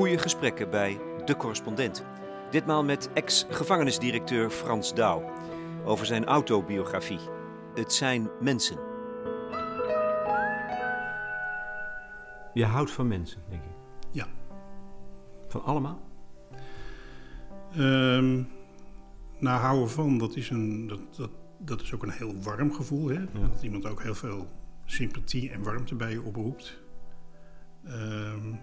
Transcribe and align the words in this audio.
Goede 0.00 0.18
gesprekken 0.18 0.70
bij 0.70 1.00
De 1.24 1.36
Correspondent. 1.36 2.04
Ditmaal 2.50 2.84
met 2.84 3.12
ex-gevangenisdirecteur 3.12 4.50
Frans 4.50 4.94
Douw 4.94 5.32
over 5.84 6.06
zijn 6.06 6.24
autobiografie. 6.24 7.18
Het 7.74 7.92
zijn 7.92 8.28
mensen. 8.40 8.76
Je 12.52 12.64
houdt 12.64 12.90
van 12.90 13.08
mensen, 13.08 13.42
denk 13.48 13.62
ik. 13.62 13.70
Ja. 14.10 14.26
Van 15.48 15.64
allemaal? 15.64 16.00
Um, 17.76 18.48
nou, 19.38 19.60
houden 19.60 19.90
van, 19.90 20.18
dat 20.18 20.36
is, 20.36 20.50
een, 20.50 20.86
dat, 20.86 21.16
dat, 21.16 21.30
dat 21.58 21.80
is 21.80 21.94
ook 21.94 22.02
een 22.02 22.10
heel 22.10 22.34
warm 22.42 22.72
gevoel. 22.72 23.08
Hè? 23.08 23.24
Dat 23.32 23.62
iemand 23.62 23.86
ook 23.86 24.02
heel 24.02 24.14
veel 24.14 24.48
sympathie 24.84 25.50
en 25.50 25.62
warmte 25.62 25.94
bij 25.94 26.10
je 26.10 26.22
oproept. 26.22 26.78
Um, 27.88 28.60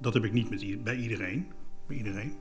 dat 0.00 0.14
heb 0.14 0.24
ik 0.24 0.32
niet 0.32 0.50
met, 0.50 0.84
bij 0.84 0.96
iedereen. 0.96 1.46
Bij 1.86 1.96
iedereen. 1.96 2.34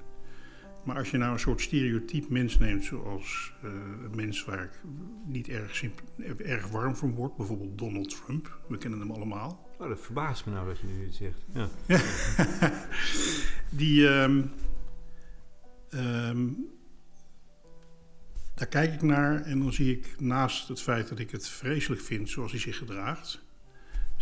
Maar 0.84 0.98
als 0.98 1.11
je 1.11 1.17
nou 1.17 1.34
een 1.34 1.39
soort 1.39 1.61
stereotyp 1.61 2.30
mens 2.30 2.57
neemt, 2.57 2.84
zoals 2.84 3.53
uh, 3.63 3.71
een 4.03 4.16
mens 4.16 4.45
waar 4.45 4.63
ik 4.63 4.71
niet 5.25 5.48
erg, 5.49 5.84
erg 6.38 6.67
warm 6.67 6.95
van 6.95 7.13
word, 7.13 7.35
bijvoorbeeld 7.38 7.77
Donald 7.77 8.09
Trump, 8.09 8.59
we 8.67 8.77
kennen 8.77 8.99
hem 8.99 9.11
allemaal. 9.11 9.70
Oh, 9.77 9.88
dat 9.88 9.99
verbaast 9.99 10.45
me 10.45 10.52
nou 10.52 10.67
dat 10.67 10.80
je 10.80 10.88
nu 10.88 11.05
dit 11.05 11.16
zegt. 11.16 11.45
Ja. 11.53 11.70
Die, 13.80 14.08
um, 14.08 14.52
um, 15.89 16.67
daar 18.56 18.67
kijk 18.67 18.94
ik 18.94 19.02
naar 19.02 19.41
en 19.41 19.59
dan 19.59 19.73
zie 19.73 19.97
ik 19.97 20.19
naast 20.19 20.67
het 20.67 20.81
feit 20.81 21.09
dat 21.09 21.19
ik 21.19 21.31
het 21.31 21.47
vreselijk 21.47 22.02
vind 22.02 22.30
zoals 22.30 22.52
hij 22.52 22.59
zich 22.59 22.78
gedraagt, 22.78 23.44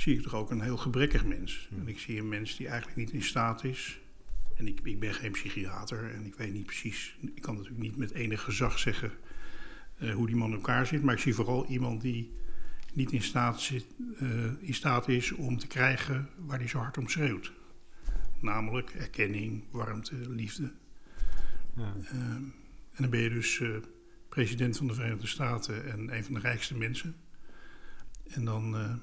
zie 0.02 0.16
ik 0.16 0.22
toch 0.22 0.36
ook 0.36 0.52
een 0.52 0.62
heel 0.62 0.78
gebrekkig 0.78 1.26
mens. 1.26 1.70
En 1.80 1.88
ik 1.88 2.00
zie 2.00 2.20
een 2.20 2.30
mens 2.30 2.58
die 2.58 2.68
eigenlijk 2.68 2.98
niet 2.98 3.12
in 3.12 3.24
staat 3.24 3.64
is. 3.64 4.00
En 4.58 4.68
ik, 4.68 4.80
ik 4.84 5.00
ben 5.00 5.14
geen 5.14 5.32
psychiater 5.32 6.12
en 6.14 6.26
ik 6.26 6.36
weet 6.36 6.54
niet 6.54 6.66
precies, 6.66 7.18
ik 7.36 7.42
kan 7.42 7.56
natuurlijk 7.56 7.82
niet 7.82 7.98
met 7.98 8.12
enig 8.12 8.42
gezag 8.42 8.80
zeggen 8.80 9.12
uh, 10.00 10.14
hoe 10.14 10.28
die 10.28 10.36
man 10.36 10.50
in 10.50 10.56
elkaar 10.56 10.88
zit, 10.88 11.04
maar 11.04 11.14
ik 11.14 11.20
zie 11.20 11.34
vooral 11.34 11.66
iemand 11.66 12.02
die 12.02 12.34
niet 12.94 13.12
in 13.12 13.22
staat, 13.22 13.62
zit, 13.62 13.86
uh, 14.22 14.46
in 14.60 14.74
staat 14.74 15.08
is 15.08 15.32
om 15.32 15.58
te 15.58 15.68
krijgen 15.68 16.30
waar 16.38 16.58
hij 16.58 16.68
zo 16.68 16.78
hard 16.78 16.98
om 16.98 17.10
schreeuwt. 17.10 17.52
Namelijk 18.40 18.90
erkenning, 18.90 19.64
warmte, 19.72 20.16
liefde. 20.30 20.72
Ja. 21.76 21.96
Uh, 22.02 22.12
en 22.92 22.98
dan 22.98 23.10
ben 23.10 23.20
je 23.20 23.30
dus 23.30 23.60
uh, 23.60 23.78
president 24.30 24.78
van 24.78 24.88
de 24.88 24.94
Verenigde 24.94 25.28
Staten 25.28 25.92
en 25.92 26.16
een 26.16 26.24
van 26.24 26.34
de 26.34 26.40
rijkste 26.40 26.78
mensen. 26.78 27.16
En 28.28 28.46
dan 28.46 29.00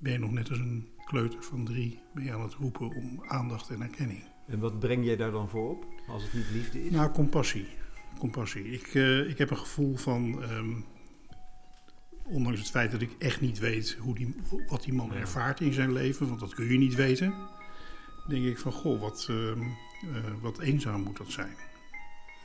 ben 0.00 0.12
je 0.12 0.18
nog 0.18 0.30
net 0.30 0.50
als 0.50 0.58
een 0.58 0.88
kleuter 1.04 1.42
van 1.42 1.64
drie 1.64 2.00
ben 2.14 2.24
je 2.24 2.32
aan 2.32 2.42
het 2.42 2.54
roepen 2.54 2.94
om 2.94 3.22
aandacht 3.26 3.70
en 3.70 3.82
erkenning. 3.82 4.22
En 4.46 4.58
wat 4.58 4.78
breng 4.78 5.04
jij 5.04 5.16
daar 5.16 5.30
dan 5.30 5.48
voor 5.48 5.70
op, 5.70 5.86
als 6.08 6.22
het 6.22 6.32
niet 6.32 6.50
liefde 6.52 6.84
is? 6.84 6.90
Nou, 6.90 7.10
compassie. 7.10 7.66
compassie. 8.18 8.72
Ik, 8.72 8.94
uh, 8.94 9.28
ik 9.28 9.38
heb 9.38 9.50
een 9.50 9.56
gevoel 9.56 9.96
van, 9.96 10.42
um, 10.42 10.84
ondanks 12.22 12.58
het 12.58 12.70
feit 12.70 12.90
dat 12.90 13.00
ik 13.00 13.10
echt 13.18 13.40
niet 13.40 13.58
weet 13.58 13.96
hoe 14.00 14.14
die, 14.14 14.34
wat 14.68 14.82
die 14.82 14.92
man 14.92 15.14
ervaart 15.14 15.60
in 15.60 15.72
zijn 15.72 15.92
leven, 15.92 16.28
want 16.28 16.40
dat 16.40 16.54
kun 16.54 16.72
je 16.72 16.78
niet 16.78 16.94
weten, 16.94 17.34
denk 18.28 18.44
ik 18.44 18.58
van, 18.58 18.72
goh, 18.72 19.00
wat, 19.00 19.26
uh, 19.30 19.36
uh, 19.46 19.56
wat 20.40 20.58
eenzaam 20.58 21.02
moet 21.02 21.16
dat 21.16 21.30
zijn. 21.30 21.54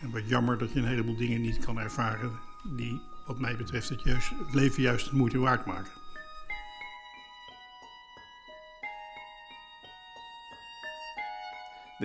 En 0.02 0.12
wat 0.12 0.30
jammer 0.30 0.58
dat 0.58 0.74
je 0.74 0.80
een 0.80 0.88
heleboel 0.88 1.18
dingen 1.18 1.42
niet 1.42 1.60
kan 1.66 1.80
ervaren 1.80 2.32
die, 2.76 3.02
wat 3.26 3.40
mij 3.40 3.58
betreft, 3.58 3.90
het, 3.90 4.04
juist, 4.04 4.30
het 4.30 4.54
leven 4.54 4.82
juist 4.82 5.10
de 5.10 5.16
moeite 5.16 5.38
waard 5.38 5.66
maken. 5.66 6.05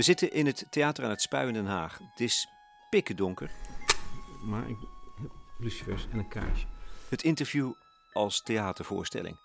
We 0.01 0.07
zitten 0.07 0.33
in 0.33 0.47
het 0.47 0.67
theater 0.71 1.05
aan 1.05 1.11
het 1.11 1.23
Spui 1.23 1.47
in 1.47 1.53
Den 1.53 1.67
Haag. 1.67 1.99
Het 1.99 2.21
is 2.21 2.49
pikken 2.91 3.17
donker. 3.17 3.51
Maar 4.43 4.69
ik 4.69 4.77
heb 5.21 5.31
lucifers 5.59 6.07
en 6.11 6.19
een 6.19 6.29
kaarsje. 6.29 6.67
Het 7.09 7.23
interview 7.23 7.73
als 8.13 8.43
theatervoorstelling. 8.43 9.37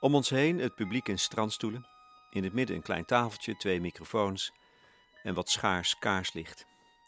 Om 0.00 0.14
ons 0.14 0.30
heen 0.30 0.58
het 0.58 0.74
publiek 0.74 1.08
in 1.08 1.18
strandstoelen. 1.18 1.86
In 2.30 2.44
het 2.44 2.52
midden 2.52 2.76
een 2.76 2.82
klein 2.82 3.04
tafeltje, 3.04 3.56
twee 3.56 3.80
microfoons 3.80 4.52
en 5.22 5.34
wat 5.34 5.50
schaars 5.50 5.98
kaarslicht. 5.98 6.66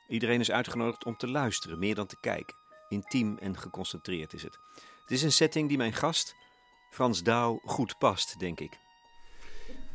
Iedereen 0.08 0.40
is 0.40 0.50
uitgenodigd 0.50 1.04
om 1.04 1.16
te 1.16 1.28
luisteren, 1.28 1.78
meer 1.78 1.94
dan 1.94 2.06
te 2.06 2.20
kijken. 2.20 2.56
Intiem 2.88 3.38
en 3.38 3.58
geconcentreerd 3.58 4.32
is 4.32 4.42
het. 4.42 4.58
Het 5.00 5.10
is 5.10 5.22
een 5.22 5.32
setting 5.32 5.68
die 5.68 5.76
mijn 5.76 5.94
gast, 5.94 6.34
Frans 6.90 7.22
Douw, 7.22 7.60
goed 7.64 7.98
past, 7.98 8.38
denk 8.38 8.60
ik. 8.60 8.78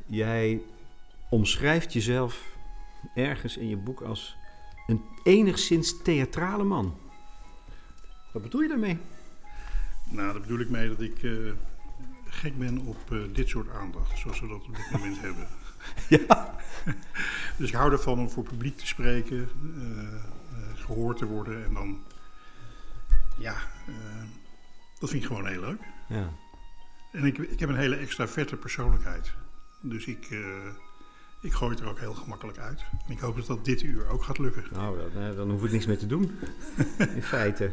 Jij 0.07 0.61
omschrijft 1.29 1.93
jezelf 1.93 2.50
ergens 3.15 3.57
in 3.57 3.67
je 3.67 3.77
boek 3.77 4.01
als 4.01 4.37
een 4.87 5.01
enigszins 5.23 6.01
theatrale 6.01 6.63
man. 6.63 6.97
Wat 8.31 8.41
bedoel 8.41 8.61
je 8.61 8.67
daarmee? 8.67 8.97
Nou, 10.09 10.31
daar 10.31 10.41
bedoel 10.41 10.59
ik 10.59 10.69
mee 10.69 10.89
dat 10.89 11.01
ik 11.01 11.21
uh, 11.21 11.51
gek 12.25 12.57
ben 12.57 12.77
op 12.77 13.11
uh, 13.11 13.23
dit 13.33 13.47
soort 13.47 13.69
aandacht, 13.69 14.19
zoals 14.19 14.39
we 14.39 14.47
dat 14.47 14.65
op 14.67 14.75
dit 14.75 14.91
moment 14.91 15.21
hebben. 15.27 15.47
Ja. 16.09 16.55
dus 17.57 17.69
ik 17.69 17.75
hou 17.75 17.91
ervan 17.91 18.19
om 18.19 18.29
voor 18.29 18.43
publiek 18.43 18.77
te 18.77 18.87
spreken, 18.87 19.49
uh, 19.75 20.23
gehoord 20.75 21.17
te 21.17 21.25
worden 21.25 21.65
en 21.65 21.73
dan, 21.73 22.03
ja, 23.37 23.55
dat 24.99 25.09
vind 25.09 25.21
ik 25.21 25.27
gewoon 25.27 25.47
heel 25.47 25.61
leuk. 25.61 25.81
Ja. 26.07 26.29
En 27.11 27.25
ik, 27.25 27.37
ik 27.37 27.59
heb 27.59 27.69
een 27.69 27.75
hele 27.75 27.95
extra 27.95 28.27
vette 28.27 28.55
persoonlijkheid. 28.55 29.33
Dus 29.81 30.05
ik, 30.05 30.27
ik 31.41 31.53
gooi 31.53 31.71
het 31.71 31.79
er 31.79 31.89
ook 31.89 31.99
heel 31.99 32.13
gemakkelijk 32.13 32.57
uit. 32.57 32.83
En 33.05 33.11
ik 33.11 33.19
hoop 33.19 33.35
dat 33.35 33.45
dat 33.45 33.65
dit 33.65 33.81
uur 33.81 34.09
ook 34.09 34.23
gaat 34.23 34.37
lukken. 34.37 34.63
Nou, 34.71 35.11
dan, 35.13 35.35
dan 35.35 35.49
hoef 35.51 35.63
ik 35.63 35.71
niks 35.71 35.85
meer 35.85 35.97
te 35.97 36.07
doen. 36.07 36.39
In 37.15 37.23
feite. 37.23 37.71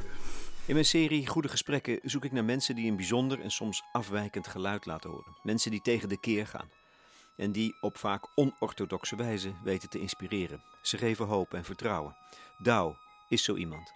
In 0.64 0.74
mijn 0.74 0.86
serie 0.86 1.26
Goede 1.26 1.48
Gesprekken 1.48 1.98
zoek 2.02 2.24
ik 2.24 2.32
naar 2.32 2.44
mensen 2.44 2.74
die 2.74 2.90
een 2.90 2.96
bijzonder 2.96 3.40
en 3.40 3.50
soms 3.50 3.82
afwijkend 3.92 4.46
geluid 4.46 4.86
laten 4.86 5.10
horen. 5.10 5.36
Mensen 5.42 5.70
die 5.70 5.82
tegen 5.82 6.08
de 6.08 6.20
keer 6.20 6.46
gaan. 6.46 6.70
En 7.36 7.52
die 7.52 7.76
op 7.80 7.98
vaak 7.98 8.28
onorthodoxe 8.34 9.16
wijze 9.16 9.52
weten 9.64 9.88
te 9.88 10.00
inspireren. 10.00 10.62
Ze 10.82 10.98
geven 10.98 11.26
hoop 11.26 11.54
en 11.54 11.64
vertrouwen. 11.64 12.16
Douw 12.58 12.96
is 13.28 13.44
zo 13.44 13.56
iemand. 13.56 13.92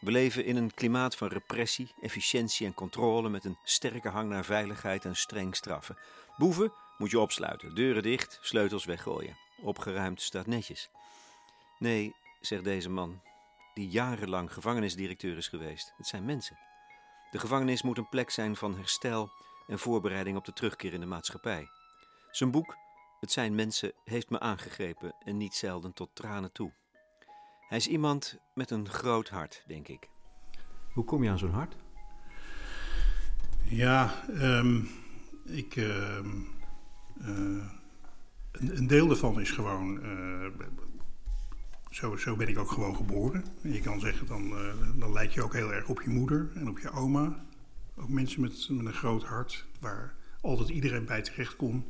We 0.00 0.10
leven 0.10 0.44
in 0.44 0.56
een 0.56 0.74
klimaat 0.74 1.16
van 1.16 1.28
repressie, 1.28 1.94
efficiëntie 2.00 2.66
en 2.66 2.74
controle 2.74 3.28
met 3.28 3.44
een 3.44 3.58
sterke 3.64 4.08
hang 4.08 4.28
naar 4.28 4.44
veiligheid 4.44 5.04
en 5.04 5.16
streng 5.16 5.56
straffen. 5.56 5.96
Boeven 6.36 6.72
moet 6.98 7.10
je 7.10 7.18
opsluiten, 7.18 7.74
deuren 7.74 8.02
dicht, 8.02 8.38
sleutels 8.42 8.84
weggooien. 8.84 9.36
Opgeruimd 9.62 10.20
staat 10.20 10.46
netjes. 10.46 10.90
Nee, 11.78 12.14
zegt 12.40 12.64
deze 12.64 12.90
man, 12.90 13.20
die 13.74 13.88
jarenlang 13.88 14.52
gevangenisdirecteur 14.52 15.36
is 15.36 15.48
geweest. 15.48 15.92
Het 15.96 16.06
zijn 16.06 16.24
mensen. 16.24 16.58
De 17.30 17.38
gevangenis 17.38 17.82
moet 17.82 17.98
een 17.98 18.08
plek 18.08 18.30
zijn 18.30 18.56
van 18.56 18.76
herstel 18.76 19.30
en 19.66 19.78
voorbereiding 19.78 20.36
op 20.36 20.44
de 20.44 20.52
terugkeer 20.52 20.92
in 20.92 21.00
de 21.00 21.06
maatschappij. 21.06 21.68
Zijn 22.30 22.50
boek, 22.50 22.76
Het 23.20 23.32
zijn 23.32 23.54
mensen, 23.54 23.92
heeft 24.04 24.30
me 24.30 24.40
aangegrepen 24.40 25.14
en 25.24 25.36
niet 25.36 25.54
zelden 25.54 25.92
tot 25.92 26.10
tranen 26.14 26.52
toe. 26.52 26.72
Hij 27.68 27.78
is 27.78 27.88
iemand 27.88 28.38
met 28.54 28.70
een 28.70 28.88
groot 28.88 29.28
hart, 29.28 29.62
denk 29.66 29.88
ik. 29.88 30.08
Hoe 30.92 31.04
kom 31.04 31.22
je 31.22 31.30
aan 31.30 31.38
zo'n 31.38 31.50
hart? 31.50 31.74
Ja, 33.62 34.24
um, 34.28 34.88
ik. 35.44 35.76
Uh, 35.76 36.18
uh, 36.18 36.26
een, 37.20 37.70
een, 38.52 38.86
deel 38.86 39.06
daarvan 39.06 39.40
is 39.40 39.50
gewoon. 39.50 40.00
Uh, 40.04 40.46
zo, 41.90 42.16
zo, 42.16 42.36
ben 42.36 42.48
ik 42.48 42.58
ook 42.58 42.70
gewoon 42.70 42.96
geboren. 42.96 43.44
je 43.62 43.80
kan 43.80 44.00
zeggen, 44.00 44.26
dan, 44.26 44.44
uh, 44.44 44.72
dan 44.96 45.12
lijk 45.12 45.30
je 45.30 45.42
ook 45.42 45.52
heel 45.52 45.72
erg 45.72 45.88
op 45.88 46.02
je 46.02 46.10
moeder 46.10 46.50
en 46.54 46.68
op 46.68 46.78
je 46.78 46.90
oma. 46.90 47.44
Ook 47.96 48.08
mensen 48.08 48.40
met, 48.40 48.68
met 48.70 48.86
een 48.86 48.92
groot 48.92 49.24
hart, 49.24 49.66
waar 49.80 50.14
altijd 50.40 50.68
iedereen 50.68 51.04
bij 51.04 51.22
terecht 51.22 51.56
kon. 51.56 51.84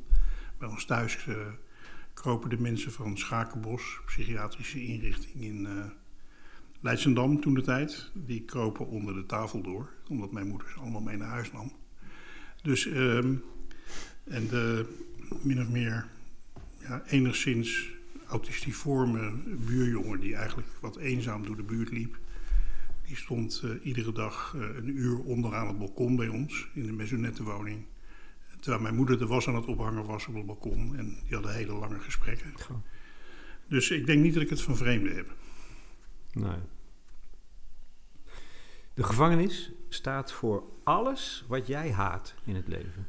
Bij 0.59 0.69
ons 0.69 0.85
thuis 0.85 1.27
kropen 2.15 2.51
de 2.51 2.61
mensen 2.61 2.93
van 2.93 3.19
Schakenbos, 3.19 4.01
psychiatrische 4.07 4.85
inrichting 4.85 5.43
in 5.43 5.61
uh, 5.65 5.85
Leidsendam 6.81 7.41
toen 7.41 7.55
de 7.55 7.63
tijd. 7.63 8.11
Die 8.15 8.43
kropen 8.43 8.87
onder 8.87 9.15
de 9.15 9.27
tafel 9.27 9.63
door, 9.63 9.89
omdat 10.09 10.33
mijn 10.33 10.49
moeder 10.49 10.69
ze 10.69 10.81
allemaal 10.81 11.01
mee 11.01 11.17
naar 11.17 11.29
huis 11.29 11.53
nam. 11.53 11.73
Dus, 12.63 12.85
um, 12.87 13.45
en 14.25 14.49
de 14.49 14.87
min 15.43 15.61
of 15.61 15.69
meer 15.69 16.07
ja, 16.81 17.03
enigszins 17.07 17.93
autistiforme 18.27 19.33
buurjongen, 19.67 20.21
die 20.21 20.35
eigenlijk 20.35 20.69
wat 20.81 20.97
eenzaam 20.97 21.47
door 21.47 21.57
de 21.57 21.63
buurt 21.63 21.91
liep, 21.91 22.19
die 23.07 23.17
stond 23.17 23.63
uh, 23.65 23.87
iedere 23.87 24.13
dag 24.13 24.55
uh, 24.57 24.77
een 24.77 24.99
uur 24.99 25.19
onderaan 25.19 25.67
het 25.67 25.79
balkon 25.79 26.17
bij 26.17 26.29
ons 26.29 26.69
in 26.75 26.87
de 26.87 26.93
maisonettenwoning. 26.93 27.85
Terwijl 28.61 28.83
mijn 28.83 28.95
moeder 28.95 29.19
de 29.19 29.27
was 29.27 29.49
aan 29.49 29.55
het 29.55 29.67
ophangen 29.67 30.05
was 30.05 30.27
op 30.27 30.35
het 30.35 30.47
balkon. 30.47 30.97
En 30.97 31.19
die 31.25 31.35
hadden 31.35 31.55
hele 31.55 31.73
lange 31.73 32.01
gesprekken. 32.01 32.53
Goh. 32.61 32.77
Dus 33.69 33.91
ik 33.91 34.07
denk 34.07 34.23
niet 34.23 34.35
dat 34.35 34.43
ik 34.43 34.51
het 34.51 34.63
van 34.63 34.77
vreemden 34.77 35.17
heb. 35.17 35.35
Nee. 36.33 36.59
De 38.95 39.03
gevangenis 39.03 39.73
staat 39.89 40.33
voor 40.33 40.65
alles 40.85 41.45
wat 41.49 41.67
jij 41.67 41.93
haat 41.93 42.35
in 42.45 42.55
het 42.55 42.69
leven. 42.69 43.07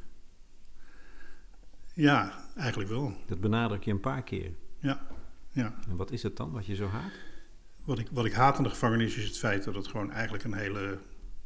Ja, 1.95 2.45
eigenlijk 2.55 2.89
wel. 2.89 3.13
Dat 3.25 3.41
benadruk 3.41 3.83
je 3.83 3.91
een 3.91 3.99
paar 3.99 4.23
keer. 4.23 4.51
Ja, 4.79 5.07
Ja. 5.51 5.75
En 5.87 5.95
wat 5.95 6.11
is 6.11 6.23
het 6.23 6.37
dan 6.37 6.51
wat 6.51 6.65
je 6.65 6.75
zo 6.75 6.87
haat? 6.87 7.11
Wat 7.83 7.99
ik, 7.99 8.07
wat 8.11 8.25
ik 8.25 8.33
haat 8.33 8.57
aan 8.57 8.63
de 8.63 8.69
gevangenis 8.69 9.17
is 9.17 9.25
het 9.25 9.37
feit 9.37 9.63
dat 9.63 9.75
het 9.75 9.87
gewoon 9.87 10.11
eigenlijk 10.11 10.43
een 10.43 10.53
hele 10.53 10.99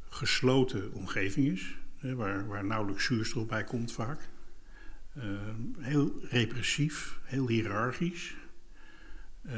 gesloten 0.10 0.94
omgeving 0.94 1.48
is. 1.48 1.78
Hè, 1.98 2.16
waar, 2.16 2.48
waar 2.48 2.66
nauwelijks 2.66 3.06
zuurstof 3.06 3.46
bij 3.46 3.64
komt 3.64 3.92
vaak. 3.92 4.30
Uh, 5.18 5.24
heel 5.80 6.14
repressief, 6.22 7.20
heel 7.24 7.48
hiërarchisch. 7.48 8.36
Uh, 9.46 9.54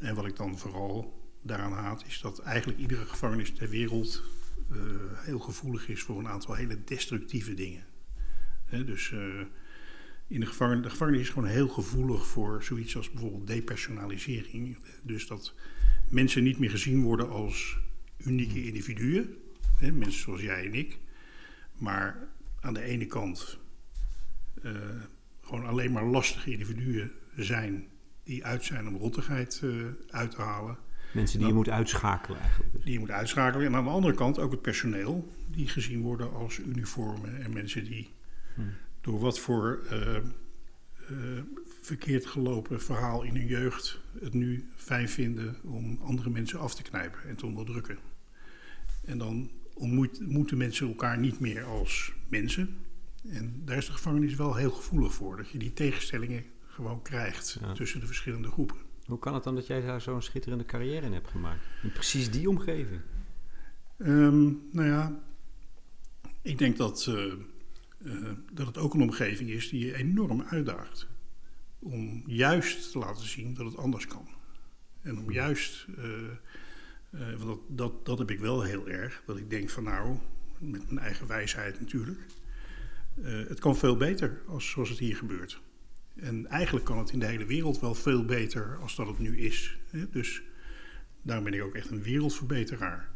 en 0.00 0.14
wat 0.14 0.26
ik 0.26 0.36
dan 0.36 0.58
vooral 0.58 1.22
daaraan 1.42 1.72
haat, 1.72 2.04
is 2.06 2.20
dat 2.20 2.38
eigenlijk 2.38 2.78
iedere 2.78 3.04
gevangenis 3.04 3.52
ter 3.52 3.68
wereld 3.68 4.22
uh, 4.72 4.78
heel 5.14 5.38
gevoelig 5.38 5.88
is 5.88 6.02
voor 6.02 6.18
een 6.18 6.28
aantal 6.28 6.54
hele 6.54 6.84
destructieve 6.84 7.54
dingen. 7.54 7.84
Hè, 8.64 8.84
dus 8.84 9.12
in 10.26 10.40
de, 10.40 10.46
gevangen, 10.46 10.82
de 10.82 10.90
gevangenis 10.90 11.20
is 11.20 11.28
gewoon 11.28 11.48
heel 11.48 11.68
gevoelig 11.68 12.26
voor 12.26 12.62
zoiets 12.62 12.96
als 12.96 13.10
bijvoorbeeld 13.10 13.46
depersonalisering. 13.46 14.76
Dus 15.02 15.26
dat 15.26 15.54
mensen 16.08 16.42
niet 16.42 16.58
meer 16.58 16.70
gezien 16.70 17.02
worden 17.02 17.30
als 17.30 17.78
unieke 18.18 18.64
individuen, 18.64 19.36
hè, 19.78 19.92
mensen 19.92 20.20
zoals 20.20 20.40
jij 20.40 20.66
en 20.66 20.74
ik, 20.74 20.98
maar 21.78 22.28
aan 22.60 22.74
de 22.74 22.82
ene 22.82 23.06
kant 23.06 23.58
uh, 24.62 24.72
gewoon 25.40 25.66
alleen 25.66 25.92
maar 25.92 26.04
lastige 26.04 26.50
individuen 26.50 27.10
zijn 27.36 27.86
die 28.22 28.44
uit 28.44 28.64
zijn 28.64 28.88
om 28.88 28.96
rottigheid 28.96 29.60
uh, 29.64 29.86
uit 30.08 30.30
te 30.30 30.40
halen. 30.40 30.78
Mensen 31.12 31.38
die 31.38 31.46
Dan, 31.46 31.48
je 31.48 31.62
moet 31.64 31.74
uitschakelen 31.74 32.40
eigenlijk. 32.40 32.84
Die 32.84 32.92
je 32.92 32.98
moet 32.98 33.10
uitschakelen. 33.10 33.66
En 33.66 33.74
aan 33.74 33.84
de 33.84 33.90
andere 33.90 34.14
kant 34.14 34.38
ook 34.38 34.50
het 34.50 34.62
personeel, 34.62 35.32
die 35.50 35.68
gezien 35.68 36.00
worden 36.00 36.32
als 36.32 36.58
uniformen 36.58 37.42
en 37.42 37.52
mensen 37.52 37.84
die 37.84 38.10
hmm. 38.54 38.72
Door 39.04 39.18
wat 39.18 39.38
voor 39.38 39.80
uh, 39.92 40.18
verkeerd 41.80 42.26
gelopen 42.26 42.80
verhaal 42.80 43.22
in 43.22 43.36
hun 43.36 43.46
jeugd 43.46 44.00
het 44.20 44.34
nu 44.34 44.68
fijn 44.76 45.08
vinden 45.08 45.56
om 45.62 45.98
andere 46.02 46.30
mensen 46.30 46.58
af 46.58 46.74
te 46.74 46.82
knijpen 46.82 47.28
en 47.28 47.36
te 47.36 47.46
onderdrukken. 47.46 47.98
En 49.04 49.18
dan 49.18 49.50
ontmoeten 49.74 50.56
mensen 50.56 50.88
elkaar 50.88 51.18
niet 51.18 51.40
meer 51.40 51.64
als 51.64 52.12
mensen. 52.28 52.76
En 53.28 53.62
daar 53.64 53.76
is 53.76 53.86
de 53.86 53.92
gevangenis 53.92 54.34
wel 54.34 54.54
heel 54.54 54.70
gevoelig 54.70 55.14
voor, 55.14 55.36
dat 55.36 55.48
je 55.48 55.58
die 55.58 55.72
tegenstellingen 55.72 56.44
gewoon 56.66 57.02
krijgt 57.02 57.58
ja. 57.60 57.72
tussen 57.72 58.00
de 58.00 58.06
verschillende 58.06 58.48
groepen. 58.48 58.76
Hoe 59.04 59.18
kan 59.18 59.34
het 59.34 59.44
dan 59.44 59.54
dat 59.54 59.66
jij 59.66 59.80
daar 59.80 60.00
zo'n 60.00 60.22
schitterende 60.22 60.64
carrière 60.64 61.06
in 61.06 61.12
hebt 61.12 61.28
gemaakt? 61.28 61.64
In 61.82 61.92
precies 61.92 62.30
die 62.30 62.48
omgeving? 62.48 63.00
Um, 63.98 64.62
nou 64.70 64.88
ja, 64.88 65.22
ik 66.42 66.58
denk 66.58 66.76
dat, 66.76 67.06
uh, 67.08 67.32
uh, 68.04 68.30
dat 68.52 68.66
het 68.66 68.78
ook 68.78 68.94
een 68.94 69.02
omgeving 69.02 69.50
is 69.50 69.68
die 69.68 69.86
je 69.86 69.96
enorm 69.96 70.42
uitdaagt. 70.42 71.06
Om 71.78 72.22
juist 72.26 72.92
te 72.92 72.98
laten 72.98 73.26
zien 73.26 73.54
dat 73.54 73.66
het 73.66 73.76
anders 73.76 74.06
kan. 74.06 74.28
En 75.02 75.18
om 75.18 75.30
juist, 75.30 75.86
uh, 75.98 77.38
want 77.38 77.46
dat, 77.46 77.58
dat, 77.68 78.06
dat 78.06 78.18
heb 78.18 78.30
ik 78.30 78.38
wel 78.38 78.62
heel 78.62 78.88
erg, 78.88 79.22
dat 79.26 79.36
ik 79.36 79.50
denk 79.50 79.70
van 79.70 79.84
nou, 79.84 80.18
met 80.58 80.90
mijn 80.90 80.98
eigen 80.98 81.26
wijsheid 81.26 81.80
natuurlijk, 81.80 82.20
het 83.22 83.60
kan 83.60 83.76
veel 83.76 83.96
beter 83.96 84.42
als 84.46 84.70
zoals 84.70 84.88
het 84.88 84.98
hier 84.98 85.16
gebeurt. 85.16 85.60
En 86.16 86.46
eigenlijk 86.46 86.84
kan 86.84 86.98
het 86.98 87.10
in 87.10 87.18
de 87.18 87.26
hele 87.26 87.46
wereld 87.46 87.80
wel 87.80 87.94
veel 87.94 88.24
beter 88.24 88.78
als 88.80 88.96
dat 88.96 89.06
het 89.06 89.18
nu 89.18 89.38
is. 89.38 89.78
Dus 90.10 90.42
daarom 91.22 91.44
ben 91.44 91.54
ik 91.54 91.62
ook 91.62 91.74
echt 91.74 91.90
een 91.90 92.02
wereldverbeteraar. 92.02 93.10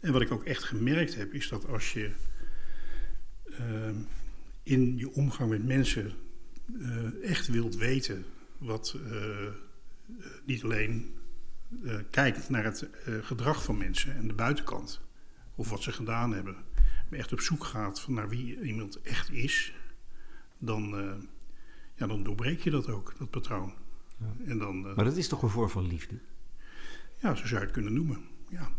En 0.00 0.12
wat 0.12 0.22
ik 0.22 0.32
ook 0.32 0.44
echt 0.44 0.64
gemerkt 0.64 1.14
heb, 1.14 1.32
is 1.32 1.48
dat 1.48 1.66
als 1.66 1.92
je 1.92 2.10
in 4.62 4.98
je 4.98 5.12
omgang 5.12 5.50
met 5.50 5.64
mensen 5.64 6.12
uh, 6.66 7.30
echt 7.30 7.46
wilt 7.46 7.76
weten 7.76 8.24
wat 8.58 8.96
uh, 9.10 9.48
niet 10.44 10.64
alleen 10.64 11.14
kijkt 12.10 12.48
naar 12.48 12.64
het 12.64 12.88
gedrag 13.20 13.64
van 13.64 13.78
mensen 13.78 14.16
en 14.16 14.28
de 14.28 14.34
buitenkant, 14.34 15.00
of 15.54 15.70
wat 15.70 15.82
ze 15.82 15.92
gedaan 15.92 16.32
hebben, 16.32 16.56
maar 17.08 17.18
echt 17.18 17.32
op 17.32 17.40
zoek 17.40 17.64
gaat 17.64 18.00
van 18.00 18.14
naar 18.14 18.28
wie 18.28 18.60
iemand 18.60 19.00
echt 19.02 19.30
is, 19.30 19.72
dan 20.58 20.94
ja, 21.94 22.06
dan 22.06 22.22
doorbreek 22.22 22.60
je 22.60 22.70
dat 22.70 22.88
ook, 22.88 23.14
dat 23.18 23.30
patroon. 23.30 23.74
Ja. 24.18 24.44
En 24.44 24.58
dan, 24.58 24.80
maar 24.80 25.04
dat 25.04 25.16
is 25.16 25.28
toch 25.28 25.42
een 25.42 25.48
vorm 25.48 25.70
van 25.70 25.86
liefde? 25.86 26.18
Ja, 27.20 27.34
zo 27.34 27.46
zou 27.46 27.60
je 27.60 27.66
het 27.66 27.74
kunnen 27.74 27.92
noemen. 27.92 28.24
Ja. 28.48 28.70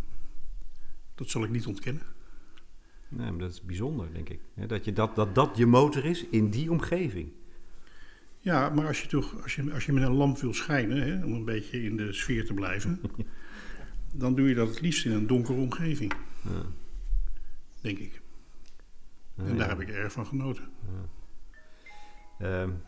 Dat 1.15 1.29
zal 1.29 1.43
ik 1.43 1.49
niet 1.49 1.65
ontkennen. 1.65 2.03
Nee, 3.09 3.29
maar 3.29 3.39
dat 3.39 3.51
is 3.51 3.61
bijzonder, 3.61 4.13
denk 4.13 4.29
ik. 4.29 4.39
Dat, 4.67 4.85
je 4.85 4.93
dat, 4.93 5.15
dat 5.15 5.35
dat 5.35 5.57
je 5.57 5.65
motor 5.65 6.05
is 6.05 6.25
in 6.29 6.49
die 6.49 6.71
omgeving. 6.71 7.29
Ja, 8.39 8.69
maar 8.69 8.87
als 8.87 9.01
je, 9.01 9.07
toch, 9.07 9.41
als 9.43 9.55
je, 9.55 9.73
als 9.73 9.85
je 9.85 9.93
met 9.93 10.03
een 10.03 10.13
lamp 10.13 10.37
wil 10.37 10.53
schijnen, 10.53 11.01
hè, 11.01 11.25
om 11.25 11.33
een 11.33 11.45
beetje 11.45 11.83
in 11.83 11.97
de 11.97 12.13
sfeer 12.13 12.45
te 12.45 12.53
blijven, 12.53 13.01
dan 14.13 14.35
doe 14.35 14.49
je 14.49 14.55
dat 14.55 14.69
het 14.69 14.81
liefst 14.81 15.05
in 15.05 15.11
een 15.11 15.27
donkere 15.27 15.59
omgeving. 15.59 16.13
Ja. 16.41 16.61
Denk 17.81 17.97
ik. 17.97 18.21
en 19.35 19.57
daar 19.57 19.69
heb 19.69 19.81
ik 19.81 19.89
erg 19.89 20.11
van 20.11 20.25
genoten. 20.25 20.63
Um, 22.41 22.81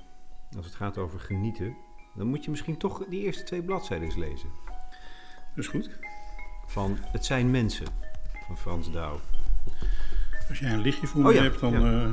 als 0.55 0.65
het 0.65 0.75
gaat 0.75 0.97
over 0.97 1.19
genieten, 1.19 1.75
dan 2.15 2.27
moet 2.27 2.43
je 2.43 2.49
misschien 2.49 2.77
toch 2.77 3.05
die 3.05 3.21
eerste 3.21 3.43
twee 3.43 3.63
bladzijden 3.63 4.05
eens 4.05 4.15
lezen. 4.15 4.49
Dat 5.55 5.63
is 5.63 5.67
goed. 5.67 5.89
Van 6.65 6.97
Het 7.01 7.25
zijn 7.25 7.51
mensen, 7.51 7.87
van 8.45 8.57
Frans 8.57 8.91
Douw. 8.91 9.19
Als 10.49 10.59
jij 10.59 10.71
een 10.71 10.81
lichtje 10.81 11.07
voor 11.07 11.21
oh, 11.21 11.27
me 11.27 11.41
hebt, 11.41 11.59
dan... 11.59 11.71
Ja. 11.71 11.79
Uh... 11.79 12.09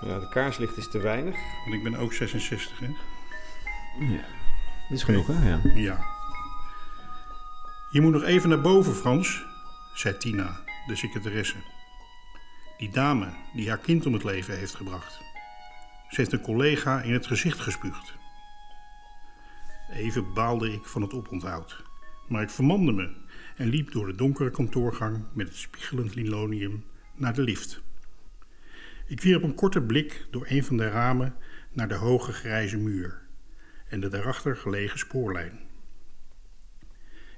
ja, 0.00 0.18
de 0.18 0.28
kaarslicht 0.28 0.76
is 0.76 0.90
te 0.90 0.98
weinig. 0.98 1.36
Want 1.64 1.76
ik 1.76 1.82
ben 1.82 1.96
ook 1.96 2.12
66, 2.12 2.78
hè? 2.78 2.86
Ja, 3.98 4.24
dat 4.88 4.98
is 4.98 5.02
genoeg, 5.02 5.26
hè? 5.26 5.48
Ja. 5.48 5.60
ja. 5.74 5.98
Je 7.90 8.00
moet 8.00 8.12
nog 8.12 8.22
even 8.22 8.48
naar 8.48 8.60
boven, 8.60 8.94
Frans, 8.94 9.44
zei 9.94 10.16
Tina, 10.16 10.60
de 10.86 10.96
secretaresse. 10.96 11.56
Die 12.78 12.90
dame 12.90 13.28
die 13.54 13.68
haar 13.68 13.78
kind 13.78 14.06
om 14.06 14.12
het 14.12 14.24
leven 14.24 14.58
heeft 14.58 14.74
gebracht. 14.74 15.20
Ze 16.08 16.20
heeft 16.20 16.32
een 16.32 16.40
collega 16.40 17.02
in 17.02 17.12
het 17.12 17.26
gezicht 17.26 17.60
gespuugd. 17.60 18.14
Even 19.92 20.34
baalde 20.34 20.72
ik 20.72 20.84
van 20.84 21.02
het 21.02 21.14
oponthoud, 21.14 21.82
maar 22.28 22.42
ik 22.42 22.50
vermande 22.50 22.92
me 22.92 23.27
en 23.58 23.68
liep 23.68 23.92
door 23.92 24.06
de 24.06 24.14
donkere 24.14 24.50
kantoorgang 24.50 25.24
met 25.32 25.48
het 25.48 25.56
spiegelend 25.56 26.14
linoleum 26.14 26.84
naar 27.14 27.34
de 27.34 27.42
lift. 27.42 27.80
Ik 29.06 29.20
wierp 29.20 29.42
een 29.42 29.54
korte 29.54 29.82
blik 29.82 30.26
door 30.30 30.46
een 30.48 30.64
van 30.64 30.76
de 30.76 30.88
ramen 30.88 31.34
naar 31.72 31.88
de 31.88 31.94
hoge 31.94 32.32
grijze 32.32 32.76
muur 32.76 33.20
en 33.88 34.00
de 34.00 34.08
daarachter 34.08 34.56
gelegen 34.56 34.98
spoorlijn. 34.98 35.58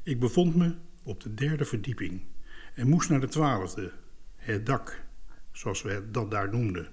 Ik 0.02 0.20
bevond 0.20 0.56
me 0.56 0.74
op 1.02 1.20
de 1.20 1.34
derde 1.34 1.64
verdieping 1.64 2.22
en 2.74 2.88
moest 2.88 3.10
naar 3.10 3.20
de 3.20 3.28
twaalfde, 3.28 3.92
het 4.36 4.66
dak, 4.66 5.02
zoals 5.52 5.82
we 5.82 6.10
dat 6.10 6.30
daar 6.30 6.50
noemden. 6.50 6.88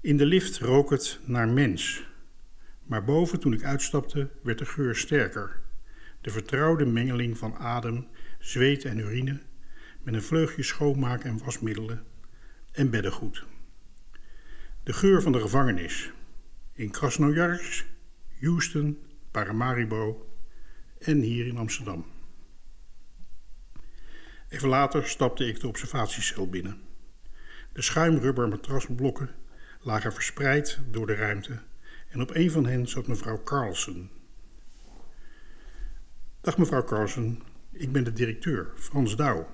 In 0.00 0.16
de 0.16 0.26
lift 0.26 0.58
rook 0.58 0.90
het 0.90 1.20
naar 1.24 1.48
mens. 1.48 2.06
Maar 2.82 3.04
boven, 3.04 3.40
toen 3.40 3.52
ik 3.52 3.64
uitstapte, 3.64 4.28
werd 4.42 4.58
de 4.58 4.66
geur 4.66 4.96
sterker. 4.96 5.63
De 6.24 6.30
vertrouwde 6.30 6.86
mengeling 6.86 7.38
van 7.38 7.54
adem, 7.54 8.06
zweet 8.38 8.84
en 8.84 8.98
urine, 8.98 9.40
met 10.02 10.14
een 10.14 10.22
vleugje 10.22 10.62
schoonmaak- 10.62 11.24
en 11.24 11.38
wasmiddelen 11.38 12.04
en 12.72 12.90
beddengoed. 12.90 13.44
De 14.82 14.92
geur 14.92 15.22
van 15.22 15.32
de 15.32 15.40
gevangenis. 15.40 16.12
In 16.72 16.90
Krasnojarsk, 16.90 17.86
Houston, 18.40 18.98
Paramaribo 19.30 20.36
en 20.98 21.20
hier 21.20 21.46
in 21.46 21.56
Amsterdam. 21.56 22.06
Even 24.48 24.68
later 24.68 25.08
stapte 25.08 25.46
ik 25.46 25.60
de 25.60 25.68
observatiecel 25.68 26.48
binnen. 26.48 26.80
De 27.72 27.82
schuimrubber 27.82 28.48
matrasblokken 28.48 29.30
lagen 29.80 30.12
verspreid 30.12 30.80
door 30.90 31.06
de 31.06 31.14
ruimte 31.14 31.58
en 32.08 32.20
op 32.20 32.34
een 32.34 32.50
van 32.50 32.66
hen 32.66 32.88
zat 32.88 33.06
mevrouw 33.06 33.42
Carlsen. 33.42 34.10
Dag 36.44 36.58
mevrouw 36.58 36.84
Carlsen, 36.84 37.42
ik 37.72 37.92
ben 37.92 38.04
de 38.04 38.12
directeur, 38.12 38.72
Frans 38.74 39.16
Douw. 39.16 39.48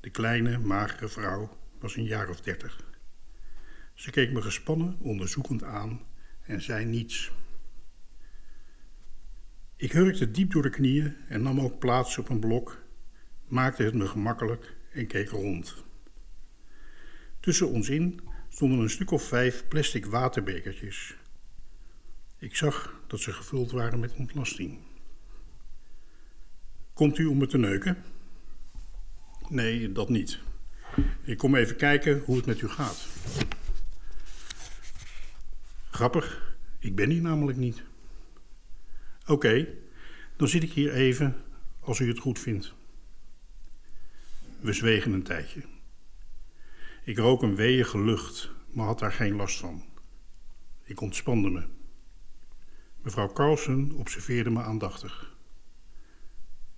De 0.00 0.10
kleine, 0.10 0.58
magere 0.58 1.08
vrouw 1.08 1.56
was 1.80 1.96
een 1.96 2.04
jaar 2.04 2.28
of 2.28 2.40
dertig. 2.40 2.92
Ze 3.94 4.10
keek 4.10 4.32
me 4.32 4.42
gespannen, 4.42 4.96
onderzoekend 5.00 5.62
aan 5.62 6.00
en 6.42 6.62
zei 6.62 6.84
niets. 6.84 7.32
Ik 9.76 9.92
hurkte 9.92 10.30
diep 10.30 10.52
door 10.52 10.62
de 10.62 10.70
knieën 10.70 11.16
en 11.28 11.42
nam 11.42 11.60
ook 11.60 11.78
plaats 11.78 12.18
op 12.18 12.28
een 12.28 12.40
blok, 12.40 12.82
maakte 13.48 13.82
het 13.82 13.94
me 13.94 14.06
gemakkelijk 14.06 14.76
en 14.92 15.06
keek 15.06 15.28
rond. 15.28 15.84
Tussen 17.40 17.68
ons 17.68 17.88
in 17.88 18.20
stonden 18.48 18.78
een 18.78 18.90
stuk 18.90 19.10
of 19.10 19.22
vijf 19.22 19.68
plastic 19.68 20.06
waterbekertjes. 20.06 21.16
Ik 22.38 22.56
zag 22.56 23.00
dat 23.06 23.20
ze 23.20 23.32
gevuld 23.32 23.70
waren 23.70 24.00
met 24.00 24.14
ontlasting. 24.14 24.83
Komt 26.94 27.18
u 27.18 27.26
om 27.26 27.38
me 27.38 27.46
te 27.46 27.58
neuken? 27.58 28.04
Nee, 29.48 29.92
dat 29.92 30.08
niet. 30.08 30.38
Ik 31.22 31.38
kom 31.38 31.54
even 31.54 31.76
kijken 31.76 32.22
hoe 32.24 32.36
het 32.36 32.46
met 32.46 32.60
u 32.60 32.68
gaat. 32.68 33.06
Grappig, 35.90 36.56
Ik 36.78 36.94
ben 36.94 37.10
hier 37.10 37.22
namelijk 37.22 37.58
niet. 37.58 37.82
Oké, 39.26 39.68
dan 40.36 40.48
zit 40.48 40.62
ik 40.62 40.72
hier 40.72 40.92
even 40.92 41.36
als 41.80 41.98
u 41.98 42.08
het 42.08 42.18
goed 42.18 42.38
vindt. 42.38 42.74
We 44.60 44.72
zwegen 44.72 45.12
een 45.12 45.22
tijdje. 45.22 45.62
Ik 47.04 47.18
rook 47.18 47.42
een 47.42 47.56
weeige 47.56 48.00
lucht, 48.04 48.50
maar 48.70 48.86
had 48.86 48.98
daar 48.98 49.12
geen 49.12 49.36
last 49.36 49.58
van. 49.58 49.84
Ik 50.82 51.00
ontspande 51.00 51.50
me. 51.50 51.66
Mevrouw 53.02 53.32
Carlsen 53.32 53.92
observeerde 53.92 54.50
me 54.50 54.62
aandachtig. 54.62 55.33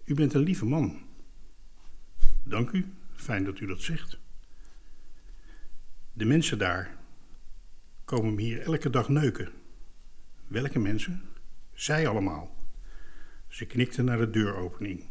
U 0.06 0.14
bent 0.14 0.34
een 0.34 0.40
lieve 0.42 0.64
man. 0.64 1.02
Dank 2.44 2.70
u, 2.70 2.92
fijn 3.14 3.44
dat 3.44 3.60
u 3.60 3.66
dat 3.66 3.82
zegt. 3.82 4.18
De 6.12 6.25
mensen 6.25 6.58
daar 6.58 6.96
komen 8.04 8.34
me 8.34 8.42
hier 8.42 8.60
elke 8.60 8.90
dag 8.90 9.08
neuken. 9.08 9.52
Welke 10.46 10.78
mensen? 10.78 11.22
Zij 11.75 12.08
allemaal. 12.08 12.56
Ze 13.48 13.66
knikte 13.66 14.02
naar 14.02 14.18
de 14.18 14.30
deuropening. 14.30 15.04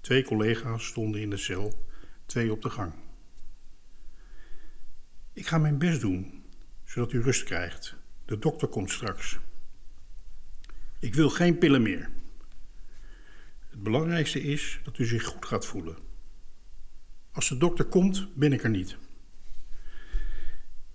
Twee 0.00 0.24
collega's 0.24 0.86
stonden 0.86 1.20
in 1.20 1.30
de 1.30 1.36
cel, 1.36 1.86
twee 2.26 2.52
op 2.52 2.62
de 2.62 2.70
gang. 2.70 2.92
Ik 5.32 5.46
ga 5.46 5.58
mijn 5.58 5.78
best 5.78 6.00
doen, 6.00 6.44
zodat 6.84 7.12
u 7.12 7.22
rust 7.22 7.44
krijgt. 7.44 7.96
De 8.24 8.38
dokter 8.38 8.68
komt 8.68 8.90
straks. 8.90 9.38
Ik 10.98 11.14
wil 11.14 11.30
geen 11.30 11.58
pillen 11.58 11.82
meer. 11.82 12.10
Het 13.70 13.82
belangrijkste 13.82 14.42
is 14.42 14.80
dat 14.84 14.98
u 14.98 15.04
zich 15.04 15.24
goed 15.24 15.46
gaat 15.46 15.66
voelen. 15.66 15.96
Als 17.32 17.48
de 17.48 17.56
dokter 17.56 17.84
komt, 17.84 18.34
ben 18.34 18.52
ik 18.52 18.62
er 18.62 18.70
niet. 18.70 18.96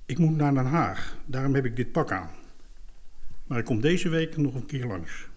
Ik 0.05 0.17
moet 0.17 0.35
naar 0.35 0.53
Den 0.53 0.65
Haag, 0.65 1.17
daarom 1.25 1.53
heb 1.53 1.65
ik 1.65 1.75
dit 1.75 1.91
pak 1.91 2.11
aan. 2.11 2.29
Maar 3.47 3.59
ik 3.59 3.65
kom 3.65 3.81
deze 3.81 4.09
week 4.09 4.37
nog 4.37 4.55
een 4.55 4.65
keer 4.65 4.85
langs. 4.85 5.27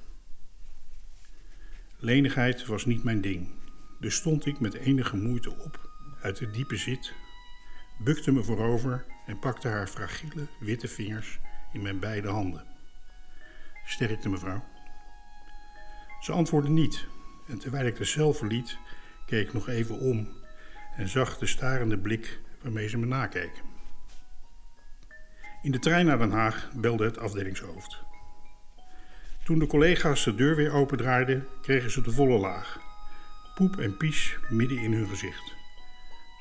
Lenigheid 1.98 2.66
was 2.66 2.84
niet 2.84 3.04
mijn 3.04 3.20
ding, 3.20 3.48
dus 4.00 4.14
stond 4.14 4.46
ik 4.46 4.60
met 4.60 4.74
enige 4.74 5.16
moeite 5.16 5.50
op 5.50 5.90
uit 6.20 6.36
de 6.36 6.50
diepe 6.50 6.76
zit, 6.76 7.14
bukte 7.98 8.32
me 8.32 8.42
voorover 8.42 9.04
en 9.26 9.38
pakte 9.38 9.68
haar 9.68 9.86
fragiele 9.86 10.46
witte 10.60 10.88
vingers 10.88 11.38
in 11.72 11.82
mijn 11.82 11.98
beide 11.98 12.28
handen. 12.28 12.66
Sterkte 13.84 14.28
mevrouw. 14.28 14.64
Ze 16.20 16.32
antwoordde 16.32 16.70
niet 16.70 17.06
en 17.48 17.58
terwijl 17.58 17.86
ik 17.86 17.96
de 17.96 18.04
cel 18.04 18.32
verliet, 18.32 18.78
keek 19.26 19.46
ik 19.46 19.52
nog 19.52 19.68
even 19.68 19.98
om 19.98 20.28
en 20.96 21.08
zag 21.08 21.38
de 21.38 21.46
starende 21.46 21.98
blik 21.98 22.40
waarmee 22.62 22.88
ze 22.88 22.98
me 22.98 23.06
nakeken. 23.06 23.62
In 25.62 25.70
de 25.70 25.78
trein 25.78 26.06
naar 26.06 26.18
Den 26.18 26.30
Haag 26.30 26.70
belde 26.74 27.04
het 27.04 27.18
afdelingshoofd. 27.18 28.02
Toen 29.44 29.58
de 29.58 29.66
collega's 29.66 30.24
de 30.24 30.34
deur 30.34 30.56
weer 30.56 30.72
opendraaiden, 30.72 31.46
kregen 31.62 31.90
ze 31.90 32.02
de 32.02 32.12
volle 32.12 32.38
laag. 32.38 32.80
Poep 33.54 33.76
en 33.76 33.96
pies 33.96 34.38
midden 34.48 34.78
in 34.78 34.92
hun 34.92 35.08
gezicht. 35.08 35.54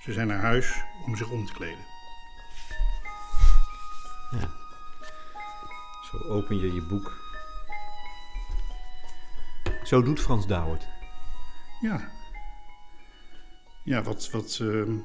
Ze 0.04 0.14
zijn 0.14 0.28
naar 0.28 0.42
huis 0.42 0.84
om 1.06 1.16
zich 1.16 1.30
om 1.30 1.46
te 1.46 1.54
kleden. 1.54 1.86
Ja. 4.32 4.50
Zo 6.12 6.18
open 6.30 6.60
je 6.60 6.74
je 6.74 6.82
boek. 6.82 7.26
Zo 9.84 10.02
doet 10.02 10.20
Frans 10.20 10.48
Douwert. 10.48 10.97
Ja. 11.81 12.12
Ja, 13.84 14.03
wat, 14.03 14.31
wat, 14.31 14.60
ehm, 14.62 14.98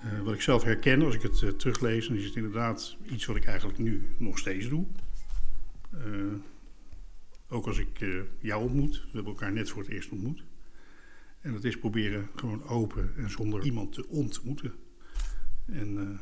eh, 0.00 0.20
wat 0.20 0.34
ik 0.34 0.40
zelf 0.40 0.62
herken 0.62 1.02
als 1.02 1.14
ik 1.14 1.22
het 1.22 1.42
eh, 1.42 1.48
teruglees, 1.48 2.06
dan 2.08 2.16
is 2.16 2.24
het 2.24 2.36
inderdaad 2.36 2.96
iets 3.02 3.24
wat 3.26 3.36
ik 3.36 3.44
eigenlijk 3.44 3.78
nu 3.78 4.14
nog 4.18 4.38
steeds 4.38 4.68
doe. 4.68 4.86
Eh, 5.90 6.32
ook 7.48 7.66
als 7.66 7.78
ik 7.78 8.04
jou 8.40 8.62
ontmoet, 8.62 8.94
we 8.94 9.10
hebben 9.12 9.32
elkaar 9.32 9.52
net 9.52 9.70
voor 9.70 9.82
het 9.82 9.92
eerst 9.92 10.10
ontmoet. 10.10 10.44
En 11.40 11.52
dat 11.52 11.64
is 11.64 11.78
proberen 11.78 12.28
gewoon 12.34 12.64
open 12.64 13.12
en 13.16 13.30
zonder 13.30 13.64
iemand 13.64 13.92
te 13.92 14.08
ontmoeten. 14.08 14.74
En 15.66 16.20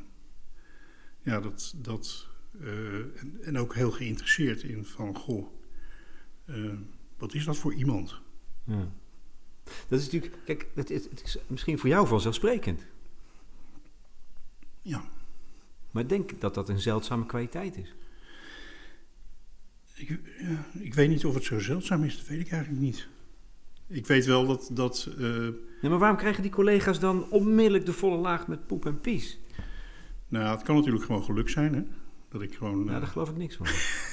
ja, 1.23 1.41
dat, 1.41 1.75
dat 1.77 2.29
en, 2.61 3.39
en 3.43 3.59
ook 3.59 3.75
heel 3.75 3.91
geïnteresseerd 3.91 4.63
in 4.63 4.85
van, 4.85 5.17
goh, 5.17 5.47
wat 7.17 7.35
is 7.35 7.45
dat 7.45 7.57
voor 7.57 7.75
iemand? 7.75 8.23
Ja. 8.65 8.89
Dat 9.89 9.99
is 10.01 10.05
natuurlijk, 10.05 10.39
kijk, 10.45 10.67
het 10.75 10.91
is, 10.91 11.05
het 11.05 11.23
is 11.25 11.39
misschien 11.47 11.79
voor 11.79 11.89
jou 11.89 12.07
vanzelfsprekend. 12.07 12.83
Ja, 14.83 15.05
Maar 15.91 16.03
ik 16.03 16.09
denk 16.09 16.41
dat 16.41 16.55
dat 16.55 16.69
een 16.69 16.81
zeldzame 16.81 17.27
kwaliteit 17.27 17.77
is. 17.77 17.95
ik, 19.95 20.21
ja, 20.39 20.67
ik 20.81 20.95
weet 20.95 21.09
niet 21.09 21.25
of 21.25 21.35
het 21.35 21.45
zo 21.45 21.59
zeldzaam 21.59 22.05
is, 22.05 22.17
dat 22.17 22.27
weet 22.27 22.41
ik 22.41 22.51
eigenlijk 22.51 22.83
niet. 22.83 23.09
Ik 23.87 24.07
weet 24.07 24.25
wel 24.25 24.47
dat, 24.47 24.71
dat 24.73 25.09
eh, 25.19 25.49
Nee, 25.81 25.91
maar 25.91 25.99
waarom 25.99 26.19
krijgen 26.19 26.43
die 26.43 26.51
collega's 26.51 26.99
dan 26.99 27.31
onmiddellijk 27.31 27.87
de 27.87 27.93
volle 27.93 28.17
laag 28.17 28.47
met 28.47 28.67
poep 28.67 28.87
en 28.87 29.01
pies? 29.01 29.39
nou, 30.29 30.57
het 30.57 30.63
kan 30.63 30.77
natuurlijk 30.77 31.05
gewoon 31.05 31.25
geluk 31.25 31.49
zijn, 31.49 31.75
hè? 31.75 31.83
Dat 32.29 32.43
ik 32.43 32.55
gewoon... 32.55 32.79
Nou, 32.79 32.91
eh, 32.91 32.99
daar 32.99 33.07
geloof 33.07 33.31
ik 33.31 33.37
niks 33.37 33.57
van. 33.57 33.67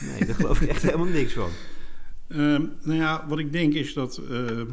Nee, 0.07 0.25
daar 0.25 0.35
geloof 0.35 0.61
ik 0.61 0.69
echt 0.69 0.81
helemaal 0.81 1.05
niks 1.05 1.33
van. 1.33 1.49
Ehm, 2.31 2.65
nou 2.81 2.93
ja, 2.93 3.27
wat 3.27 3.39
ik 3.39 3.51
denk 3.51 3.73
is 3.73 3.93
dat, 3.93 4.17
ehm, 4.17 4.67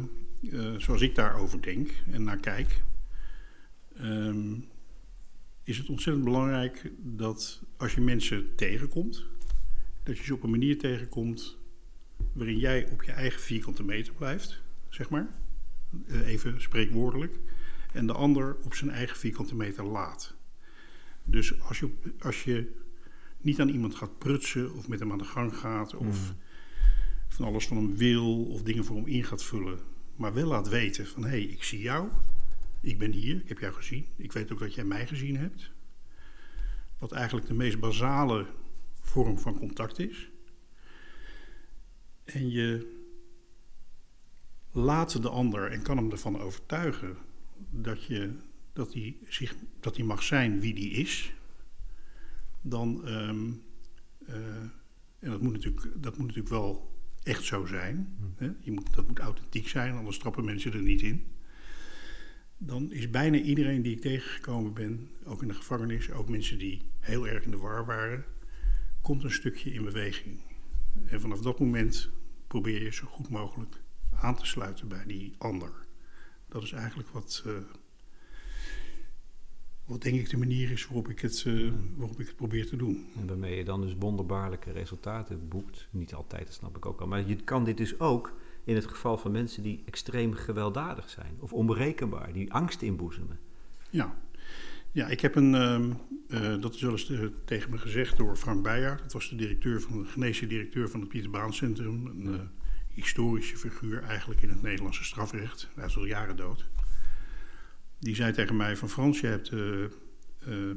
eh, 0.51 0.73
zoals 0.77 1.01
ik 1.01 1.15
daarover 1.15 1.61
denk 1.61 1.89
en 2.11 2.23
naar 2.23 2.37
kijk, 2.37 2.81
ehm, 3.95 4.53
is 5.63 5.77
het 5.77 5.89
ontzettend 5.89 6.25
belangrijk 6.25 6.91
dat 6.97 7.61
als 7.77 7.93
je 7.93 8.01
mensen 8.01 8.55
tegenkomt, 8.55 9.25
dat 10.03 10.17
je 10.17 10.23
ze 10.23 10.33
op 10.33 10.43
een 10.43 10.49
manier 10.49 10.77
tegenkomt 10.77 11.57
waarin 12.33 12.57
jij 12.57 12.87
op 12.91 13.03
je 13.03 13.11
eigen 13.11 13.41
vierkante 13.41 13.83
meter 13.83 14.13
blijft, 14.13 14.61
zeg 14.89 15.09
maar, 15.09 15.37
Eh, 16.07 16.27
even 16.27 16.61
spreekwoordelijk, 16.61 17.39
en 17.93 18.07
de 18.07 18.13
ander 18.13 18.55
op 18.63 18.73
zijn 18.73 18.89
eigen 18.89 19.17
vierkante 19.17 19.55
meter 19.55 19.83
laat. 19.83 20.35
Dus 21.23 21.61
als 21.61 21.79
je, 21.79 21.89
als 22.19 22.43
je 22.43 22.71
niet 23.37 23.59
aan 23.59 23.69
iemand 23.69 23.95
gaat 23.95 24.17
prutsen 24.17 24.73
of 24.73 24.87
met 24.87 24.99
hem 24.99 25.11
aan 25.11 25.17
de 25.17 25.23
gang 25.23 25.55
gaat 25.55 25.95
of 25.95 26.33
van 27.29 27.45
alles 27.45 27.67
van 27.67 27.77
hem 27.77 27.95
wil 27.95 28.45
of 28.45 28.61
dingen 28.61 28.85
voor 28.85 28.95
hem 28.95 29.07
in 29.07 29.23
gaat 29.23 29.43
vullen. 29.43 29.79
Maar 30.15 30.33
wel 30.33 30.47
laat 30.47 30.69
weten 30.69 31.07
van 31.07 31.23
hé, 31.23 31.29
hey, 31.29 31.43
ik 31.43 31.63
zie 31.63 31.81
jou. 31.81 32.09
Ik 32.81 32.97
ben 32.97 33.11
hier, 33.11 33.35
ik 33.35 33.47
heb 33.47 33.59
jou 33.59 33.73
gezien. 33.73 34.05
Ik 34.15 34.31
weet 34.31 34.51
ook 34.51 34.59
dat 34.59 34.73
jij 34.73 34.83
mij 34.83 35.07
gezien 35.07 35.37
hebt. 35.37 35.71
Wat 36.97 37.11
eigenlijk 37.11 37.47
de 37.47 37.53
meest 37.53 37.79
basale 37.79 38.45
vorm 39.01 39.39
van 39.39 39.57
contact 39.57 39.99
is. 39.99 40.29
En 42.23 42.49
je 42.49 42.97
laat 44.71 45.21
de 45.21 45.29
ander 45.29 45.71
en 45.71 45.81
kan 45.81 45.97
hem 45.97 46.11
ervan 46.11 46.39
overtuigen 46.39 47.17
dat, 47.69 48.03
je, 48.03 48.33
dat, 48.73 48.93
hij, 48.93 49.17
zich, 49.27 49.55
dat 49.79 49.95
hij 49.95 50.05
mag 50.05 50.23
zijn 50.23 50.59
wie 50.59 50.73
die 50.73 50.91
is. 50.91 51.33
Dan, 52.61 53.05
ehm, 53.05 53.51
eh, 54.25 54.61
en 55.19 55.29
dat 55.29 55.41
moet, 55.41 55.53
natuurlijk, 55.53 55.87
dat 55.95 56.17
moet 56.17 56.27
natuurlijk 56.27 56.49
wel 56.53 56.88
echt 57.23 57.43
zo 57.43 57.65
zijn. 57.65 58.17
Hè? 58.35 58.49
Je 58.59 58.71
moet, 58.71 58.93
dat 58.93 59.07
moet 59.07 59.19
authentiek 59.19 59.67
zijn, 59.67 59.95
anders 59.95 60.17
trappen 60.17 60.45
mensen 60.45 60.73
er 60.73 60.81
niet 60.81 61.01
in. 61.01 61.27
Dan 62.57 62.91
is 62.91 63.09
bijna 63.09 63.37
iedereen 63.37 63.81
die 63.81 63.95
ik 63.95 64.01
tegengekomen 64.01 64.73
ben, 64.73 65.09
ook 65.23 65.41
in 65.41 65.47
de 65.47 65.53
gevangenis, 65.53 66.11
ook 66.11 66.29
mensen 66.29 66.57
die 66.57 66.81
heel 66.99 67.27
erg 67.27 67.43
in 67.43 67.51
de 67.51 67.57
war 67.57 67.85
waren, 67.85 68.25
komt 69.01 69.23
een 69.23 69.31
stukje 69.31 69.73
in 69.73 69.83
beweging. 69.83 70.39
En 71.05 71.21
vanaf 71.21 71.39
dat 71.39 71.59
moment 71.59 72.09
probeer 72.47 72.83
je 72.83 72.93
zo 72.93 73.07
goed 73.07 73.29
mogelijk 73.29 73.81
aan 74.15 74.35
te 74.35 74.45
sluiten 74.45 74.87
bij 74.87 75.05
die 75.05 75.35
ander. 75.37 75.71
Dat 76.47 76.63
is 76.63 76.71
eigenlijk 76.71 77.09
wat, 77.09 77.43
eh, 77.45 77.53
wat 79.89 80.01
denk 80.01 80.15
ik 80.15 80.29
de 80.29 80.37
manier 80.37 80.71
is 80.71 80.87
waarop 80.87 81.09
ik, 81.09 81.19
het, 81.19 81.43
eh, 81.47 81.71
waarop 81.95 82.19
ik 82.19 82.27
het 82.27 82.35
probeer 82.35 82.67
te 82.67 82.75
doen. 82.75 83.07
En 83.19 83.27
waarmee 83.27 83.55
je 83.55 83.63
dan 83.63 83.81
dus 83.81 83.95
wonderbaarlijke 83.99 84.71
resultaten 84.71 85.47
boekt. 85.47 85.87
Niet 85.89 86.13
altijd, 86.13 86.45
dat 86.45 86.53
snap 86.53 86.77
ik 86.77 86.85
ook 86.85 87.01
al. 87.01 87.07
Maar 87.07 87.27
je 87.27 87.35
kan 87.35 87.63
dit 87.63 87.77
dus 87.77 87.99
ook 87.99 88.33
in 88.63 88.75
het 88.75 88.87
geval 88.87 89.17
van 89.17 89.31
mensen 89.31 89.63
die 89.63 89.83
extreem 89.85 90.33
gewelddadig 90.33 91.09
zijn. 91.09 91.35
Of 91.39 91.53
onberekenbaar, 91.53 92.33
die 92.33 92.53
angst 92.53 92.81
inboezemen. 92.81 93.39
Ja, 93.89 94.17
ja 94.91 95.07
ik 95.07 95.19
heb 95.19 95.35
een, 95.35 95.55
ehm, 95.55 95.91
eh, 96.27 96.61
dat 96.61 96.75
is 96.75 96.81
wel 96.81 96.91
eens 96.91 97.09
eh, 97.09 97.19
tegen 97.45 97.69
me 97.69 97.77
gezegd 97.77 98.17
door 98.17 98.35
Frank 98.35 98.63
Beijer. 98.63 98.97
Dat 99.01 99.13
was 99.13 99.29
de 99.29 99.35
directeur 99.35 99.81
van 99.81 100.01
de 100.01 100.07
geneesche 100.07 100.47
directeur 100.47 100.89
van 100.89 100.99
het 100.99 101.09
Pieter 101.09 101.29
Baan 101.29 101.53
Centrum. 101.53 102.05
Een 102.05 102.49
historische 102.93 103.57
figuur 103.57 104.03
eigenlijk 104.03 104.41
in 104.41 104.49
het 104.49 104.61
Nederlandse 104.61 105.03
strafrecht. 105.03 105.69
Hij 105.75 105.85
is 105.85 105.97
al 105.97 106.05
jaren 106.05 106.35
dood. 106.35 106.69
Die 107.99 108.15
zei 108.15 108.33
tegen 108.33 108.55
mij 108.55 108.77
van 108.77 108.89
Frans, 108.89 109.19
je 109.19 109.27
hebt 109.27 109.49
eh, 109.49 110.71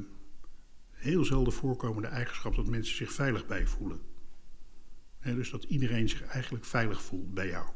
heel 0.91 1.25
zelden 1.25 1.52
voorkomende 1.52 2.09
eigenschap 2.09 2.55
dat 2.55 2.67
mensen 2.67 2.97
zich 2.97 3.12
veilig 3.12 3.47
bij 3.47 3.67
voelen. 3.67 4.00
Dus 5.21 5.50
dat 5.50 5.64
iedereen 5.64 6.09
zich 6.09 6.23
eigenlijk 6.23 6.64
veilig 6.64 7.02
voelt 7.02 7.35
bij 7.35 7.49
jou. 7.49 7.67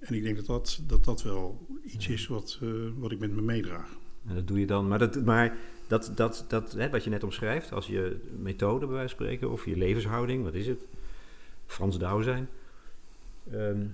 En 0.00 0.14
ik 0.14 0.22
denk 0.22 0.36
dat 0.36 0.46
dat, 0.46 0.82
dat, 0.86 1.04
dat 1.04 1.22
wel 1.22 1.66
iets 1.82 2.08
is 2.08 2.26
wat, 2.26 2.58
eh, 2.62 2.68
wat 2.96 3.12
ik 3.12 3.18
met 3.18 3.30
me 3.30 3.42
meedraag. 3.42 3.96
En 4.26 4.34
dat 4.34 4.48
doe 4.48 4.60
je 4.60 4.66
dan. 4.66 4.88
Maar, 4.88 4.98
dat, 4.98 5.24
maar 5.24 5.56
dat, 5.86 6.12
dat, 6.14 6.44
dat 6.48 6.72
hè, 6.72 6.90
wat 6.90 7.04
je 7.04 7.10
net 7.10 7.24
omschrijft, 7.24 7.72
als 7.72 7.86
je 7.86 8.20
methode 8.38 8.86
bij 8.86 8.94
wijze 8.94 9.16
van 9.16 9.24
spreken, 9.24 9.50
of 9.50 9.64
je 9.64 9.76
levenshouding, 9.76 10.44
wat 10.44 10.54
is 10.54 10.66
het? 10.66 10.86
Frans 11.66 11.98
Douw 11.98 12.22
zijn. 12.22 12.48
Ehm, 13.50 13.86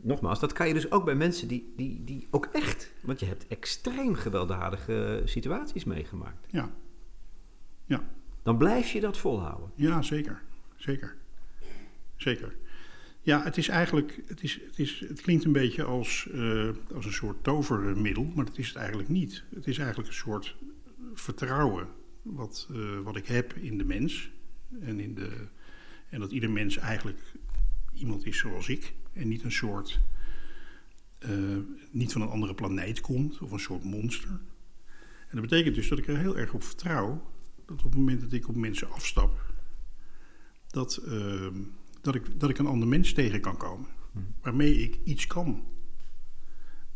nogmaals, 0.00 0.40
dat 0.40 0.52
kan 0.52 0.68
je 0.68 0.74
dus 0.74 0.90
ook 0.90 1.04
bij 1.04 1.14
mensen 1.14 1.48
die, 1.48 1.72
die, 1.76 2.04
die 2.04 2.26
ook 2.30 2.48
echt, 2.52 2.92
want 3.00 3.20
je 3.20 3.26
hebt 3.26 3.46
extreem 3.46 4.14
gewelddadige 4.14 5.22
situaties 5.24 5.84
meegemaakt. 5.84 6.46
Ja. 6.50 6.74
Ja. 7.84 8.08
Dan 8.42 8.58
blijf 8.58 8.90
je 8.90 9.00
dat 9.00 9.18
volhouden. 9.18 9.70
Ja, 9.74 10.02
zeker. 10.02 10.42
Zeker. 10.76 11.16
Zeker. 12.16 12.56
Ja, 13.20 13.42
het 13.42 13.56
is 13.56 13.68
eigenlijk, 13.68 14.22
het, 14.26 14.42
is, 14.42 14.60
het, 14.66 14.78
is, 14.78 15.04
het 15.08 15.20
klinkt 15.20 15.44
een 15.44 15.52
beetje 15.52 15.84
als, 15.84 16.28
uh, 16.32 16.70
als 16.94 17.06
een 17.06 17.12
soort 17.12 17.44
tovermiddel, 17.44 18.32
maar 18.34 18.44
dat 18.44 18.58
is 18.58 18.68
het 18.68 18.76
eigenlijk 18.76 19.08
niet. 19.08 19.44
Het 19.54 19.66
is 19.66 19.78
eigenlijk 19.78 20.08
een 20.08 20.14
soort 20.14 20.56
vertrouwen 21.14 21.88
wat, 22.22 22.68
uh, 22.72 23.00
wat 23.00 23.16
ik 23.16 23.26
heb 23.26 23.52
in 23.52 23.78
de 23.78 23.84
mens. 23.84 24.30
En, 24.80 25.00
in 25.00 25.14
de, 25.14 25.46
en 26.08 26.20
dat 26.20 26.30
ieder 26.30 26.50
mens 26.50 26.76
eigenlijk 26.76 27.18
iemand 27.98 28.26
is 28.26 28.38
zoals 28.38 28.68
ik. 28.68 28.94
En 29.12 29.28
niet 29.28 29.42
een 29.42 29.52
soort, 29.52 30.00
uh, 31.18 31.56
niet 31.90 32.12
van 32.12 32.22
een 32.22 32.28
andere 32.28 32.54
planeet 32.54 33.00
komt 33.00 33.38
of 33.38 33.50
een 33.50 33.58
soort 33.58 33.84
monster. 33.84 34.30
En 35.28 35.36
dat 35.36 35.40
betekent 35.40 35.74
dus 35.74 35.88
dat 35.88 35.98
ik 35.98 36.06
er 36.06 36.18
heel 36.18 36.36
erg 36.36 36.54
op 36.54 36.62
vertrouw 36.62 37.30
dat 37.68 37.78
op 37.78 37.84
het 37.84 37.94
moment 37.94 38.20
dat 38.20 38.32
ik 38.32 38.48
op 38.48 38.56
mensen 38.56 38.90
afstap, 38.90 39.54
dat, 40.66 41.02
uh, 41.06 41.46
dat, 42.00 42.14
ik, 42.14 42.40
dat 42.40 42.50
ik 42.50 42.58
een 42.58 42.66
ander 42.66 42.88
mens 42.88 43.12
tegen 43.12 43.40
kan 43.40 43.56
komen. 43.56 43.88
Hm. 44.12 44.18
Waarmee 44.40 44.82
ik 44.82 44.98
iets 45.04 45.26
kan. 45.26 45.66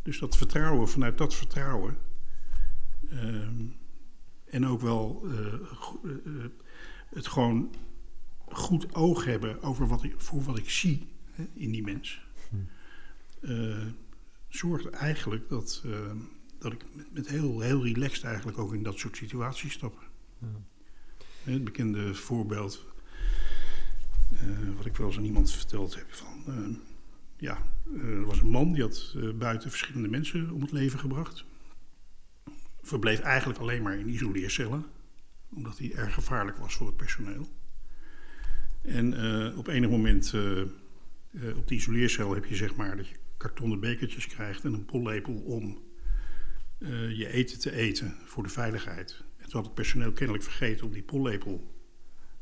Dus 0.03 0.19
dat 0.19 0.37
vertrouwen, 0.37 0.89
vanuit 0.89 1.19
dat 1.19 1.35
vertrouwen. 1.35 1.97
Uh, 3.13 3.49
en 4.45 4.67
ook 4.67 4.81
wel 4.81 5.23
uh, 5.25 6.45
het 7.09 7.27
gewoon 7.27 7.75
goed 8.55 8.95
oog 8.95 9.25
hebben 9.25 9.63
over 9.63 9.87
wat 9.87 10.03
ik, 10.03 10.15
voor 10.17 10.43
wat 10.43 10.59
ik 10.59 10.71
zie 10.71 11.09
hè, 11.31 11.45
in 11.55 11.71
die 11.71 11.83
mens. 11.83 12.21
Hm. 13.41 13.91
zorgt 14.49 14.91
eigenlijk 14.91 15.49
dat, 15.49 15.83
dat 16.59 16.73
ik 16.73 16.85
met, 16.93 17.13
met, 17.13 17.29
heel, 17.29 17.61
heel 17.61 17.85
relaxed 17.85 18.25
eigenlijk 18.25 18.59
ook 18.59 18.75
in 18.75 18.83
dat 18.83 18.99
soort 18.99 19.17
situaties 19.17 19.73
stap. 19.73 20.11
Ja. 20.39 20.47
Het 21.43 21.65
bekende 21.65 22.15
voorbeeld, 22.15 22.85
uh, 24.33 24.77
wat 24.77 24.87
ik 24.87 24.97
wel 24.97 25.07
eens 25.07 25.17
aan 25.17 25.25
iemand 25.25 25.53
verteld 25.53 25.95
heb, 25.95 26.13
van 26.13 26.45
uh, 26.49 26.77
ja, 27.37 27.59
er 27.97 28.25
was 28.25 28.39
een 28.39 28.51
man 28.51 28.73
die 28.73 28.83
had 28.83 29.15
uh, 29.17 29.35
buiten 29.35 29.71
verschillende 29.71 30.09
mensen 30.09 30.51
om 30.51 30.61
het 30.61 30.73
leven 30.73 30.99
gebracht. 30.99 31.45
Verbleef 32.83 33.21
eigenlijk 33.21 33.59
alleen 33.59 33.83
maar 33.83 33.99
in 33.99 34.09
isoleercellen, 34.09 34.87
omdat 35.55 35.79
hij 35.79 35.93
erg 35.95 36.15
gevaarlijk 36.15 36.57
was 36.57 36.75
voor 36.75 36.87
het 36.87 36.97
personeel. 36.97 37.49
En 38.83 39.15
op 39.57 39.69
enig 39.69 39.91
moment 39.91 40.35
op 41.57 41.69
die 41.69 41.79
isoleercel 41.79 42.35
heb 42.35 42.45
je 42.45 42.57
zeg 42.57 42.77
maar 42.77 42.97
dat 42.97 43.09
je 43.09 43.15
kartonnen 43.37 43.81
bekertjes 43.81 44.27
krijgt 44.27 44.65
en 44.65 44.73
een 44.73 44.85
pollepel 44.85 45.35
om 45.35 45.83
je 47.15 47.29
eten 47.29 47.59
te 47.59 47.73
eten 47.73 48.17
voor 48.25 48.43
de 48.43 48.49
veiligheid. 48.49 49.25
En 49.37 49.45
toen 49.45 49.53
had 49.53 49.65
het 49.65 49.75
personeel 49.75 50.13
kennelijk 50.13 50.45
vergeten 50.45 50.87
om 50.87 50.93
die 50.93 51.03
pollepel 51.03 51.75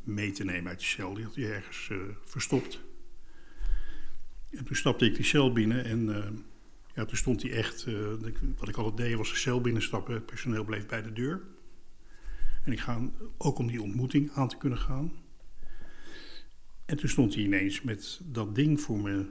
mee 0.03 0.33
te 0.33 0.45
nemen 0.45 0.69
uit 0.69 0.79
die 0.79 0.89
cel. 0.89 1.15
Die 1.15 1.25
had 1.25 1.35
hij 1.35 1.53
ergens 1.53 1.91
verstopt. 2.25 2.81
En 4.51 4.65
toen 4.65 4.77
stapte 4.77 5.05
ik 5.05 5.15
die 5.15 5.25
cel 5.25 5.53
binnen 5.53 5.85
en 5.85 6.07
ja, 6.95 7.05
toen 7.05 7.17
stond 7.17 7.43
hij 7.43 7.53
echt... 7.53 7.87
Wat 8.59 8.69
ik 8.69 8.77
altijd 8.77 8.97
deed 8.97 9.17
was 9.17 9.31
de 9.31 9.37
cel 9.37 9.61
binnenstappen. 9.61 10.15
Het 10.15 10.27
personeel 10.27 10.65
bleef 10.65 10.87
bij 10.87 11.03
de 11.03 11.13
deur. 11.13 11.43
En 12.65 12.73
ik 12.73 12.81
ga 12.81 13.11
ook 13.39 13.59
om 13.59 13.67
die 13.67 13.83
ontmoeting 13.83 14.31
aan 14.33 14.49
te 14.49 14.57
kunnen 14.57 14.79
gaan. 14.79 15.13
En 16.91 16.97
toen 16.97 17.09
stond 17.09 17.35
hij 17.35 17.43
ineens 17.43 17.83
met 17.83 18.21
dat 18.25 18.55
ding 18.55 18.81
voor, 18.81 18.99
me, 18.99 19.27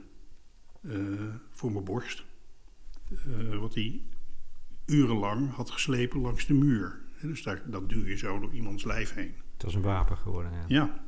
voor 1.50 1.72
mijn 1.72 1.84
borst. 1.84 2.24
wat 3.60 3.74
hij 3.74 4.02
urenlang 4.86 5.50
had 5.50 5.70
geslepen 5.70 6.20
langs 6.20 6.46
de 6.46 6.54
muur. 6.54 7.00
Dus 7.22 7.42
daar, 7.42 7.70
dat 7.70 7.88
duw 7.88 8.06
je 8.06 8.16
zo 8.16 8.38
door 8.38 8.52
iemands 8.52 8.84
lijf 8.84 9.14
heen. 9.14 9.34
Het 9.52 9.62
was 9.62 9.74
een 9.74 9.82
wapen 9.82 10.16
geworden, 10.16 10.52
ja. 10.52 10.64
Ja. 10.68 11.04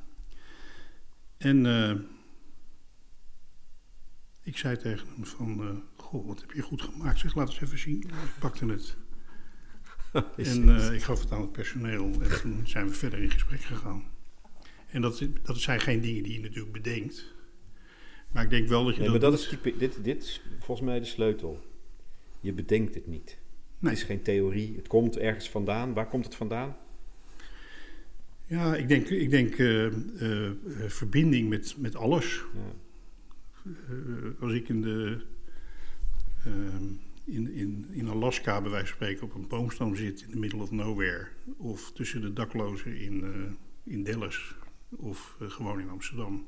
En 1.37 1.65
uh, 1.65 1.95
ik 4.43 4.57
zei 4.57 4.77
tegen 4.77 5.09
hem 5.15 5.25
van... 5.27 5.83
Goh, 5.97 6.27
wat 6.27 6.41
heb 6.41 6.51
je 6.51 6.63
goed 6.63 6.83
gemaakt? 6.83 7.19
Zeg, 7.19 7.35
laat 7.35 7.49
eens 7.49 7.61
even 7.61 7.79
zien. 7.79 8.03
Ik 8.03 8.35
pakte 8.39 8.67
het. 8.67 8.97
en 10.37 10.93
ik 10.95 11.03
gaf 11.03 11.21
het 11.21 11.33
aan 11.33 11.41
het 11.41 11.53
personeel. 11.53 12.21
En 12.21 12.41
toen 12.41 12.67
zijn 12.67 12.87
we 12.87 12.95
verder 12.95 13.23
in 13.23 13.31
gesprek 13.31 13.61
gegaan. 13.61 14.05
En 14.93 15.01
dat, 15.01 15.23
dat 15.43 15.59
zijn 15.59 15.81
geen 15.81 16.01
dingen 16.01 16.23
die 16.23 16.33
je 16.33 16.41
natuurlijk 16.41 16.73
bedenkt. 16.73 17.35
Maar 18.33 18.45
ik 18.45 18.51
denk 18.51 18.69
wel 18.69 18.85
dat 18.85 18.95
je 18.95 19.01
nee, 19.01 19.11
dat 19.11 19.21
maar 19.21 19.31
dat 19.31 19.39
is 19.41 19.49
type, 19.49 19.77
dit, 19.77 20.05
dit 20.05 20.23
is 20.23 20.43
volgens 20.59 20.87
mij 20.87 20.99
de 20.99 21.05
sleutel. 21.05 21.65
Je 22.41 22.53
bedenkt 22.53 22.95
het 22.95 23.07
niet. 23.07 23.39
Nee. 23.79 23.91
Het 23.91 24.01
is 24.01 24.07
geen 24.07 24.23
theorie. 24.23 24.77
Het 24.77 24.89
komt 24.89 25.19
ergens 25.19 25.51
vandaan. 25.51 25.95
Waar 25.95 26.09
komt 26.09 26.25
het 26.25 26.35
vandaan? 26.35 26.77
Ja, 28.47 28.77
ik 28.77 28.89
denk, 28.89 29.09
ik 29.09 29.31
denk 29.31 29.59
uh, 29.59 29.85
uh, 29.85 30.51
verbinding 30.87 31.49
met, 31.49 31.75
met 31.79 31.97
alles. 31.97 32.43
Ja. 32.55 33.73
als 34.41 34.53
ik 34.53 34.69
in, 34.69 34.83
de, 34.83 35.21
in, 37.25 37.53
in, 37.53 37.87
in 37.91 38.09
Alaska 38.09 38.61
bij 38.61 38.71
wijze 38.71 38.87
van 38.87 38.95
spreken 38.97 39.25
op 39.25 39.35
een 39.35 39.49
boomstam 39.49 39.97
zit 39.97 40.23
in 40.23 40.31
the 40.31 40.39
middle 40.39 40.63
of 40.63 40.71
nowhere... 40.71 41.29
of 41.57 41.93
tussen 41.93 42.21
de 42.21 42.33
daklozen 42.33 42.97
in, 42.97 43.25
in 43.85 44.05
Dallas 44.05 44.55
of 44.97 45.37
gewoon 45.39 45.81
in 45.81 45.89
Amsterdam... 45.89 46.47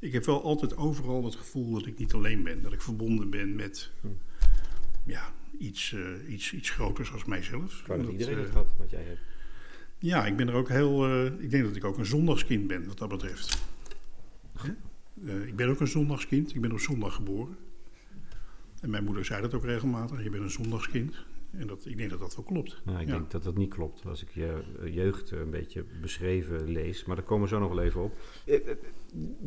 Ik 0.00 0.12
heb 0.12 0.24
wel 0.24 0.42
altijd 0.42 0.76
overal 0.76 1.24
het 1.24 1.34
gevoel 1.34 1.72
dat 1.72 1.86
ik 1.86 1.98
niet 1.98 2.12
alleen 2.12 2.42
ben. 2.42 2.62
Dat 2.62 2.72
ik 2.72 2.82
verbonden 2.82 3.30
ben 3.30 3.56
met 3.56 3.90
hm. 4.00 4.06
ja, 5.04 5.32
iets, 5.58 5.92
uh, 5.92 6.32
iets, 6.32 6.52
iets 6.52 6.70
groters 6.70 7.12
als 7.12 7.24
mijzelf. 7.24 7.80
Ik 7.80 7.86
dat 7.86 8.12
iedereen 8.12 8.38
het 8.38 8.50
had, 8.50 8.66
wat 8.78 8.90
jij 8.90 9.02
hebt. 9.02 9.20
Ja, 9.98 10.26
ik 10.26 10.36
ben 10.36 10.48
er 10.48 10.54
ook 10.54 10.68
heel. 10.68 11.08
Uh, 11.08 11.24
ik 11.24 11.50
denk 11.50 11.64
dat 11.64 11.76
ik 11.76 11.84
ook 11.84 11.98
een 11.98 12.06
zondagskind 12.06 12.66
ben, 12.66 12.86
wat 12.86 12.98
dat 12.98 13.08
betreft. 13.08 13.62
Uh, 15.14 15.46
ik 15.46 15.56
ben 15.56 15.68
ook 15.68 15.80
een 15.80 15.88
zondagskind. 15.88 16.54
Ik 16.54 16.60
ben 16.60 16.72
op 16.72 16.80
zondag 16.80 17.14
geboren. 17.14 17.56
En 18.80 18.90
mijn 18.90 19.04
moeder 19.04 19.24
zei 19.24 19.42
dat 19.42 19.54
ook 19.54 19.64
regelmatig: 19.64 20.22
je 20.22 20.30
bent 20.30 20.42
een 20.42 20.50
zondagskind. 20.50 21.24
En 21.50 21.66
dat, 21.66 21.86
ik 21.86 21.96
denk 21.96 22.10
dat 22.10 22.20
dat 22.20 22.36
wel 22.36 22.44
klopt. 22.44 22.80
Nou, 22.84 23.00
ik 23.00 23.06
ja. 23.06 23.12
denk 23.12 23.30
dat 23.30 23.42
dat 23.42 23.56
niet 23.56 23.74
klopt 23.74 24.06
als 24.06 24.22
ik 24.22 24.30
je 24.30 24.62
jeugd 24.90 25.30
een 25.30 25.50
beetje 25.50 25.84
beschreven 26.00 26.70
lees. 26.70 27.04
Maar 27.04 27.16
daar 27.16 27.24
komen 27.24 27.48
we 27.48 27.54
zo 27.54 27.60
nog 27.60 27.68
wel 27.68 27.82
even 27.82 28.02
op. 28.02 28.18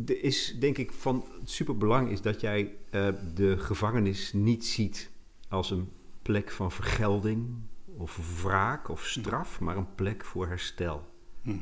Er 0.06 0.24
is 0.24 0.56
denk 0.60 0.78
ik 0.78 0.92
van 0.92 1.26
superbelang 1.44 2.10
is 2.10 2.22
dat 2.22 2.42
jij 2.42 2.76
uh, 2.92 3.08
de 3.34 3.58
gevangenis 3.58 4.34
niet 4.34 4.66
ziet 4.66 5.12
als 5.48 5.72
een 5.72 5.90
plek 6.22 6.52
van 6.52 6.72
vergelding 6.72 7.48
of 7.86 8.42
wraak 8.44 8.90
of 8.90 9.06
straf, 9.06 9.60
maar 9.60 9.78
een 9.78 9.96
plek 9.96 10.26
voor 10.26 10.48
herstel. 10.48 11.10
Mm 11.42 11.60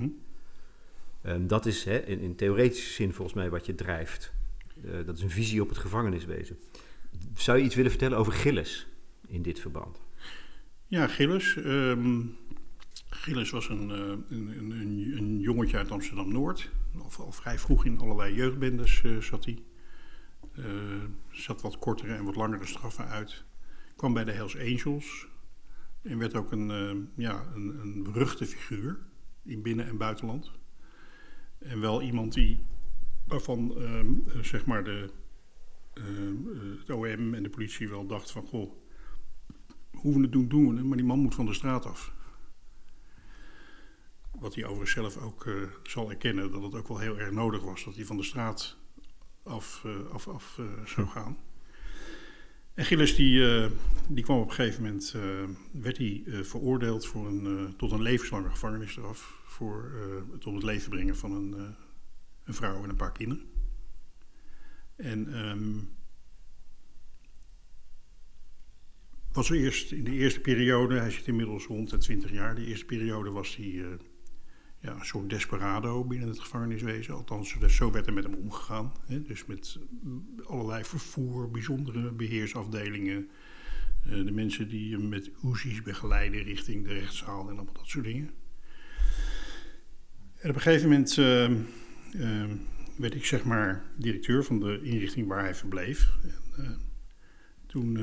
-hmm. 1.22 1.48
dat 1.48 1.66
is 1.66 1.84
hè, 1.84 1.98
in, 1.98 2.20
in, 2.20 2.36
theoretische 2.36 2.94
zin 2.94 3.14
volgens 3.14 3.36
mij 3.36 3.50
wat 3.50 3.66
je 3.66 3.76
drijft. 3.76 4.32
Uh, 4.86 5.06
dat 5.06 5.18
is 5.18 5.24
een 5.24 5.30
visie 5.30 5.62
op 5.62 5.70
het 5.70 5.78
gevangeniswezen. 5.78 6.58
Zou 7.34 7.58
je 7.58 7.64
iets 7.64 7.76
willen 7.76 7.92
vertellen 7.92 8.18
over 8.18 8.34
Gilles 8.34 8.88
in 9.28 9.42
dit 9.42 9.60
verband? 9.60 10.02
Ja, 10.90 11.08
Gilles. 11.08 11.56
Um, 11.56 12.38
Gilles 13.10 13.50
was 13.50 13.70
een, 13.70 13.90
uh, 13.90 13.98
een, 14.30 14.58
een, 14.58 14.72
een, 15.18 15.40
jongetje 15.40 15.78
uit 15.78 15.92
Amsterdam-Noord. 15.92 16.70
Al, 16.98 17.26
al, 17.26 17.32
vrij 17.32 17.60
vroeg 17.60 17.86
in 17.86 18.00
allerlei 18.00 18.36
jeugdbendes 18.36 19.02
uh, 19.04 19.22
zat 19.22 19.46
hij. 19.46 19.64
zat 21.32 21.62
wat 21.62 21.80
kortere 21.80 22.14
en 22.14 22.24
wat 22.24 22.36
langere 22.36 22.66
straffen 22.66 23.08
uit 23.08 23.44
kwam 23.96 24.14
bij 24.14 24.24
de 24.24 24.32
Hells 24.32 24.58
Angels 24.58 25.28
en 26.02 26.18
werd 26.18 26.36
ook 26.36 26.52
een, 26.52 27.10
ja, 27.16 27.46
een, 27.56 27.80
een 27.80 28.04
beruchte 28.04 28.46
figuur 28.46 29.00
in 29.44 29.62
binnen- 29.62 29.88
en 29.88 29.98
buitenland. 29.98 30.52
En 31.60 31.80
wel 31.80 32.02
iemand 32.02 32.34
die, 32.34 32.66
waarvan 33.28 33.76
uh, 33.78 34.02
zeg 34.42 34.66
maar 34.66 34.84
de, 34.84 35.10
het 36.80 36.90
OM 36.90 37.34
en 37.34 37.44
de 37.44 37.50
politie 37.50 37.90
wel 37.90 38.06
dacht 38.06 38.32
van... 38.32 38.44
goh, 38.44 38.79
hoe 40.02 40.14
we 40.14 40.22
het 40.22 40.32
doen, 40.32 40.48
doen 40.48 40.70
we 40.70 40.76
het, 40.76 40.86
maar 40.86 40.98
die 40.98 41.06
man 41.06 41.20
moet 41.20 41.36
van 41.36 41.46
de 41.46 41.54
straat 41.54 41.86
af. 41.86 42.14
Wat 44.32 44.56
hij 44.56 44.64
overigens 44.64 44.92
zelf 44.92 45.18
ook 45.18 45.50
zal 45.84 46.10
erkennen, 46.10 46.52
dat 46.52 46.64
het 46.64 46.76
ook 46.76 46.88
wel 46.88 47.00
heel 47.00 47.20
erg 47.20 47.32
nodig 47.32 47.64
was... 47.64 47.84
dat 47.84 47.96
hij 47.96 48.06
van 48.06 48.18
de 48.18 48.24
straat 48.24 48.78
af, 49.44 49.86
af, 50.12 50.28
af 50.28 50.60
zou 50.86 51.08
gaan. 51.08 51.38
En 52.74 52.86
Gilles 52.86 53.16
die, 53.16 53.70
die 54.08 54.24
kwam 54.24 54.40
op 54.40 54.50
een 54.50 54.54
gegeven 54.54 54.84
moment, 54.84 55.16
werd 55.72 55.98
hij 55.98 56.24
veroordeeld 56.26 57.06
voor 57.06 57.28
een, 57.28 57.74
tot 57.78 57.92
een 57.92 58.02
levenslange 58.02 58.50
gevangenisstraf 58.50 59.42
voor 59.46 59.92
het 60.32 60.46
om 60.46 60.56
het 60.56 60.64
leven 60.64 60.90
brengen 60.90 61.18
van 61.18 61.32
een, 61.32 61.76
een 62.44 62.54
vrouw 62.54 62.84
en 62.84 62.90
een 62.90 62.96
paar 62.96 63.12
kinderen. 63.12 63.44
En 64.96 65.48
um, 65.48 65.90
was 69.32 69.50
er 69.50 69.56
eerst 69.56 69.92
in 69.92 70.04
de 70.04 70.12
eerste 70.12 70.40
periode, 70.40 71.00
hij 71.00 71.12
zit 71.12 71.28
inmiddels 71.28 71.66
rond 71.66 71.90
de 71.90 71.98
20 71.98 72.32
jaar, 72.32 72.56
de 72.56 72.66
eerste 72.66 72.86
periode 72.86 73.30
was 73.30 73.56
hij 73.56 73.66
uh, 73.66 73.88
ja, 74.80 74.96
een 74.96 75.06
soort 75.06 75.30
desperado 75.30 76.04
binnen 76.04 76.28
het 76.28 76.40
gevangeniswezen. 76.40 77.14
Althans, 77.14 77.56
zo 77.68 77.92
werd 77.92 78.08
er 78.08 78.14
met 78.14 78.24
hem 78.24 78.34
omgegaan. 78.34 78.94
Hè? 79.06 79.22
Dus 79.22 79.46
met 79.46 79.80
allerlei 80.46 80.84
vervoer, 80.84 81.52
bijzondere 81.52 82.12
beheersafdelingen. 82.12 83.30
Uh, 84.08 84.26
de 84.26 84.32
mensen 84.32 84.70
die 84.70 84.94
hem 84.94 85.10
met 85.10 85.32
Uzi's 85.46 85.82
begeleiden 85.82 86.44
richting 86.44 86.88
de 86.88 86.94
rechtszaal 86.94 87.50
en 87.50 87.56
allemaal 87.56 87.74
dat 87.74 87.88
soort 87.88 88.06
dingen. 88.06 88.30
En 90.38 90.50
op 90.50 90.56
een 90.56 90.62
gegeven 90.62 90.90
moment 90.90 91.18
uh, 91.18 92.46
werd 92.96 93.16
ik 93.16 93.26
zeg 93.26 93.44
maar 93.44 93.84
directeur 93.98 94.44
van 94.44 94.60
de 94.60 94.80
inrichting 94.84 95.28
waar 95.28 95.44
hij 95.44 95.56
verbleef. 95.56 96.12
En, 96.58 96.80
toen 97.68 97.98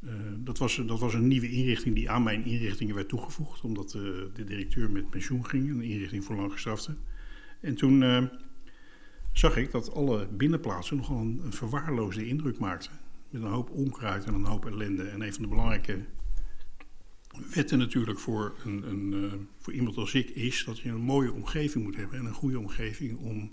uh, 0.00 0.12
dat, 0.38 0.58
was, 0.58 0.82
dat 0.86 1.00
was 1.00 1.14
een 1.14 1.28
nieuwe 1.28 1.50
inrichting 1.50 1.94
die 1.94 2.10
aan 2.10 2.22
mijn 2.22 2.44
inrichtingen 2.44 2.94
werd 2.94 3.08
toegevoegd, 3.08 3.60
omdat 3.60 3.94
uh, 3.94 4.02
de 4.34 4.44
directeur 4.44 4.90
met 4.90 5.10
pensioen 5.10 5.46
ging, 5.46 5.70
een 5.70 5.82
inrichting 5.82 6.24
voor 6.24 6.36
langgestraften. 6.36 6.98
En 7.60 7.74
toen 7.74 8.02
uh, 8.02 8.24
zag 9.32 9.56
ik 9.56 9.70
dat 9.70 9.92
alle 9.92 10.26
binnenplaatsen 10.26 10.96
nogal 10.96 11.18
een, 11.18 11.40
een, 11.44 11.52
verwaarloosde 11.52 12.26
indruk 12.26 12.58
maakten. 12.58 12.92
Met 13.30 13.42
een 13.42 13.48
hoop 13.48 13.70
onkruid 13.70 14.24
en 14.24 14.34
een 14.34 14.44
hoop 14.44 14.66
ellende. 14.66 15.02
En 15.02 15.20
een 15.20 15.32
van 15.32 15.42
de 15.42 15.48
belangrijke 15.48 16.04
wetten 17.54 17.78
natuurlijk 17.78 18.18
voor, 18.18 18.54
een, 18.64 18.82
een, 18.82 19.48
voor 19.58 19.72
iemand 19.72 19.96
als 19.96 20.14
ik 20.14 20.28
is 20.28 20.64
dat 20.64 20.78
je 20.78 20.88
een 20.88 21.00
mooie 21.00 21.32
omgeving 21.32 21.84
moet 21.84 21.96
hebben. 21.96 22.18
En 22.18 22.24
een 22.24 22.32
goede 22.32 22.58
omgeving 22.58 23.18
om 23.18 23.52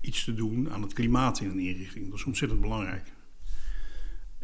iets 0.00 0.24
te 0.24 0.34
doen 0.34 0.70
aan 0.70 0.82
het 0.82 0.92
klimaat 0.92 1.40
in 1.40 1.50
een 1.50 1.58
inrichting. 1.58 2.08
Dat 2.08 2.18
is 2.18 2.24
ontzettend 2.24 2.60
belangrijk. 2.60 3.12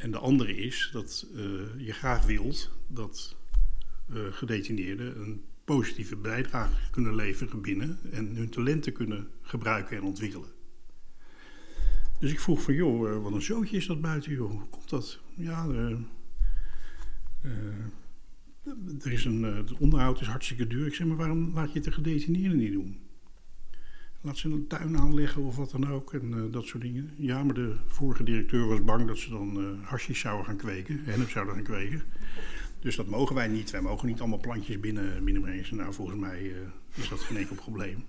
En 0.00 0.10
de 0.10 0.18
andere 0.18 0.56
is 0.56 0.90
dat 0.92 1.26
uh, 1.34 1.42
je 1.76 1.92
graag 1.92 2.26
wilt 2.26 2.70
dat 2.86 3.36
uh, 4.10 4.20
gedetineerden 4.30 5.20
een 5.20 5.42
positieve 5.64 6.16
bijdrage 6.16 6.90
kunnen 6.90 7.14
leveren 7.14 7.60
binnen 7.60 7.98
en 8.12 8.36
hun 8.36 8.50
talenten 8.50 8.92
kunnen 8.92 9.28
gebruiken 9.42 9.96
en 9.96 10.02
ontwikkelen. 10.02 10.48
Dus 12.18 12.32
ik 12.32 12.40
vroeg 12.40 12.62
van, 12.62 12.74
joh, 12.74 13.08
uh, 13.08 13.22
wat 13.22 13.32
een 13.32 13.42
zootje 13.42 13.76
is 13.76 13.86
dat 13.86 14.00
buiten, 14.00 14.32
joh. 14.32 14.50
Hoe 14.50 14.68
komt 14.68 14.90
dat? 14.90 15.20
Ja, 15.36 15.68
er 19.02 19.12
is 19.12 19.24
een, 19.24 19.42
het 19.42 19.72
onderhoud 19.72 20.20
is 20.20 20.26
hartstikke 20.26 20.66
duur. 20.66 20.86
Ik 20.86 20.94
zeg, 20.94 21.06
maar 21.06 21.16
waarom 21.16 21.54
laat 21.54 21.68
je 21.68 21.74
het 21.74 21.84
de 21.84 21.92
gedetineerden 21.92 22.58
niet 22.58 22.72
doen? 22.72 23.09
Laat 24.22 24.38
ze 24.38 24.48
een 24.48 24.66
tuin 24.66 24.98
aanleggen 24.98 25.42
of 25.42 25.56
wat 25.56 25.70
dan 25.70 25.88
ook 25.88 26.12
en 26.12 26.32
uh, 26.32 26.52
dat 26.52 26.66
soort 26.66 26.82
dingen. 26.82 27.10
Ja, 27.16 27.44
maar 27.44 27.54
de 27.54 27.76
vorige 27.86 28.22
directeur 28.22 28.66
was 28.66 28.84
bang 28.84 29.06
dat 29.06 29.18
ze 29.18 29.30
dan 29.30 29.60
uh, 29.60 29.86
hasjes 29.86 30.18
zouden 30.18 30.46
gaan 30.46 30.56
kweken, 30.56 31.00
hennep 31.04 31.28
zouden 31.28 31.54
gaan 31.54 31.64
kweken. 31.64 32.02
Dus 32.80 32.96
dat 32.96 33.06
mogen 33.06 33.34
wij 33.34 33.48
niet. 33.48 33.70
Wij 33.70 33.80
mogen 33.80 34.08
niet 34.08 34.20
allemaal 34.20 34.40
plantjes 34.40 34.80
binnen, 34.80 35.24
binnenbrengen. 35.24 35.76
Nou, 35.76 35.94
volgens 35.94 36.18
mij 36.18 36.42
uh, 36.42 36.56
is 36.94 37.08
dat 37.08 37.20
geen 37.20 37.36
enkel 37.36 37.54
probleem. 37.54 38.04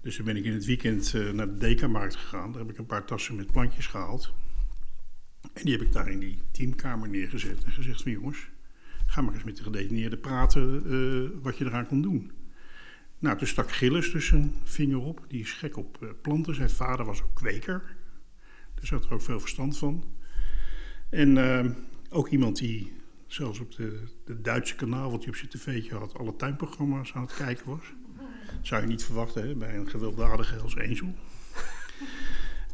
Dus 0.00 0.16
toen 0.16 0.24
ben 0.24 0.36
ik 0.36 0.44
in 0.44 0.52
het 0.52 0.64
weekend 0.64 1.12
naar 1.32 1.46
de 1.46 1.58
Dekamarkt 1.58 2.16
gegaan. 2.16 2.52
Daar 2.52 2.60
heb 2.60 2.70
ik 2.70 2.78
een 2.78 2.86
paar 2.86 3.04
tassen 3.04 3.36
met 3.36 3.52
plantjes 3.52 3.86
gehaald. 3.86 4.32
En 5.52 5.62
die 5.62 5.72
heb 5.72 5.82
ik 5.82 5.92
daar 5.92 6.10
in 6.10 6.18
die 6.18 6.38
teamkamer 6.50 7.08
neergezet 7.08 7.64
en 7.64 7.72
gezegd 7.72 8.02
van 8.02 8.12
jongens, 8.12 8.48
ga 9.06 9.20
maar 9.20 9.34
eens 9.34 9.44
met 9.44 9.56
de 9.56 9.62
gedetineerden 9.62 10.20
praten 10.20 11.42
wat 11.42 11.58
je 11.58 11.64
eraan 11.64 11.86
kon 11.86 12.02
doen. 12.02 12.30
Nou, 13.22 13.38
toen 13.38 13.46
stak 13.46 13.72
Gilles 13.72 14.12
dus 14.12 14.26
zijn 14.26 14.54
vinger 14.64 14.98
op. 14.98 15.24
Die 15.28 15.40
is 15.40 15.52
gek 15.52 15.76
op 15.76 15.98
uh, 16.02 16.08
planten. 16.22 16.54
Zijn 16.54 16.70
vader 16.70 17.06
was 17.06 17.22
ook 17.22 17.34
kweker. 17.34 17.96
Dus 18.80 18.90
had 18.90 19.04
er 19.04 19.12
ook 19.12 19.22
veel 19.22 19.40
verstand 19.40 19.78
van. 19.78 20.04
En 21.10 21.36
uh, 21.36 21.70
ook 22.10 22.28
iemand 22.28 22.56
die 22.56 22.92
zelfs 23.26 23.60
op 23.60 23.76
de, 23.76 24.02
de 24.24 24.40
Duitse 24.40 24.74
kanaal, 24.74 25.10
wat 25.10 25.20
hij 25.20 25.28
op 25.28 25.36
zijn 25.36 25.50
tv'tje 25.50 25.94
had, 25.94 26.18
alle 26.18 26.36
tuinprogramma's 26.36 27.12
aan 27.14 27.22
het 27.22 27.34
kijken 27.34 27.66
was. 27.66 27.92
Zou 28.62 28.80
je 28.80 28.86
niet 28.86 29.04
verwachten 29.04 29.48
hè, 29.48 29.54
bij 29.54 29.76
een 29.76 29.90
gewelddadige 29.90 30.54
Hells 30.54 30.78
Angel. 30.78 31.14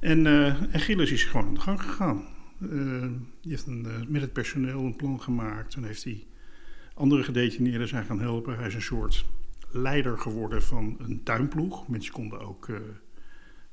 En, 0.01 0.19
uh, 0.25 0.75
en 0.75 0.81
Gilles 0.81 1.11
is 1.11 1.25
gewoon 1.25 1.47
aan 1.47 1.55
de 1.55 1.61
gang 1.61 1.83
gegaan. 1.83 2.27
die 3.41 3.51
heeft 3.51 3.67
een, 3.67 4.07
met 4.09 4.21
het 4.21 4.33
personeel 4.33 4.85
een 4.85 4.97
plan 4.97 5.21
gemaakt. 5.21 5.71
Toen 5.71 5.85
heeft 5.85 6.05
hij 6.05 6.27
andere 6.95 7.23
gedetineerden 7.23 7.89
zijn 7.89 8.05
gaan 8.05 8.21
helpen. 8.21 8.57
Hij 8.57 8.67
is 8.67 8.75
een 8.75 8.83
soort 8.83 9.25
leider 9.70 10.18
geworden 10.18 10.62
van 10.62 10.96
een 10.98 11.22
tuinploeg. 11.22 11.88
Mensen 11.88 12.12
konden 12.12 12.40
ook. 12.40 12.68
Uh, 12.68 12.76
op 12.76 12.85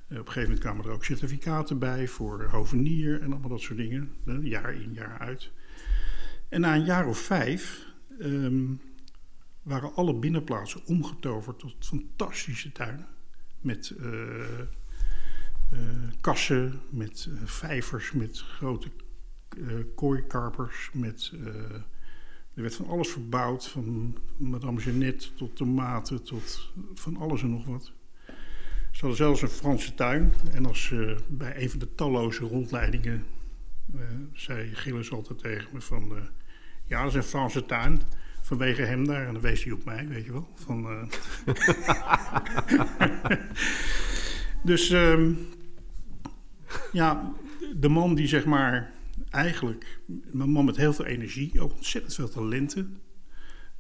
een 0.10 0.18
gegeven 0.18 0.42
moment 0.42 0.60
kwamen 0.60 0.86
er 0.86 0.92
ook 0.92 1.06
certificaten 1.06 1.80
bij 1.80 2.08
voor 2.08 2.44
hovenier 2.44 3.22
en 3.22 3.32
allemaal 3.32 3.50
dat 3.50 3.62
soort 3.62 3.78
dingen. 3.78 4.12
jaar 4.42 4.74
in, 4.74 4.94
jaar 4.94 5.20
uit. 5.20 5.52
En 6.50 6.62
na 6.62 6.76
een 6.76 6.86
jaar 6.86 7.08
of 7.08 7.18
vijf 7.18 7.86
um, 8.20 8.82
waren 9.62 9.96
alle 9.96 10.16
binnenplaatsen 10.16 10.86
omgetoverd 10.86 11.60
tot 11.60 11.76
fantastische 11.80 12.72
tuinen. 12.72 13.08
Met 13.60 13.94
uh, 14.00 14.14
uh, 15.74 15.80
kassen, 16.22 16.82
met 16.90 17.30
vijvers, 17.44 18.12
met 18.12 18.40
grote 18.40 18.90
kooikarpers, 19.96 20.90
met 20.94 21.32
er 22.56 22.62
werd 22.62 22.76
van 22.76 22.88
alles 22.88 23.10
verbouwd, 23.10 23.68
van 23.68 24.18
Madame 24.38 24.82
Jeannette 24.82 25.34
tot 25.34 25.56
tomaten, 25.56 26.24
tot 26.24 26.72
van 26.94 27.18
alles 27.18 27.42
en 27.42 27.50
nog 27.50 27.66
wat. 27.66 27.94
Ze 28.92 29.02
hadden 29.02 29.18
zelfs 29.18 29.42
een 29.42 29.48
Franse 29.48 29.94
tuin. 29.94 30.34
En 30.54 30.66
als 30.66 30.90
uh, 30.90 31.18
bij 31.28 31.62
een 31.62 31.70
van 31.70 31.80
de 31.80 31.96
talloze 31.96 32.44
rondleidingen 32.44 33.26
uh, 33.96 34.02
zei 34.34 34.76
Gilles 34.76 35.12
altijd 35.12 35.40
tegen 35.40 35.70
me 35.74 35.82
van... 35.82 36.12
Uh, 36.12 36.18
ja, 36.86 37.02
dat 37.02 37.10
is 37.10 37.16
een 37.16 37.24
Franse 37.24 37.66
tuin. 37.66 38.02
Vanwege 38.42 38.82
hem 38.82 39.08
daar. 39.08 39.28
En 39.28 39.34
dan 39.34 39.42
wees 39.42 39.64
hij 39.64 39.74
op 39.74 39.86
mij, 39.86 40.08
weet 40.08 40.26
je 40.26 40.32
wel. 40.32 40.48
Van, 40.56 40.88
dus 44.64 44.92
um, 44.92 45.38
ja, 46.92 47.34
de 47.76 47.90
man 47.90 48.16
die 48.16 48.28
zeg 48.28 48.46
maar 48.46 48.94
eigenlijk 49.30 50.00
een 50.32 50.50
man 50.50 50.66
met 50.66 50.76
heel 50.76 50.94
veel 50.94 51.06
energie, 51.06 51.62
ook 51.62 51.74
ontzettend 51.74 52.16
veel 52.16 52.30
talenten. 52.30 52.98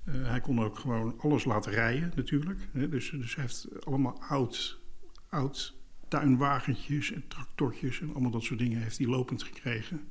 Uh, 0.05 0.27
hij 0.27 0.39
kon 0.39 0.59
ook 0.59 0.79
gewoon 0.79 1.19
alles 1.19 1.45
laten 1.45 1.71
rijden 1.71 2.11
natuurlijk. 2.15 2.59
Hè? 2.71 2.89
Dus, 2.89 3.09
dus 3.09 3.35
hij 3.35 3.43
heeft 3.43 3.85
allemaal 3.85 4.21
oud, 4.21 4.79
oud 5.29 5.75
tuinwagentjes 6.07 7.11
en 7.11 7.27
tractortjes 7.27 8.01
en 8.01 8.11
allemaal 8.11 8.31
dat 8.31 8.43
soort 8.43 8.59
dingen 8.59 8.81
heeft 8.81 8.97
hij 8.97 9.07
lopend 9.07 9.43
gekregen. 9.43 10.09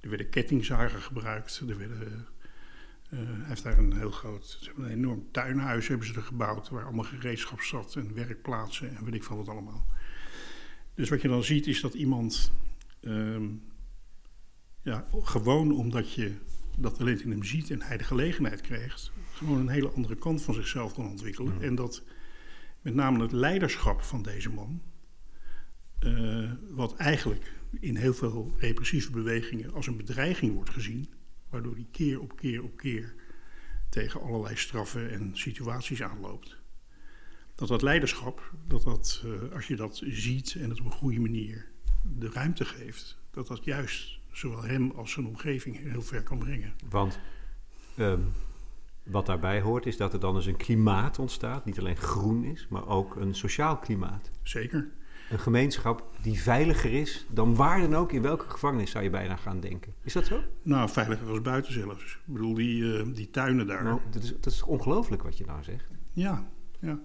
Er 0.00 0.08
werden 0.08 0.30
kettingzagen 0.30 1.02
gebruikt. 1.02 1.62
Er 1.68 1.78
werden, 1.78 2.26
uh, 3.10 3.20
hij 3.20 3.48
heeft 3.48 3.62
daar 3.62 3.78
een 3.78 3.96
heel 3.96 4.10
groot, 4.10 4.72
een 4.76 4.86
enorm 4.86 5.26
tuinhuis 5.30 5.88
hebben 5.88 6.06
ze 6.06 6.14
er 6.14 6.22
gebouwd, 6.22 6.68
waar 6.68 6.84
allemaal 6.84 7.04
gereedschap 7.04 7.60
zat 7.60 7.96
en 7.96 8.14
werkplaatsen 8.14 8.96
en 8.96 9.04
weet 9.04 9.14
ik 9.14 9.24
van 9.24 9.36
wat 9.36 9.48
allemaal. 9.48 9.86
Dus 10.94 11.08
wat 11.08 11.22
je 11.22 11.28
dan 11.28 11.44
ziet 11.44 11.66
is 11.66 11.80
dat 11.80 11.94
iemand 11.94 12.52
um, 13.00 13.62
ja, 14.84 15.06
gewoon 15.22 15.72
omdat 15.72 16.12
je 16.12 16.34
dat 16.76 16.96
talent 16.96 17.22
in 17.22 17.30
hem 17.30 17.44
ziet 17.44 17.70
en 17.70 17.82
hij 17.82 17.96
de 17.96 18.04
gelegenheid 18.04 18.60
krijgt, 18.60 19.12
gewoon 19.32 19.58
een 19.58 19.68
hele 19.68 19.90
andere 19.90 20.16
kant 20.16 20.42
van 20.42 20.54
zichzelf 20.54 20.94
kan 20.94 21.08
ontwikkelen. 21.08 21.62
En 21.62 21.74
dat 21.74 22.02
met 22.80 22.94
name 22.94 23.22
het 23.22 23.32
leiderschap 23.32 24.02
van 24.02 24.22
deze 24.22 24.50
man, 24.50 24.82
uh, 26.00 26.52
wat 26.70 26.96
eigenlijk 26.96 27.52
in 27.80 27.96
heel 27.96 28.14
veel 28.14 28.54
repressieve 28.58 29.10
bewegingen 29.10 29.72
als 29.72 29.86
een 29.86 29.96
bedreiging 29.96 30.54
wordt 30.54 30.70
gezien, 30.70 31.08
waardoor 31.48 31.74
hij 31.74 31.86
keer 31.90 32.20
op 32.20 32.36
keer 32.36 32.62
op 32.62 32.76
keer 32.76 33.14
tegen 33.88 34.20
allerlei 34.20 34.56
straffen 34.56 35.10
en 35.10 35.30
situaties 35.32 36.02
aanloopt. 36.02 36.56
Dat 37.54 37.68
dat 37.68 37.82
leiderschap, 37.82 38.52
dat 38.66 38.82
dat, 38.82 39.22
uh, 39.26 39.52
als 39.52 39.66
je 39.66 39.76
dat 39.76 40.02
ziet 40.04 40.54
en 40.54 40.70
het 40.70 40.80
op 40.80 40.84
een 40.84 40.92
goede 40.92 41.20
manier 41.20 41.66
de 42.02 42.30
ruimte 42.30 42.64
geeft, 42.64 43.18
dat 43.30 43.46
dat 43.46 43.64
juist 43.64 44.22
zowel 44.36 44.62
hem 44.62 44.92
als 44.96 45.12
zijn 45.12 45.26
omgeving 45.26 45.78
heel 45.78 46.02
ver 46.02 46.22
kan 46.22 46.38
brengen. 46.38 46.72
Want 46.88 47.18
um, 47.98 48.32
wat 49.02 49.26
daarbij 49.26 49.60
hoort 49.60 49.86
is 49.86 49.96
dat 49.96 50.12
er 50.12 50.20
dan 50.20 50.34
dus 50.34 50.46
een 50.46 50.56
klimaat 50.56 51.18
ontstaat, 51.18 51.64
niet 51.64 51.78
alleen 51.78 51.96
groen 51.96 52.44
is, 52.44 52.66
maar 52.68 52.86
ook 52.86 53.16
een 53.16 53.34
sociaal 53.34 53.78
klimaat. 53.78 54.30
Zeker. 54.42 54.88
Een 55.30 55.38
gemeenschap 55.38 56.10
die 56.22 56.40
veiliger 56.40 56.92
is 56.92 57.26
dan 57.28 57.54
waar 57.54 57.80
dan 57.80 57.96
ook, 57.96 58.12
in 58.12 58.22
welke 58.22 58.48
gevangenis 58.48 58.90
zou 58.90 59.04
je 59.04 59.10
bijna 59.10 59.36
gaan 59.36 59.60
denken. 59.60 59.94
Is 60.02 60.12
dat 60.12 60.26
zo? 60.26 60.40
Nou, 60.62 60.88
veiliger 60.88 61.28
als 61.28 61.42
buiten 61.42 61.72
zelfs. 61.72 62.14
Ik 62.14 62.32
bedoel, 62.32 62.54
die, 62.54 62.82
uh, 62.82 63.14
die 63.14 63.30
tuinen 63.30 63.66
daar. 63.66 63.84
Nou, 63.84 64.00
dat, 64.10 64.22
is, 64.22 64.34
dat 64.40 64.52
is 64.52 64.62
ongelooflijk 64.62 65.22
wat 65.22 65.38
je 65.38 65.44
nou 65.44 65.62
zegt. 65.62 65.86
Ja, 66.12 66.50
ja. 66.80 66.98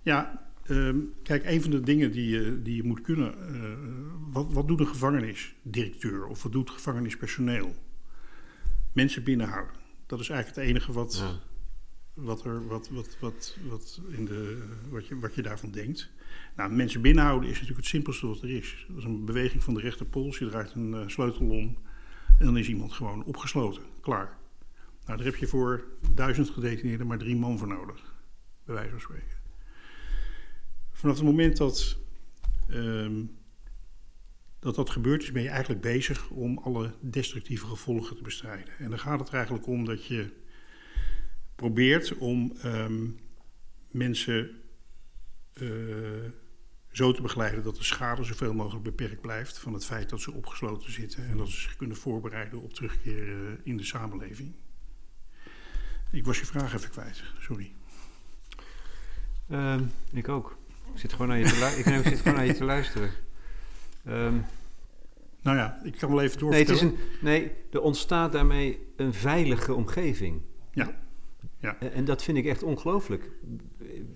Ja, 0.00 0.48
Um, 0.70 1.14
kijk, 1.22 1.44
een 1.44 1.62
van 1.62 1.70
de 1.70 1.80
dingen 1.80 2.12
die 2.12 2.28
je, 2.28 2.62
die 2.62 2.76
je 2.76 2.82
moet 2.82 3.00
kunnen. 3.00 3.34
Uh, 3.50 3.72
wat, 4.32 4.52
wat 4.52 4.68
doet 4.68 4.80
een 4.80 4.86
gevangenisdirecteur 4.86 6.26
of 6.26 6.42
wat 6.42 6.52
doet 6.52 6.70
gevangenispersoneel? 6.70 7.74
Mensen 8.92 9.24
binnenhouden. 9.24 9.74
Dat 10.06 10.20
is 10.20 10.28
eigenlijk 10.28 10.60
het 10.60 10.68
enige 10.68 10.92
wat, 10.92 11.16
ja. 11.16 11.40
wat, 12.14 12.44
er, 12.44 12.66
wat, 12.66 12.88
wat, 12.88 13.16
wat, 13.20 13.56
wat, 13.68 14.00
in 14.08 14.24
de, 14.24 14.62
wat, 14.88 15.06
je, 15.06 15.18
wat 15.18 15.34
je 15.34 15.42
daarvan 15.42 15.70
denkt. 15.70 16.10
Nou, 16.56 16.72
mensen 16.72 17.00
binnenhouden 17.00 17.48
is 17.48 17.54
natuurlijk 17.54 17.80
het 17.80 17.88
simpelste 17.88 18.26
wat 18.26 18.42
er 18.42 18.50
is. 18.50 18.84
Dat 18.88 18.96
is 18.96 19.04
een 19.04 19.24
beweging 19.24 19.62
van 19.62 19.74
de 19.74 19.80
rechterpols. 19.80 20.38
Je 20.38 20.48
draait 20.48 20.72
een 20.74 20.90
uh, 20.90 21.08
sleutel 21.08 21.48
om. 21.48 21.76
En 22.38 22.44
dan 22.44 22.56
is 22.56 22.68
iemand 22.68 22.92
gewoon 22.92 23.24
opgesloten, 23.24 23.82
klaar. 24.00 24.38
Nou, 25.06 25.16
daar 25.16 25.26
heb 25.26 25.36
je 25.36 25.46
voor 25.46 25.84
duizend 26.14 26.50
gedetineerden 26.50 27.06
maar 27.06 27.18
drie 27.18 27.36
man 27.36 27.58
voor 27.58 27.68
nodig, 27.68 28.14
bij 28.64 28.74
wijze 28.74 28.90
van 28.90 29.00
spreken. 29.00 29.43
Vanaf 31.04 31.18
het 31.18 31.28
moment 31.28 31.56
dat 31.56 31.96
ehm, 32.68 33.24
dat 34.58 34.74
dat 34.74 35.02
ben 35.32 35.42
je 35.42 35.48
eigenlijk 35.48 35.80
bezig 35.80 36.30
om 36.30 36.58
alle 36.58 36.94
destructieve 37.00 37.66
gevolgen 37.66 38.16
te 38.16 38.22
bestrijden. 38.22 38.74
En 38.78 38.90
dan 38.90 38.98
gaat 38.98 39.20
het 39.20 39.28
eigenlijk 39.28 39.66
om 39.66 39.84
dat 39.84 40.06
je 40.06 40.32
probeert 41.54 42.16
om 42.16 42.56
ehm, 42.62 43.06
mensen 43.90 44.50
uh, 45.54 46.30
zo 46.90 47.12
te 47.12 47.22
begeleiden 47.22 47.62
dat 47.62 47.76
de 47.76 47.84
schade 47.84 48.24
zoveel 48.24 48.54
mogelijk 48.54 48.84
beperkt 48.84 49.20
blijft 49.20 49.58
van 49.58 49.72
het 49.72 49.84
feit 49.84 50.08
dat 50.08 50.20
ze 50.20 50.32
opgesloten 50.32 50.92
zitten 50.92 51.26
en 51.26 51.36
dat 51.36 51.48
ze 51.48 51.60
zich 51.60 51.76
kunnen 51.76 51.96
voorbereiden 51.96 52.62
op 52.62 52.72
terugkeer 52.72 53.28
uh, 53.28 53.50
in 53.62 53.76
de 53.76 53.84
samenleving. 53.84 54.54
Ik 56.10 56.24
was 56.24 56.38
je 56.38 56.46
vraag 56.46 56.74
even 56.74 56.90
kwijt, 56.90 57.22
sorry. 57.38 57.72
Uh, 59.50 59.80
ik 60.12 60.28
ook. 60.28 60.62
Ik 60.92 61.00
zit 61.00 61.12
gewoon 61.12 61.28
naar 61.28 61.38
je 61.38 61.44
te, 61.44 61.74
ik, 61.78 61.86
ik 61.86 62.06
zit 62.06 62.18
gewoon 62.18 62.34
naar 62.34 62.46
je 62.46 62.54
te 62.54 62.64
luisteren. 62.64 63.10
Um, 64.08 64.44
nou 65.42 65.56
ja, 65.56 65.80
ik 65.82 65.96
kan 65.98 66.10
wel 66.10 66.20
even 66.20 66.38
door. 66.38 66.50
Nee, 66.50 66.60
het 66.60 66.70
is 66.70 66.80
een, 66.80 66.96
nee, 67.20 67.52
er 67.70 67.80
ontstaat 67.80 68.32
daarmee 68.32 68.78
een 68.96 69.14
veilige 69.14 69.74
omgeving. 69.74 70.40
Ja. 70.72 71.00
ja. 71.58 71.78
En 71.78 72.04
dat 72.04 72.22
vind 72.22 72.38
ik 72.38 72.46
echt 72.46 72.62
ongelooflijk. 72.62 73.30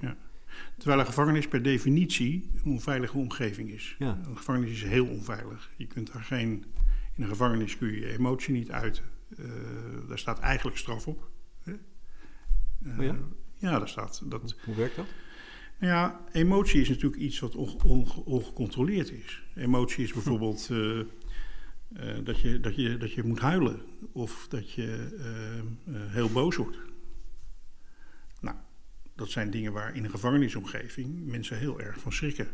Ja. 0.01 0.17
Terwijl 0.77 1.01
een 1.01 1.07
gevangenis 1.07 1.49
per 1.49 1.63
definitie 1.63 2.51
een 2.65 2.73
onveilige 2.73 3.19
omgeving 3.19 3.71
is. 3.71 3.97
Ja. 3.99 4.19
Een 4.27 4.37
gevangenis 4.37 4.71
is 4.71 4.83
heel 4.83 5.07
onveilig. 5.07 5.71
Je 5.77 5.87
kunt 5.87 6.13
daar 6.13 6.23
geen. 6.23 6.65
In 7.17 7.23
een 7.23 7.29
gevangenis 7.29 7.79
kun 7.79 7.89
je 7.89 8.01
je 8.01 8.13
emotie 8.13 8.55
niet 8.55 8.71
uiten. 8.71 9.05
Uh, 9.39 9.47
daar 10.09 10.19
staat 10.19 10.39
eigenlijk 10.39 10.77
straf 10.77 11.07
op. 11.07 11.29
Uh, 11.65 12.99
oh 12.99 13.05
ja? 13.05 13.17
Ja, 13.57 13.79
daar 13.79 13.89
staat. 13.89 14.23
Dat, 14.25 14.57
Hoe 14.65 14.75
werkt 14.75 14.97
dat? 14.97 15.07
Nou 15.79 15.93
ja, 15.93 16.21
emotie 16.33 16.81
is 16.81 16.89
natuurlijk 16.89 17.23
iets 17.23 17.39
wat 17.39 17.55
ongecontroleerd 18.25 19.11
is. 19.13 19.43
Emotie 19.55 20.05
is 20.05 20.13
bijvoorbeeld 20.13 20.69
uh, 20.73 20.99
uh, 20.99 21.05
dat, 22.25 22.41
je, 22.41 22.61
dat, 22.61 22.77
je, 22.77 22.97
dat 22.97 23.13
je 23.13 23.23
moet 23.23 23.39
huilen 23.39 23.81
of 24.13 24.47
dat 24.49 24.73
je 24.73 25.17
uh, 25.87 25.97
heel 26.13 26.31
boos 26.31 26.57
wordt. 26.57 26.79
Nou, 28.41 28.57
dat 29.15 29.31
zijn 29.31 29.51
dingen 29.51 29.73
waar 29.73 29.97
in 29.97 30.05
een 30.05 30.11
gevangenisomgeving 30.11 31.27
mensen 31.27 31.59
heel 31.59 31.81
erg 31.81 31.99
van 31.99 32.13
schrikken. 32.13 32.49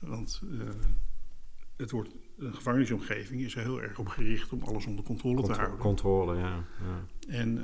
Want 0.00 0.42
het 1.76 1.90
wordt, 1.90 2.14
een 2.38 2.54
gevangenisomgeving 2.54 3.40
is 3.40 3.56
er 3.56 3.62
heel 3.62 3.82
erg 3.82 3.98
op 3.98 4.08
gericht 4.08 4.52
om 4.52 4.62
alles 4.62 4.86
onder 4.86 5.04
controle 5.04 5.34
Contro 5.34 5.54
te 5.54 5.60
houden. 5.60 5.80
Controle, 5.80 6.36
ja. 6.36 6.64
ja. 6.80 7.06
En, 7.28 7.62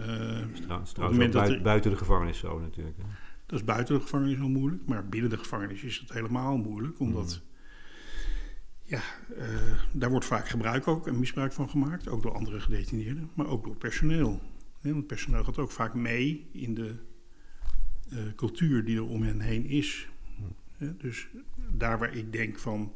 Trouwens, 0.93 1.33
buiten, 1.33 1.63
buiten 1.63 1.91
de 1.91 1.97
gevangenis 1.97 2.39
zo 2.39 2.61
natuurlijk. 2.61 2.97
Hè. 2.97 3.05
Dat 3.53 3.61
is 3.61 3.67
buiten 3.67 3.95
de 3.95 4.01
gevangenis 4.01 4.41
al 4.41 4.49
moeilijk, 4.49 4.87
maar 4.87 5.09
binnen 5.09 5.31
de 5.31 5.39
gevangenis 5.39 5.83
is 5.83 5.99
het 5.99 6.13
helemaal 6.13 6.57
moeilijk, 6.57 6.99
omdat 6.99 7.43
ja, 8.83 9.03
uh, 9.39 9.83
daar 9.93 10.11
wordt 10.11 10.27
vaak 10.27 10.49
gebruik 10.49 10.89
ook 10.89 11.07
en 11.07 11.19
misbruik 11.19 11.53
van 11.53 11.71
gemaakt, 11.71 12.09
ook 12.09 12.23
door 12.23 12.35
andere 12.35 12.61
gedetineerden, 12.61 13.31
maar 13.35 13.47
ook 13.47 13.65
door 13.65 13.77
personeel. 13.77 14.41
He, 14.81 14.93
want 14.93 15.07
personeel 15.07 15.45
gaat 15.45 15.59
ook 15.59 15.71
vaak 15.71 15.95
mee 15.95 16.49
in 16.53 16.75
de 16.75 16.95
uh, 18.13 18.19
cultuur 18.37 18.85
die 18.85 18.97
er 18.97 19.07
om 19.07 19.23
hen 19.23 19.41
heen 19.41 19.67
is. 19.67 20.09
He, 20.77 20.97
dus 20.97 21.29
daar 21.71 21.99
waar 21.99 22.17
ik 22.17 22.33
denk 22.33 22.59
van 22.59 22.93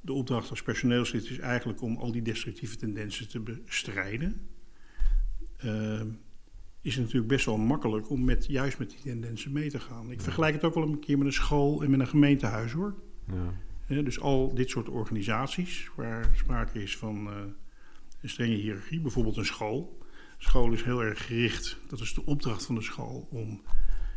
de 0.00 0.12
opdracht 0.12 0.50
als 0.50 0.62
personeelslid 0.62 1.30
is 1.30 1.38
eigenlijk 1.38 1.82
om 1.82 1.96
al 1.96 2.12
die 2.12 2.22
destructieve 2.22 2.76
tendensen 2.76 3.28
te 3.28 3.40
bestrijden. 3.40 4.48
Uh, 5.64 6.02
is 6.88 6.94
het 6.94 7.04
natuurlijk 7.04 7.32
best 7.32 7.46
wel 7.46 7.56
makkelijk 7.56 8.10
om 8.10 8.24
met, 8.24 8.46
juist 8.46 8.78
met 8.78 8.90
die 8.90 9.00
tendensen 9.00 9.52
mee 9.52 9.70
te 9.70 9.80
gaan. 9.80 10.10
Ik 10.10 10.20
vergelijk 10.20 10.54
het 10.54 10.64
ook 10.64 10.74
wel 10.74 10.82
een 10.82 10.98
keer 10.98 11.18
met 11.18 11.26
een 11.26 11.32
school 11.32 11.82
en 11.82 11.90
met 11.90 12.00
een 12.00 12.08
gemeentehuis 12.08 12.72
hoor. 12.72 12.94
Ja. 13.86 14.02
Dus 14.02 14.20
al 14.20 14.54
dit 14.54 14.70
soort 14.70 14.88
organisaties 14.88 15.90
waar 15.96 16.30
sprake 16.34 16.82
is 16.82 16.96
van 16.96 17.26
uh, 17.26 17.34
een 18.20 18.28
strenge 18.28 18.54
hiërarchie, 18.54 19.00
bijvoorbeeld 19.00 19.36
een 19.36 19.44
school. 19.44 19.98
School 20.38 20.72
is 20.72 20.82
heel 20.82 21.02
erg 21.02 21.26
gericht, 21.26 21.78
dat 21.88 22.00
is 22.00 22.14
de 22.14 22.24
opdracht 22.24 22.66
van 22.66 22.74
de 22.74 22.82
school, 22.82 23.28
om 23.30 23.62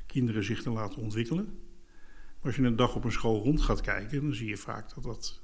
kinderen 0.05 0.43
zich 0.43 0.61
te 0.61 0.69
laten 0.69 1.01
ontwikkelen. 1.01 1.45
Maar 1.45 2.51
als 2.51 2.55
je 2.55 2.61
een 2.61 2.75
dag 2.75 2.95
op 2.95 3.03
een 3.03 3.11
school 3.11 3.43
rond 3.43 3.61
gaat 3.61 3.81
kijken, 3.81 4.21
dan 4.21 4.33
zie 4.33 4.49
je 4.49 4.57
vaak 4.57 4.93
dat, 4.93 5.03
dat, 5.03 5.41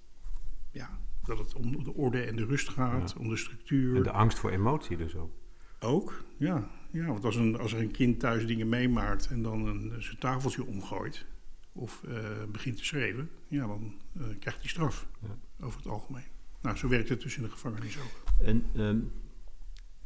ja, 0.71 0.99
dat 1.23 1.37
het 1.37 1.53
om 1.53 1.83
de 1.83 1.93
orde 1.93 2.21
en 2.21 2.35
de 2.35 2.45
rust 2.45 2.69
gaat, 2.69 3.11
Ja. 3.11 3.19
om 3.19 3.29
de 3.29 3.37
structuur. 3.37 3.95
En 3.95 4.03
de 4.03 4.11
angst 4.11 4.39
voor 4.39 4.51
emotie 4.51 4.97
dus 4.97 5.15
ook. 5.15 5.31
Ook, 5.79 6.23
ja. 6.37 6.69
ja 6.91 7.05
want 7.05 7.25
als, 7.25 7.35
een, 7.35 7.59
als 7.59 7.73
er 7.73 7.79
een 7.79 7.91
kind 7.91 8.19
thuis 8.19 8.47
dingen 8.47 8.69
meemaakt 8.69 9.27
en 9.27 9.41
dan 9.41 9.65
een, 9.65 9.93
zijn 9.99 10.17
tafeltje 10.17 10.65
omgooit 10.65 11.25
of 11.73 12.03
uh, 12.07 12.17
begint 12.51 12.77
te 12.77 12.85
schreeuwen, 12.85 13.29
ja, 13.47 13.67
dan 13.67 13.93
uh, 14.13 14.23
krijgt 14.39 14.59
hij 14.59 14.69
straf 14.69 15.07
Ja. 15.21 15.65
over 15.65 15.79
het 15.79 15.87
algemeen. 15.87 16.23
Nou, 16.61 16.77
zo 16.77 16.87
werkt 16.87 17.09
het 17.09 17.21
dus 17.21 17.37
in 17.37 17.43
de 17.43 17.49
gevangenis 17.49 17.97
ook. 17.97 18.45
En 18.45 18.65
ehm, 18.75 18.99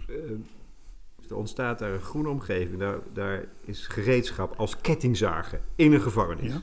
eh, 0.07 1.29
er 1.29 1.35
ontstaat 1.35 1.79
daar 1.79 1.93
een 1.93 2.01
groene 2.01 2.29
omgeving. 2.29 2.79
Daar, 2.79 2.99
daar 3.13 3.45
is 3.61 3.87
gereedschap 3.87 4.55
als 4.57 4.81
kettingzagen 4.81 5.61
in 5.75 5.93
een 5.93 6.01
gevangenis. 6.01 6.53
Ja. 6.53 6.61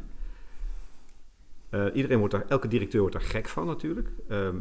Eh, 1.71 1.97
iedereen 1.97 2.19
wordt 2.19 2.35
daar, 2.35 2.47
elke 2.49 2.69
directeur 2.69 3.01
wordt 3.01 3.17
daar 3.17 3.25
gek 3.25 3.49
van 3.49 3.67
natuurlijk. 3.67 4.09
Ehm, 4.29 4.57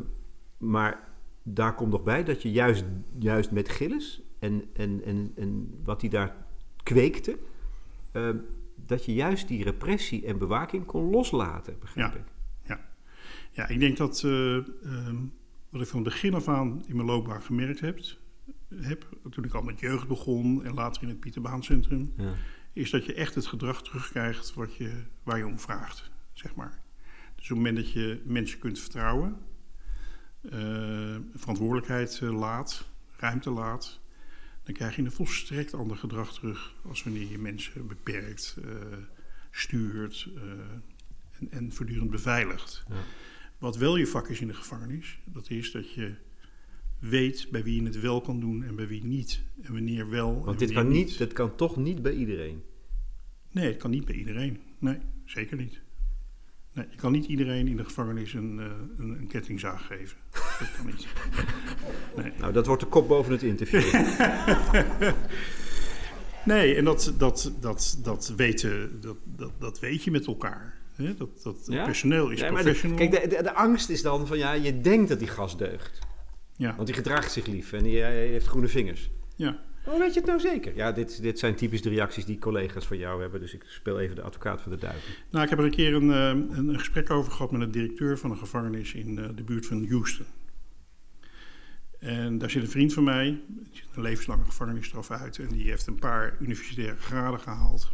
maar 0.58 1.08
daar 1.44 1.76
komt 1.76 1.92
nog 1.92 2.04
bij 2.04 2.24
dat 2.24 2.42
je 2.42 2.52
juist, 2.52 2.84
juist 3.18 3.52
met 3.52 3.70
Gilles 3.70 4.22
en, 4.40 4.64
en, 4.74 5.02
en, 5.06 5.32
en 5.36 5.80
wat 5.84 6.02
hij 6.02 6.10
daar 6.10 6.36
kweekte, 6.84 7.38
ehm, 8.12 8.38
dat 8.76 9.06
je 9.06 9.14
juist 9.14 9.48
die 9.48 9.64
repressie 9.64 10.26
en 10.26 10.38
bewaking 10.38 10.86
kon 10.86 11.10
loslaten, 11.10 11.80
begrijp 11.80 12.14
Ja. 12.14 12.20
ik. 12.20 12.26
Ja, 13.52 13.68
ik 13.68 13.80
denk 13.80 13.98
dat 13.98 14.24
eh, 14.24 14.56
ehm, 14.58 15.16
wat 15.70 15.82
ik 15.82 15.88
van 15.88 16.00
het 16.04 16.10
begin 16.10 16.34
af 16.34 16.48
aan 16.48 16.84
in 16.88 16.96
mijn 16.96 17.08
loopbaan 17.08 17.42
gemerkt 17.42 17.80
heb, 17.80 18.00
heb, 18.76 19.08
toen 19.30 19.44
ik 19.44 19.54
al 19.54 19.62
met 19.62 19.80
jeugd 19.80 20.08
begon 20.08 20.64
en 20.66 20.74
later 20.74 21.02
in 21.04 21.08
het 21.10 21.20
Pieterbaancentrum, 21.20 22.14
Ja. 22.18 22.34
is 22.74 22.90
dat 22.90 23.06
je 23.06 23.14
echt 23.14 23.36
het 23.36 23.46
gedrag 23.46 23.84
terugkrijgt 23.84 24.54
wat 24.54 24.76
je, 24.76 25.04
waar 25.24 25.38
je 25.38 25.46
om 25.46 25.60
vraagt, 25.60 26.12
zeg 26.34 26.56
maar. 26.56 26.82
Dus 27.36 27.52
op 27.52 27.58
het 27.58 27.66
moment 27.66 27.76
dat 27.76 27.92
je 27.92 28.22
mensen 28.26 28.60
kunt 28.60 28.80
vertrouwen, 28.80 29.38
eh, 30.42 31.16
verantwoordelijkheid 31.36 32.20
eh, 32.24 32.40
laat, 32.40 32.90
ruimte 33.18 33.50
laat, 33.50 34.00
dan 34.68 34.76
krijg 34.76 34.96
je 34.96 35.02
een 35.02 35.12
volstrekt 35.12 35.74
ander 35.74 35.98
gedrag 35.98 36.34
terug 36.34 36.76
als 36.88 37.04
wanneer 37.04 37.30
je 37.30 37.38
mensen 37.38 37.88
beperkt, 37.88 38.58
eh, 38.64 38.72
stuurt 39.52 40.30
eh, 40.36 40.42
en, 41.40 41.52
en 41.52 41.72
voortdurend 41.72 42.10
beveiligt. 42.10 42.84
Ja. 42.90 42.96
Wat 43.58 43.78
wel 43.78 43.98
je 43.98 44.08
vak 44.08 44.28
is 44.28 44.42
in 44.42 44.48
de 44.48 44.54
gevangenis, 44.54 45.20
dat 45.26 45.50
is 45.50 45.72
dat 45.72 45.94
je 45.94 46.16
weet 47.00 47.48
bij 47.52 47.64
wie 47.64 47.82
je 47.82 47.88
het 47.88 48.00
wel 48.00 48.22
kan 48.22 48.40
doen 48.40 48.64
en 48.64 48.76
bij 48.76 48.88
wie 48.88 49.04
niet. 49.04 49.42
En 49.62 49.74
wanneer 49.74 50.10
wel. 50.10 50.36
en 50.36 50.44
Want 50.44 50.60
dit 50.60 50.72
wanneer 50.74 50.94
kan, 50.94 51.02
niet, 51.02 51.18
dit 51.18 51.34
kan 51.34 51.56
toch 51.56 51.78
niet 51.78 52.02
bij 52.02 52.14
iedereen. 52.14 52.64
Nee, 53.52 53.68
het 53.68 53.78
kan 53.78 53.92
niet 53.92 54.06
bij 54.06 54.16
iedereen. 54.16 54.60
Nee, 54.80 54.98
zeker 55.26 55.58
niet. 55.58 55.82
Nee, 56.78 56.86
je 56.90 56.98
kan 56.98 57.12
niet 57.12 57.26
iedereen 57.26 57.68
in 57.68 57.78
de 57.78 57.84
gevangenis 57.84 58.34
een, 58.34 58.60
eh, 58.60 58.66
een, 58.98 59.10
een 59.10 59.28
kettingzaag 59.28 59.86
geven. 59.88 60.18
Dat 60.32 60.72
kan 60.78 60.86
niet. 60.86 61.08
Nee. 62.24 62.32
Nou, 62.40 62.54
dat 62.54 62.66
wordt 62.66 62.82
de 62.82 62.88
kop 62.88 63.08
boven 63.08 63.32
het 63.32 63.44
interview. 63.44 63.82
Nee, 66.46 66.76
en 66.76 66.84
dat, 66.86 67.14
dat, 67.18 67.52
dat, 67.60 67.98
dat, 68.04 68.34
weten, 68.36 69.02
dat, 69.02 69.16
dat, 69.24 69.52
dat 69.60 69.80
weet 69.80 70.04
je 70.04 70.12
met 70.12 70.28
elkaar. 70.28 70.78
Hè? 70.96 71.16
Dat, 71.16 71.44
dat 71.44 71.58
Ja? 71.66 71.84
personeel 71.86 72.30
is 72.30 72.40
Ja, 72.40 72.46
maar 72.52 72.64
de, 72.64 72.64
professional. 72.64 72.98
kijk, 72.98 73.12
de, 73.12 73.36
de, 73.36 73.44
de 73.44 73.54
angst 73.54 73.90
is 73.90 74.02
dan 74.02 74.28
van 74.28 74.38
ja, 74.38 74.52
je 74.52 74.82
denkt 74.82 75.10
dat 75.10 75.20
die 75.20 75.28
gas 75.28 75.58
deugt. 75.58 76.00
ja, 76.56 76.74
Want 76.76 76.88
die 76.88 76.96
gedraagt 76.96 77.32
zich 77.32 77.46
lief 77.46 77.74
en 77.74 77.84
die, 77.84 78.00
hij 78.00 78.28
heeft 78.28 78.48
groene 78.48 78.68
vingers. 78.68 79.10
ja, 79.36 79.60
Hoe 79.88 80.00
weet 80.00 80.14
je 80.14 80.20
het 80.20 80.30
nou 80.30 80.40
zeker? 80.40 80.76
Ja, 80.76 80.92
dit, 80.92 81.22
dit 81.22 81.40
zijn 81.40 81.56
typisch 81.56 81.82
de 81.82 81.90
reacties 81.90 82.26
die 82.26 82.40
collega's 82.40 82.88
van 82.88 82.98
jou 82.98 83.22
hebben. 83.22 83.40
Dus 83.40 83.54
ik 83.54 83.64
speel 83.68 84.00
even 84.00 84.16
de 84.16 84.22
advocaat 84.22 84.62
van 84.62 84.72
de 84.72 84.78
duivel. 84.78 85.14
nou, 85.32 85.44
ik 85.44 85.50
heb 85.50 85.60
er 85.60 85.66
een 85.66 85.72
keer 85.72 85.94
een, 85.94 86.12
eh, 86.12 86.58
een, 86.58 86.78
gesprek 86.78 87.10
over 87.10 87.32
gehad 87.32 87.52
met 87.52 87.62
een 87.62 87.72
directeur 87.72 88.18
van 88.18 88.32
een 88.32 88.38
gevangenis 88.38 88.94
in 88.94 89.20
eh, 89.20 89.30
de 89.36 89.44
buurt 89.44 89.66
van 89.66 89.88
Houston. 89.90 90.26
En 92.00 92.38
daar 92.38 92.50
zit 92.50 92.62
een 92.62 92.70
vriend 92.70 92.94
van 92.94 93.04
mij, 93.04 93.42
die 93.48 93.70
zit 93.72 93.86
een 93.96 94.02
levenslange 94.02 94.46
gevangenisstraf 94.46 95.12
uit 95.12 95.40
en 95.40 95.48
die 95.48 95.70
heeft 95.70 95.88
een 95.88 96.00
paar 96.00 96.38
universitaire 96.40 96.98
graden 96.98 97.40
gehaald. 97.40 97.92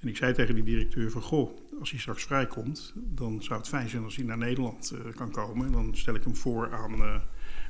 En 0.00 0.08
ik 0.08 0.16
zei 0.16 0.32
tegen 0.32 0.54
die 0.54 0.64
directeur 0.64 1.10
van, 1.10 1.22
goh, 1.22 1.58
als 1.80 1.90
hij 1.90 2.00
straks 2.00 2.24
vrijkomt, 2.24 2.92
dan 2.96 3.42
zou 3.42 3.58
het 3.58 3.68
fijn 3.68 3.88
zijn 3.88 4.04
als 4.04 4.16
hij 4.16 4.24
naar 4.24 4.38
Nederland 4.38 4.90
eh, 4.90 5.14
kan 5.14 5.30
komen. 5.30 5.66
En 5.66 5.72
dan 5.72 5.96
stel 5.96 6.14
ik 6.14 6.24
hem 6.24 6.36
voor 6.36 6.72
aan 6.72 6.98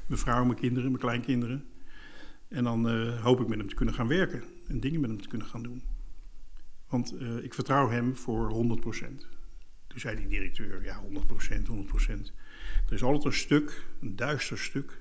mijn 0.07 0.21
vrouw, 0.21 0.45
mijn 0.45 0.59
kinderen, 0.59 0.89
mijn 0.89 1.03
kleinkinderen. 1.03 1.65
En 2.55 2.65
dan 2.65 2.89
eh, 2.89 3.23
hoop 3.23 3.41
ik 3.41 3.49
met 3.49 3.59
hem 3.59 3.69
te 3.69 3.75
kunnen 3.75 3.95
gaan 3.95 4.09
werken 4.09 4.43
en 4.67 4.81
dingen 4.81 5.01
met 5.01 5.11
hem 5.11 5.21
te 5.21 5.29
kunnen 5.29 5.47
gaan 5.47 5.63
doen. 5.63 5.83
Want 6.89 7.17
eh, 7.17 7.37
ik 7.37 7.55
vertrouw 7.55 7.89
hem 7.89 8.17
voor 8.17 8.51
100%. 8.51 9.27
Toen 9.87 10.01
zei 10.01 10.17
die 10.17 10.29
directeur, 10.29 10.85
ja 10.85 11.03
100%, 11.03 11.07
100%. 11.67 12.33
Er 12.87 12.93
is 12.93 13.03
altijd 13.03 13.25
een 13.25 13.33
stuk, 13.33 13.87
een 14.01 14.17
duister 14.17 14.59
stuk, 14.59 15.01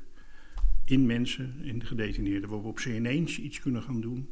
in 0.86 1.06
mensen, 1.06 1.60
in 1.62 1.80
de 1.80 1.86
gedetineerden, 1.86 2.50
waarop 2.50 2.80
ze 2.80 2.96
ineens 2.96 3.40
iets 3.40 3.60
kunnen 3.60 3.84
gaan 3.84 4.02
doen 4.02 4.30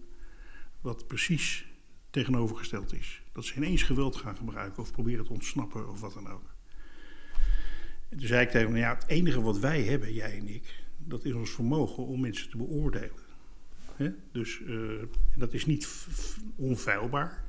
wat 0.82 1.08
precies 1.08 1.66
tegenovergesteld 2.10 2.94
is. 2.94 3.22
Dat 3.32 3.46
ze 3.46 3.56
ineens 3.56 3.84
geweld 3.84 4.16
gaan 4.16 4.36
gebruiken 4.36 4.84
of 4.84 4.92
proberen 4.92 5.26
te 5.26 5.34
ontsnappen 5.34 5.90
of 5.90 6.00
wat 6.00 6.14
dan 6.14 6.28
ook. 6.28 6.56
En 8.10 8.18
toen 8.18 8.28
zei 8.28 8.42
ik 8.42 8.50
tegen 8.50 8.68
hem, 8.68 8.78
ja, 8.78 8.94
het 8.94 9.08
enige 9.08 9.42
wat 9.42 9.60
wij 9.60 9.84
hebben, 9.84 10.14
jij 10.14 10.38
en 10.38 10.48
ik, 10.48 10.81
dat 11.08 11.26
is 11.26 11.34
ons 11.34 11.50
vermogen 11.50 12.06
om 12.06 12.20
mensen 12.20 12.50
te 12.50 12.58
beoordelen. 12.58 13.30
Dus 14.32 14.60
uh, 14.60 15.04
dat 15.36 15.54
is 15.54 15.66
niet 15.66 16.08
onfeilbaar. 16.56 17.44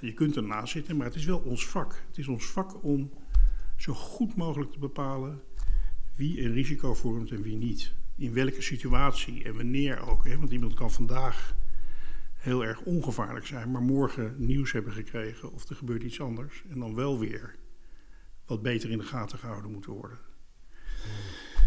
Je 0.00 0.12
kunt 0.14 0.36
ernaast 0.36 0.72
zitten, 0.72 0.96
maar 0.96 1.06
het 1.06 1.14
is 1.14 1.24
wel 1.24 1.38
ons 1.38 1.66
vak. 1.66 2.02
Het 2.06 2.18
is 2.18 2.28
ons 2.28 2.46
vak 2.46 2.84
om 2.84 3.10
zo 3.76 3.92
goed 3.92 4.36
mogelijk 4.36 4.70
te 4.70 4.78
bepalen 4.78 5.42
wie 6.14 6.44
een 6.44 6.52
risico 6.52 6.94
vormt 6.94 7.30
en 7.30 7.42
wie 7.42 7.56
niet. 7.56 7.92
In 8.16 8.32
welke 8.32 8.62
situatie 8.62 9.44
en 9.44 9.56
wanneer 9.56 10.08
ook. 10.08 10.28
Want 10.28 10.50
iemand 10.50 10.74
kan 10.74 10.90
vandaag 10.90 11.54
heel 12.34 12.64
erg 12.64 12.80
ongevaarlijk 12.80 13.46
zijn, 13.46 13.70
maar 13.70 13.82
morgen 13.82 14.34
nieuws 14.38 14.72
hebben 14.72 14.92
gekregen 14.92 15.52
of 15.52 15.68
er 15.68 15.76
gebeurt 15.76 16.02
iets 16.02 16.20
anders. 16.20 16.62
En 16.68 16.78
dan 16.78 16.94
wel 16.94 17.18
weer 17.18 17.54
wat 18.46 18.62
beter 18.62 18.90
in 18.90 18.98
de 18.98 19.04
gaten 19.04 19.38
gehouden 19.38 19.70
moeten 19.70 19.92
worden. 19.92 20.18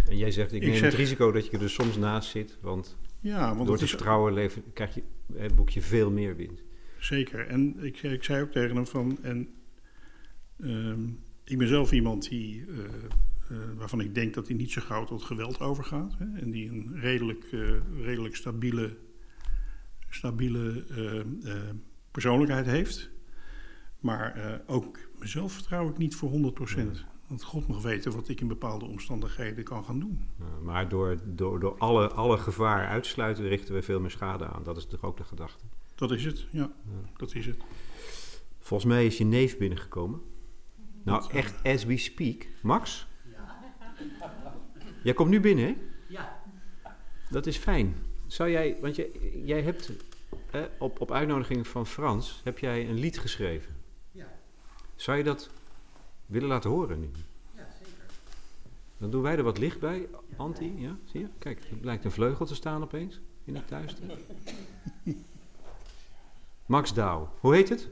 En 0.10 0.18
jij 0.18 0.32
zegt, 0.32 0.54
ik, 0.54 0.62
neem 0.62 0.84
het 0.84 0.94
risico 0.94 1.32
dat 1.32 1.46
je 1.46 1.52
er 1.52 1.60
dus 1.60 1.74
soms 1.74 1.98
naast 1.98 2.30
zit, 2.30 2.58
want, 2.62 2.98
ja, 3.20 3.56
want 3.56 3.68
door 3.68 3.78
te 3.78 3.88
vertrouwen 3.88 4.34
leven, 4.34 4.64
krijg 4.74 4.96
je 4.96 5.04
het 5.34 5.56
boekje 5.56 5.82
veel 5.82 6.12
meer 6.12 6.36
winst. 6.36 6.64
Zeker. 7.00 7.48
En 7.48 7.84
ik, 7.84 8.04
ik 8.04 8.24
zei 8.24 8.42
ook 8.42 8.52
tegen 8.52 8.76
hem 8.76 8.88
van, 8.88 9.18
en 9.22 9.48
ehm, 10.60 11.08
ik 11.44 11.58
ben 11.58 11.68
zelf 11.68 11.92
iemand 11.92 12.30
die, 12.30 12.66
uh, 12.68 12.78
uh, 13.52 13.58
waarvan 13.78 14.02
ik 14.02 14.16
denk 14.16 14.34
dat 14.34 14.48
hij 14.48 14.56
niet 14.56 14.72
zo 14.72 14.82
gauw 14.82 15.06
tot 15.06 15.24
geweld 15.24 15.60
overgaat. 15.60 16.16
Hè, 16.18 16.40
en 16.40 16.52
die 16.52 16.70
een 16.70 17.00
redelijk, 17.00 17.52
uh, 17.52 17.72
redelijk 18.02 18.36
stabiele, 18.36 18.98
stabiele 20.10 20.86
persoonlijkheid 22.12 22.66
heeft. 22.66 23.10
Maar 24.00 24.62
ook 24.66 25.00
mezelf 25.20 25.54
vertrouw 25.54 25.90
ik 25.90 25.98
niet 25.98 26.16
voor 26.16 26.32
100%. 26.32 27.06
Want 27.30 27.44
God 27.44 27.68
mag 27.68 27.82
weten 27.82 28.12
wat 28.12 28.30
ik 28.30 28.42
in 28.42 28.48
bepaalde 28.48 28.86
omstandigheden 28.86 29.64
kan 29.64 29.86
gaan 29.86 30.00
doen. 30.00 30.28
maar 30.62 30.90
door, 30.90 31.18
door, 31.26 31.60
door 31.60 31.78
alle, 31.78 32.08
alle 32.08 32.38
gevaar 32.38 32.88
uitsluiten 32.88 33.48
richten 33.48 33.74
we 33.74 33.82
veel 33.82 34.00
meer 34.00 34.10
schade 34.10 34.48
aan. 34.48 34.64
Dat 34.64 34.78
is 34.78 34.86
toch 34.86 35.04
ook 35.04 35.18
de 35.18 35.24
gedachte? 35.24 35.64
Dat 35.96 36.12
is 36.12 36.26
het, 36.26 36.48
ja. 36.52 36.72
Dat 37.18 37.36
is 37.36 37.46
het. 37.46 37.58
Volgens 38.60 38.92
mij 38.92 39.06
is 39.06 39.18
je 39.18 39.24
neef 39.24 39.58
binnengekomen. 39.58 40.22
Nou, 41.04 41.32
echt 41.32 41.64
as 41.64 41.84
we 41.84 41.98
speak. 41.98 42.48
Max? 42.62 43.08
Ja. 43.32 43.60
Jij 45.04 45.14
komt 45.14 45.30
nu 45.30 45.40
binnen, 45.40 45.66
hè? 45.66 45.76
Ja. 46.08 46.42
Dat 47.30 47.46
is 47.46 47.58
fijn. 47.58 47.96
Zou 48.28 48.50
jij, 48.50 48.78
want 48.82 48.96
jij, 48.96 49.10
jij 49.44 49.62
hebt 49.62 49.92
op, 50.80 51.00
op 51.00 51.12
uitnodiging 51.12 51.68
van 51.68 51.88
Frans, 51.88 52.42
heb 52.44 52.60
jij 52.60 52.90
een 52.90 53.00
lied 53.00 53.20
geschreven. 53.20 53.76
Ja. 54.12 54.28
Zou 54.96 55.18
je 55.18 55.24
dat 55.24 55.50
willen 56.30 56.48
laten 56.48 56.70
horen 56.70 57.00
nu? 57.00 57.10
Ja, 57.56 57.68
zeker. 57.78 58.06
Dan 58.98 59.12
doen 59.12 59.22
wij 59.22 59.38
er 59.38 59.44
wat 59.44 59.58
licht 59.58 59.80
bij, 59.80 60.10
Anti. 60.38 60.74
Ja, 60.78 60.98
zie 61.06 61.20
je? 61.20 61.28
Kijk, 61.38 61.64
er 61.72 61.78
blijkt 61.78 62.06
een 62.06 62.12
vleugel 62.12 62.46
te 62.46 62.56
staan 62.56 62.84
opeens 62.84 63.20
in 63.44 63.56
het 63.56 63.68
thuis. 63.68 63.96
Max 66.66 66.94
Douw. 66.94 67.30
Hoe 67.40 67.56
heet 67.56 67.70
het? 67.70 67.90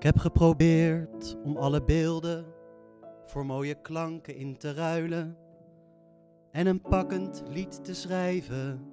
Ik 0.00 0.06
heb 0.06 0.18
geprobeerd 0.18 1.36
om 1.44 1.56
alle 1.56 1.84
beelden 1.84 2.44
voor 3.26 3.46
mooie 3.46 3.74
klanken 3.74 4.36
in 4.36 4.56
te 4.56 4.72
ruilen 4.72 5.36
en 6.50 6.66
een 6.66 6.80
pakkend 6.80 7.42
lied 7.48 7.84
te 7.84 7.94
schrijven 7.94 8.90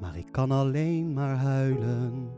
maar 0.00 0.16
ik 0.16 0.32
kan 0.32 0.50
alleen 0.50 1.12
maar 1.12 1.36
huilen. 1.36 2.30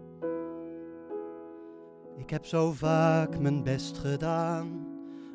Ik 2.16 2.31
heb 2.31 2.45
zo 2.45 2.73
vaak 2.73 3.38
mijn 3.38 3.62
best 3.62 3.99
gedaan 3.99 4.87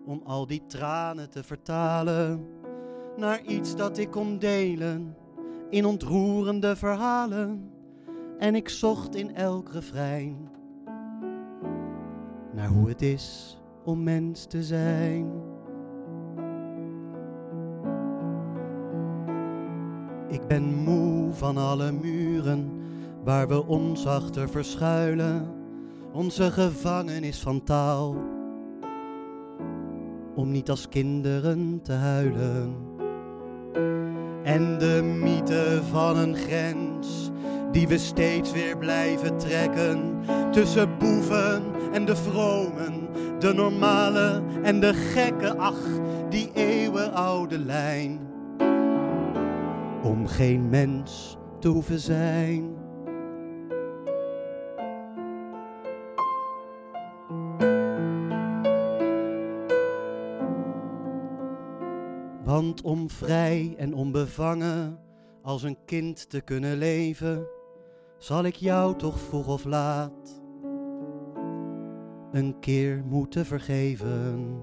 om 0.05 0.21
al 0.23 0.47
die 0.47 0.63
tranen 0.67 1.29
te 1.29 1.43
vertalen 1.43 2.47
naar 3.17 3.41
iets 3.41 3.75
dat 3.75 3.97
ik 3.97 4.11
kon 4.11 4.39
delen 4.39 5.15
in 5.69 5.85
ontroerende 5.85 6.75
verhalen. 6.75 7.71
En 8.37 8.55
ik 8.55 8.69
zocht 8.69 9.15
in 9.15 9.35
elk 9.35 9.71
refrein 9.71 10.49
naar 12.55 12.67
hoe 12.67 12.87
het 12.87 13.01
is 13.01 13.57
om 13.83 14.03
mens 14.03 14.45
te 14.45 14.63
zijn. 14.63 15.31
Ik 20.27 20.47
ben 20.47 20.63
moe 20.75 21.33
van 21.33 21.57
alle 21.57 21.91
muren 21.91 22.71
waar 23.23 23.47
we 23.47 23.65
ons 23.65 24.07
achter 24.07 24.49
verschuilen. 24.49 25.47
Onze 26.13 26.51
gevangenis 26.51 27.39
van 27.39 27.63
taal. 27.63 28.15
Om 30.35 30.51
niet 30.51 30.69
als 30.69 30.89
kinderen 30.89 31.79
te 31.83 31.91
huilen. 31.91 32.75
En 34.43 34.77
de 34.77 35.17
mythe 35.21 35.81
van 35.89 36.17
een 36.17 36.35
grens 36.35 37.31
die 37.71 37.87
we 37.87 37.97
steeds 37.97 38.51
weer 38.51 38.77
blijven 38.77 39.37
trekken. 39.37 40.15
Tussen 40.51 40.97
boeven 40.97 41.74
en 41.95 42.05
de 42.05 42.15
vromen, 42.15 43.07
de 43.39 43.53
normale 43.53 44.43
en 44.63 44.79
de 44.79 44.93
gekke. 44.93 45.57
Ach, 45.57 45.99
die 46.29 46.51
eeuwenoude 46.53 47.59
lijn 47.59 48.19
om 50.03 50.27
geen 50.27 50.69
mens 50.69 51.37
te 51.59 51.67
hoeven 51.67 51.99
zijn. 51.99 52.73
Want 62.43 62.81
om 62.81 63.09
vrij 63.09 63.73
en 63.77 63.93
onbevangen 63.93 64.99
als 65.41 65.63
een 65.63 65.77
kind 65.85 66.29
te 66.29 66.41
kunnen 66.41 66.77
leven, 66.77 67.47
zal 68.17 68.43
ik 68.43 68.55
jou 68.55 68.95
toch 68.95 69.19
vroeg 69.19 69.47
of 69.47 69.63
laat 69.63 70.44
een 72.35 72.55
keer 72.59 73.03
moeten 73.09 73.45
vergeven. 73.45 74.59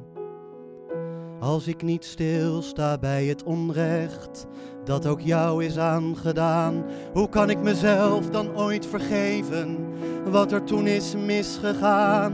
Als 1.41 1.67
ik 1.67 1.83
niet 1.83 2.05
stilsta 2.05 2.99
bij 2.99 3.25
het 3.25 3.43
onrecht 3.43 4.47
dat 4.85 5.07
ook 5.07 5.21
jou 5.21 5.65
is 5.65 5.79
aangedaan, 5.79 6.85
hoe 7.13 7.29
kan 7.29 7.51
ik 7.51 7.59
mezelf 7.59 8.31
dan 8.31 8.57
ooit 8.57 8.87
vergeven 8.87 9.79
wat 10.25 10.53
er 10.53 10.65
toen 10.65 10.87
is 10.87 11.15
misgegaan? 11.17 12.33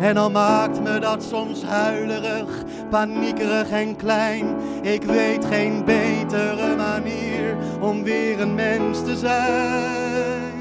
En 0.00 0.16
al 0.16 0.30
maakt 0.30 0.82
me 0.82 0.98
dat 0.98 1.22
soms 1.22 1.62
huilerig, 1.62 2.64
paniekerig 2.90 3.70
en 3.70 3.96
klein, 3.96 4.46
ik 4.82 5.02
weet 5.02 5.44
geen 5.44 5.84
betere 5.84 6.76
manier 6.76 7.56
om 7.80 8.02
weer 8.02 8.40
een 8.40 8.54
mens 8.54 9.04
te 9.04 9.16
zijn. 9.16 10.52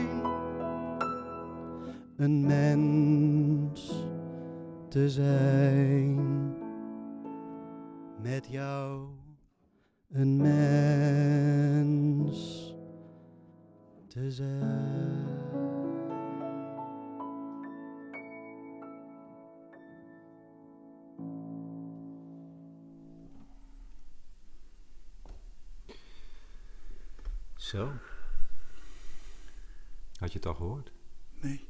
Een 2.18 2.46
mens 2.46 3.13
te 4.94 5.10
zijn 5.10 6.16
met 8.22 8.48
jou 8.48 9.08
een 10.10 10.38
mens 10.38 11.54
te 14.08 14.32
zijn. 14.32 15.32
Zo. 27.56 27.92
Had 30.20 30.32
je 30.32 30.38
het 30.38 30.46
al 30.46 30.54
gehoord? 30.54 30.92
Nee. 31.42 31.68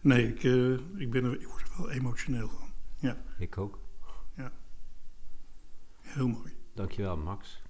Nee, 0.00 0.28
ik, 0.28 0.42
uh, 0.42 0.78
ik, 0.96 1.10
ben 1.10 1.24
er, 1.24 1.40
ik 1.40 1.46
word 1.46 1.62
er 1.62 1.65
wel 1.76 1.90
emotioneel 1.90 2.48
van. 2.48 2.70
Ja. 2.96 3.22
Ik 3.38 3.58
ook. 3.58 3.78
Heel 6.06 6.28
mooi. 6.28 6.52
Dankjewel, 6.74 7.16
Max. 7.16 7.62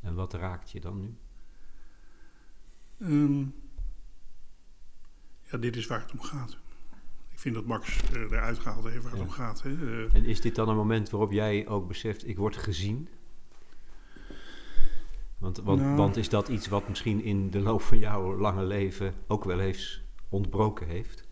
En 0.00 0.14
wat 0.14 0.34
raakt 0.34 0.70
je 0.70 0.80
dan 0.80 1.00
nu? 1.00 1.16
Um, 2.98 3.54
ja, 5.42 5.58
dit 5.58 5.76
is 5.76 5.86
waar 5.86 6.00
het 6.00 6.12
om 6.12 6.20
gaat. 6.20 6.56
Ik 7.28 7.38
vind 7.38 7.54
dat 7.54 7.64
Max 7.64 8.00
uh, 8.12 8.20
eruit 8.20 8.58
gehaald 8.58 8.84
heeft 8.84 9.02
waar 9.02 9.12
het 9.12 9.20
om 9.20 9.30
gaat. 9.30 9.62
Hè. 9.62 9.70
Uh, 9.70 10.14
en 10.14 10.24
is 10.24 10.40
dit 10.40 10.54
dan 10.54 10.68
een 10.68 10.76
moment 10.76 11.10
waarop 11.10 11.32
jij 11.32 11.68
ook 11.68 11.88
beseft, 11.88 12.28
ik 12.28 12.36
word 12.36 12.56
gezien? 12.56 13.08
Want, 15.38 15.56
want, 15.56 15.80
nou. 15.80 15.96
want, 15.96 16.16
is 16.16 16.28
dat 16.28 16.48
iets 16.48 16.68
wat 16.68 16.88
misschien 16.88 17.22
in 17.22 17.50
de 17.50 17.60
loop 17.60 17.82
van 17.82 17.98
jouw 17.98 18.38
lange 18.38 18.64
leven 18.64 19.14
ook 19.26 19.44
wel 19.44 19.60
eens 19.60 20.02
ontbroken 20.28 20.86
heeft? 20.86 21.25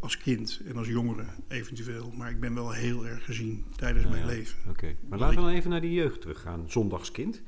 Als 0.00 0.16
kind 0.16 0.60
en 0.66 0.76
als 0.76 0.88
jongere 0.88 1.24
eventueel. 1.48 2.12
Maar 2.16 2.30
ik 2.30 2.40
ben 2.40 2.54
wel 2.54 2.72
heel 2.72 3.06
erg 3.06 3.24
gezien 3.24 3.64
tijdens 3.76 4.06
mijn 4.06 4.26
leven. 4.26 4.58
Oké, 4.68 4.96
maar 5.08 5.18
laten 5.18 5.36
we 5.36 5.42
dan 5.42 5.50
even 5.50 5.70
naar 5.70 5.80
die 5.80 5.92
jeugd 5.92 6.20
teruggaan. 6.20 6.64
Zondagskind. 6.66 7.42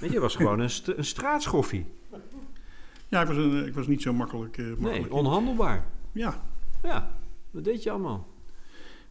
Weet 0.00 0.12
je, 0.12 0.20
was 0.20 0.36
gewoon 0.36 0.60
een, 0.60 0.70
st 0.70 0.88
een 0.88 1.04
straatschoffie. 1.04 1.86
Ja, 3.08 3.20
ik 3.20 3.26
was, 3.26 3.36
een, 3.36 3.66
ik 3.66 3.74
was 3.74 3.86
niet 3.86 4.02
zo 4.02 4.12
makkelijk. 4.12 4.56
Uh, 4.56 4.66
makkelijk 4.66 5.00
nee, 5.00 5.12
onhandelbaar. 5.12 5.86
Ja. 6.12 6.44
Ja, 6.82 7.18
wat 7.50 7.64
deed 7.64 7.82
je 7.82 7.90
allemaal? 7.90 8.28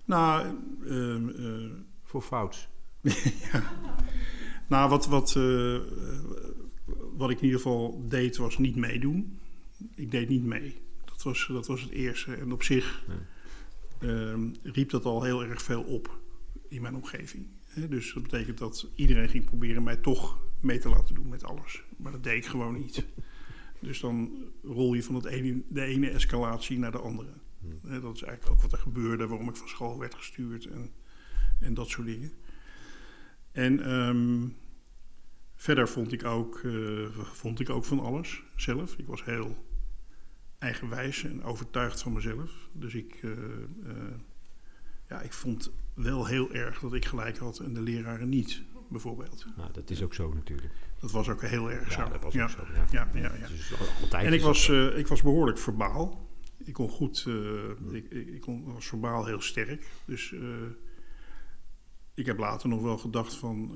Nou, 0.05 0.47
uh, 0.83 1.71
voor 2.03 2.21
fout. 2.21 2.69
ja. 3.51 3.63
Nou, 4.67 4.89
wat, 4.89 5.07
wat, 5.07 5.35
uh, 5.37 5.79
wat 7.17 7.29
ik 7.29 7.37
in 7.37 7.43
ieder 7.43 7.59
geval 7.59 8.05
deed, 8.07 8.37
was 8.37 8.57
niet 8.57 8.75
meedoen. 8.75 9.39
Ik 9.95 10.11
deed 10.11 10.29
niet 10.29 10.43
mee. 10.43 10.81
Dat 11.23 11.33
was, 11.33 11.47
dat 11.47 11.67
was 11.67 11.81
het 11.81 11.91
eerste. 11.91 12.35
En 12.35 12.51
op 12.51 12.63
zich 12.63 13.05
uh, 13.99 14.33
riep 14.63 14.89
dat 14.89 15.05
al 15.05 15.23
heel 15.23 15.43
erg 15.43 15.61
veel 15.61 15.83
op 15.83 16.19
in 16.67 16.81
mijn 16.81 16.95
omgeving. 16.95 17.47
Dus 17.89 18.13
dat 18.13 18.23
betekent 18.23 18.57
dat 18.57 18.87
iedereen 18.95 19.29
ging 19.29 19.45
proberen 19.45 19.83
mij 19.83 19.95
toch 19.95 20.39
mee 20.59 20.79
te 20.79 20.89
laten 20.89 21.15
doen 21.15 21.29
met 21.29 21.43
alles. 21.43 21.83
Maar 21.97 22.11
dat 22.11 22.23
deed 22.23 22.37
ik 22.37 22.45
gewoon 22.45 22.73
niet. 22.73 23.05
Dus 23.79 23.99
dan 23.99 24.31
rol 24.63 24.93
je 24.93 25.03
van 25.03 25.15
het 25.15 25.25
ene, 25.25 25.61
de 25.67 25.81
ene 25.81 26.09
escalatie 26.09 26.79
naar 26.79 26.91
de 26.91 26.99
andere. 26.99 27.33
Hmm. 27.59 28.01
Dat 28.01 28.15
is 28.15 28.21
eigenlijk 28.23 28.55
ook 28.55 28.61
wat 28.61 28.71
er 28.71 28.77
gebeurde, 28.77 29.27
waarom 29.27 29.49
ik 29.49 29.55
van 29.55 29.67
school 29.67 29.99
werd 29.99 30.15
gestuurd 30.15 30.65
en, 30.65 30.91
en 31.59 31.73
dat 31.73 31.89
soort 31.89 32.07
dingen. 32.07 32.31
En 33.51 33.91
um, 33.91 34.55
verder 35.55 35.87
vond 35.87 36.11
ik, 36.11 36.23
ook, 36.23 36.61
uh, 36.63 37.07
vond 37.15 37.59
ik 37.59 37.69
ook 37.69 37.85
van 37.85 37.99
alles 37.99 38.43
zelf. 38.55 38.97
Ik 38.97 39.07
was 39.07 39.25
heel 39.25 39.69
eigenwijs 40.61 41.23
en 41.23 41.43
overtuigd 41.43 42.01
van 42.01 42.13
mezelf. 42.13 42.69
Dus 42.71 42.95
ik, 42.95 43.21
uh, 43.21 43.31
uh, 43.31 43.93
ja, 45.09 45.21
ik 45.21 45.33
vond 45.33 45.71
wel 45.93 46.25
heel 46.25 46.51
erg 46.51 46.79
dat 46.79 46.93
ik 46.93 47.05
gelijk 47.05 47.37
had 47.37 47.59
en 47.59 47.73
de 47.73 47.81
leraren 47.81 48.29
niet, 48.29 48.61
bijvoorbeeld. 48.87 49.45
Nou, 49.57 49.71
dat 49.71 49.89
is 49.89 50.03
ook 50.03 50.13
zo 50.13 50.33
natuurlijk. 50.33 50.73
Dat 50.99 51.11
was 51.11 51.29
ook 51.29 51.41
heel 51.41 51.71
erg 51.71 51.95
ja, 51.95 52.05
zo. 52.05 52.11
Dat 52.11 52.21
was 52.21 52.33
ja. 52.33 52.43
ook 52.43 52.49
zo. 52.49 52.63
Ja, 52.73 52.85
ja, 52.91 53.09
ja. 53.13 53.33
ja. 53.35 53.47
Dus 53.47 53.73
altijd 54.01 54.25
en 54.25 54.33
ik 54.33 54.41
was, 54.41 54.67
uh, 54.67 54.97
ik 54.97 55.07
was 55.07 55.21
behoorlijk 55.21 55.57
verbaal. 55.57 56.29
Ik 56.63 56.73
kon 56.73 56.89
goed, 56.89 57.25
uh, 57.27 57.69
ik, 57.91 58.11
ik, 58.11 58.41
kon, 58.41 58.73
was 58.73 58.87
verbaal 58.87 59.25
heel 59.25 59.41
sterk. 59.41 59.87
Dus 60.05 60.35
ik 62.13 62.25
heb 62.25 62.37
later 62.37 62.69
nog 62.69 62.81
wel 62.81 62.97
gedacht 62.97 63.35
van, 63.35 63.71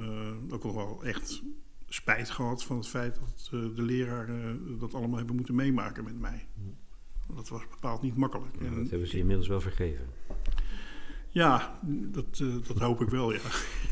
ook 0.52 0.64
nog 0.64 0.74
wel 0.74 1.04
echt 1.04 1.42
spijt 1.88 2.30
gehad 2.30 2.64
van 2.64 2.78
het 2.78 2.88
feit 2.88 3.20
dat 3.20 3.48
de 3.76 3.82
leraren 3.82 4.78
dat 4.80 4.94
allemaal 4.94 5.18
hebben 5.18 5.36
moeten 5.36 5.56
meemaken 5.56 6.04
met 6.04 6.20
mij. 6.20 6.48
Dat 7.36 7.50
was 7.50 7.68
bepaald 7.70 8.02
niet 8.02 8.18
makkelijk. 8.18 8.56
En, 8.62 8.76
dat 8.76 8.90
hebben 8.90 9.08
ze 9.08 9.18
inmiddels 9.18 9.48
wel 9.48 9.62
vergeven. 9.62 10.06
Ja, 11.30 11.80
dat, 11.88 12.40
uh, 12.42 12.56
dat 12.68 12.80
hoop 12.80 13.02
ik 13.02 13.10
wel, 13.10 13.32
ja. 13.32 13.40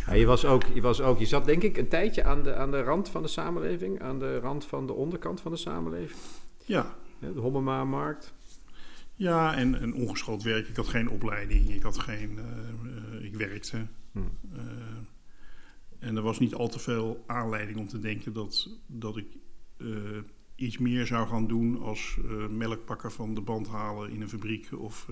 ja. 0.07 0.13
je, 0.13 0.25
was 0.25 0.45
ook, 0.45 0.63
je 0.73 0.81
was 0.81 1.01
ook, 1.01 1.19
je 1.19 1.25
zat 1.25 1.45
denk 1.45 1.63
ik 1.63 1.77
een 1.77 1.87
tijdje 1.87 2.23
aan 2.23 2.43
de, 2.43 2.55
aan 2.55 2.71
de 2.71 2.81
rand 2.81 3.09
van 3.09 3.21
de 3.21 3.27
samenleving, 3.27 4.01
aan 4.01 4.19
de 4.19 4.39
rand 4.39 4.65
van 4.65 4.87
de 4.87 4.93
onderkant 4.93 5.41
van 5.41 5.51
de 5.51 5.57
samenleving. 5.57 6.19
Ja. 6.65 6.95
de 7.19 7.39
Hommema-markt. 7.39 8.33
Ja, 9.15 9.55
en, 9.55 9.79
en 9.79 9.93
ongeschoold 9.93 10.43
werk. 10.43 10.67
Ik 10.67 10.75
had 10.75 10.87
geen 10.87 11.09
opleiding, 11.09 11.69
ik 11.69 11.81
had 11.81 11.99
geen, 11.99 12.31
uh, 12.31 13.13
uh, 13.13 13.25
ik 13.25 13.35
werkte. 13.35 13.85
Hmm. 14.11 14.31
En 16.03 16.15
er 16.15 16.21
was 16.21 16.39
niet 16.39 16.55
al 16.55 16.69
te 16.69 16.79
veel 16.79 17.23
aanleiding 17.27 17.77
om 17.77 17.87
te 17.87 17.99
denken 17.99 18.33
dat, 18.33 18.69
dat 18.87 19.17
ik 19.17 19.27
iets 20.55 20.77
meer 20.77 21.05
zou 21.05 21.27
gaan 21.27 21.47
doen 21.47 21.81
als 21.81 22.17
melkpakker 22.49 23.11
van 23.11 23.33
de 23.33 23.41
band 23.41 23.67
halen 23.67 24.11
in 24.11 24.21
een 24.21 24.29
fabriek 24.29 24.69
of 24.77 25.09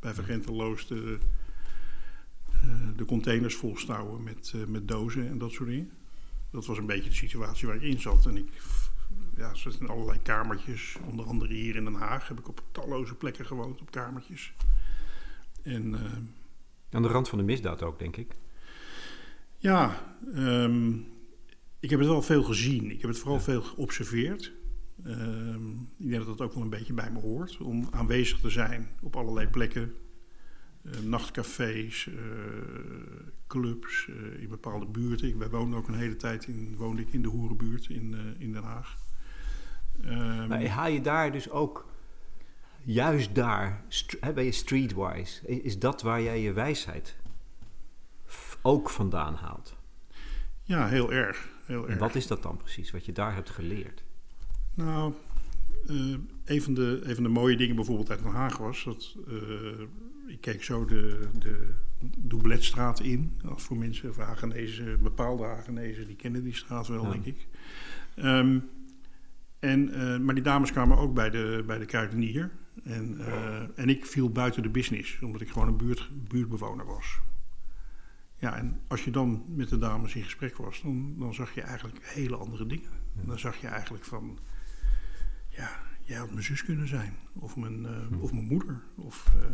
bij 0.00 0.14
Vergenteloos 0.14 0.86
de 0.86 1.18
eh, 2.62 2.96
de 2.96 3.04
containers 3.04 3.54
volstouwen 3.54 4.22
met, 4.22 4.54
met 4.68 4.88
dozen 4.88 5.28
en 5.28 5.38
dat 5.38 5.52
soort 5.52 5.68
dingen. 5.68 5.90
Dat 6.50 6.66
was 6.66 6.78
een 6.78 6.86
beetje 6.86 7.08
de 7.08 7.16
situatie 7.16 7.66
waar 7.66 7.76
ik 7.76 7.82
in 7.82 8.00
zat. 8.00 8.26
En 8.26 8.36
ik 8.36 8.48
ja, 9.36 9.54
zat 9.54 9.80
in 9.80 9.88
allerlei 9.88 10.22
kamertjes. 10.22 10.96
Onder 11.10 11.26
andere 11.26 11.54
hier 11.54 11.76
in 11.76 11.84
Den 11.84 11.94
Haag 11.94 12.28
heb 12.28 12.38
ik 12.38 12.48
op 12.48 12.62
talloze 12.70 13.14
plekken 13.14 13.46
gewoond, 13.46 13.80
op 13.80 13.90
kamertjes. 13.90 14.52
En, 15.62 15.94
Aan 16.90 17.02
de 17.02 17.08
rand 17.08 17.28
van 17.28 17.38
de 17.38 17.44
misdaad 17.44 17.82
ook, 17.82 17.98
denk 17.98 18.16
ik. 18.16 18.34
Ja, 19.62 20.14
um, 20.34 21.06
ik 21.80 21.90
heb 21.90 21.98
het 21.98 22.08
wel 22.08 22.22
veel 22.22 22.42
gezien. 22.42 22.90
Ik 22.90 23.00
heb 23.00 23.10
het 23.10 23.18
vooral 23.18 23.36
ja. 23.36 23.42
veel 23.42 23.62
geobserveerd. 23.62 24.52
Um, 25.06 25.88
ik 25.98 26.08
denk 26.08 26.24
dat 26.24 26.38
dat 26.38 26.46
ook 26.46 26.54
wel 26.54 26.62
een 26.62 26.68
beetje 26.68 26.92
bij 26.92 27.10
me 27.10 27.20
hoort. 27.20 27.58
Om 27.58 27.88
aanwezig 27.90 28.40
te 28.40 28.50
zijn 28.50 28.88
op 29.00 29.16
allerlei 29.16 29.48
plekken. 29.48 29.94
Uh, 30.82 30.92
nachtcafés, 31.00 32.06
uh, 32.06 32.14
clubs 33.46 34.06
uh, 34.06 34.42
in 34.42 34.48
bepaalde 34.48 34.86
buurten. 34.86 35.28
Ik, 35.28 35.36
wij 35.36 35.48
woonden 35.48 35.78
ook 35.78 35.88
een 35.88 35.94
hele 35.94 36.16
tijd 36.16 36.46
in, 36.46 36.74
woonde 36.76 37.02
ik 37.02 37.12
in 37.12 37.22
de 37.22 37.28
Hoerenbuurt 37.28 37.88
in, 37.88 38.16
in 38.38 38.52
Den 38.52 38.62
Haag. 38.62 38.96
Um, 40.04 40.48
maar 40.48 40.66
haal 40.66 40.88
je 40.88 41.00
daar 41.00 41.32
dus 41.32 41.50
ook, 41.50 41.88
juist 42.84 43.34
daar, 43.34 43.84
ben 44.34 44.44
je 44.44 44.52
streetwise, 44.52 45.62
is 45.62 45.78
dat 45.78 46.02
waar 46.02 46.22
jij 46.22 46.40
je 46.40 46.52
wijsheid 46.52 47.20
ook 48.62 48.90
vandaan 48.90 49.34
haalt? 49.34 49.76
Ja, 50.62 50.88
heel 50.88 51.12
erg. 51.12 51.48
Heel 51.64 51.84
en 51.84 51.90
erg. 51.90 51.98
wat 51.98 52.14
is 52.14 52.26
dat 52.26 52.42
dan 52.42 52.56
precies, 52.56 52.90
wat 52.90 53.04
je 53.04 53.12
daar 53.12 53.34
hebt 53.34 53.50
geleerd? 53.50 54.04
Nou, 54.74 55.12
uh, 55.90 56.16
een, 56.44 56.62
van 56.62 56.74
de, 56.74 57.00
een 57.02 57.14
van 57.14 57.22
de 57.22 57.28
mooie 57.28 57.56
dingen 57.56 57.76
bijvoorbeeld 57.76 58.10
uit 58.10 58.22
Den 58.22 58.32
Haag 58.32 58.56
was 58.56 58.84
dat 58.84 59.16
uh, 59.28 59.80
ik 60.26 60.40
keek 60.40 60.62
zo 60.62 60.84
de, 60.84 61.28
de 61.38 61.68
Doubletstraat 62.18 63.00
in. 63.00 63.40
Als 63.48 63.62
voor 63.62 63.76
mensen 63.76 64.08
of 64.08 64.16
Hagenezen, 64.16 65.02
bepaalde 65.02 65.44
Hagenezen, 65.44 66.06
die 66.06 66.16
kennen 66.16 66.42
die 66.42 66.54
straat 66.54 66.86
wel, 66.86 67.04
ja. 67.04 67.10
denk 67.10 67.24
ik. 67.24 67.46
Um, 68.16 68.68
en, 69.58 69.88
uh, 69.88 70.18
maar 70.18 70.34
die 70.34 70.44
dames 70.44 70.72
kwamen 70.72 70.96
ook 70.98 71.14
bij 71.14 71.30
de, 71.30 71.62
bij 71.66 71.78
de 71.78 71.84
kruidenier. 71.84 72.50
En, 72.84 73.18
en 73.76 73.88
ik 73.88 74.06
viel 74.06 74.30
buiten 74.30 74.62
de 74.62 74.68
business, 74.68 75.18
omdat 75.20 75.40
ik 75.40 75.48
gewoon 75.48 75.68
een 75.68 75.76
buurt, 75.76 76.10
buurtbewoner 76.28 76.86
was. 76.86 77.20
Ja, 78.42 78.56
en 78.56 78.80
als 78.88 79.04
je 79.04 79.10
dan 79.10 79.44
met 79.48 79.68
de 79.68 79.78
dames 79.78 80.14
in 80.14 80.22
gesprek 80.22 80.56
was, 80.56 80.82
dan, 80.82 81.18
dan 81.18 81.34
zag 81.34 81.54
je 81.54 81.60
eigenlijk 81.60 81.98
hele 82.02 82.36
andere 82.36 82.66
dingen. 82.66 82.90
Ja. 83.16 83.22
Dan 83.24 83.38
zag 83.38 83.56
je 83.60 83.66
eigenlijk 83.66 84.04
van 84.04 84.38
ja, 85.48 85.80
jij 86.00 86.16
had 86.16 86.30
mijn 86.30 86.42
zus 86.42 86.64
kunnen 86.64 86.88
zijn. 86.88 87.16
Of 87.32 87.56
mijn, 87.56 87.82
uh, 87.82 88.06
hm. 88.06 88.20
of 88.20 88.32
mijn 88.32 88.44
moeder. 88.44 88.82
Of, 88.96 89.32
uh, 89.36 89.44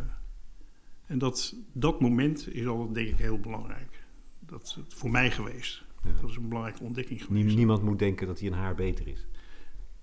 en 1.06 1.18
dat, 1.18 1.56
dat 1.72 2.00
moment 2.00 2.54
is 2.54 2.66
al, 2.66 2.92
denk 2.92 3.08
ik, 3.08 3.16
heel 3.16 3.40
belangrijk. 3.40 4.04
Dat 4.38 4.62
is 4.62 4.94
voor 4.96 5.10
mij 5.10 5.30
geweest. 5.30 5.84
Ja. 6.04 6.12
Dat 6.20 6.30
is 6.30 6.36
een 6.36 6.48
belangrijke 6.48 6.82
ontdekking 6.82 7.24
geweest. 7.24 7.56
Niemand 7.56 7.82
moet 7.82 7.98
denken 7.98 8.26
dat 8.26 8.38
hij 8.38 8.48
een 8.48 8.54
haar 8.54 8.74
beter 8.74 9.08
is. 9.08 9.26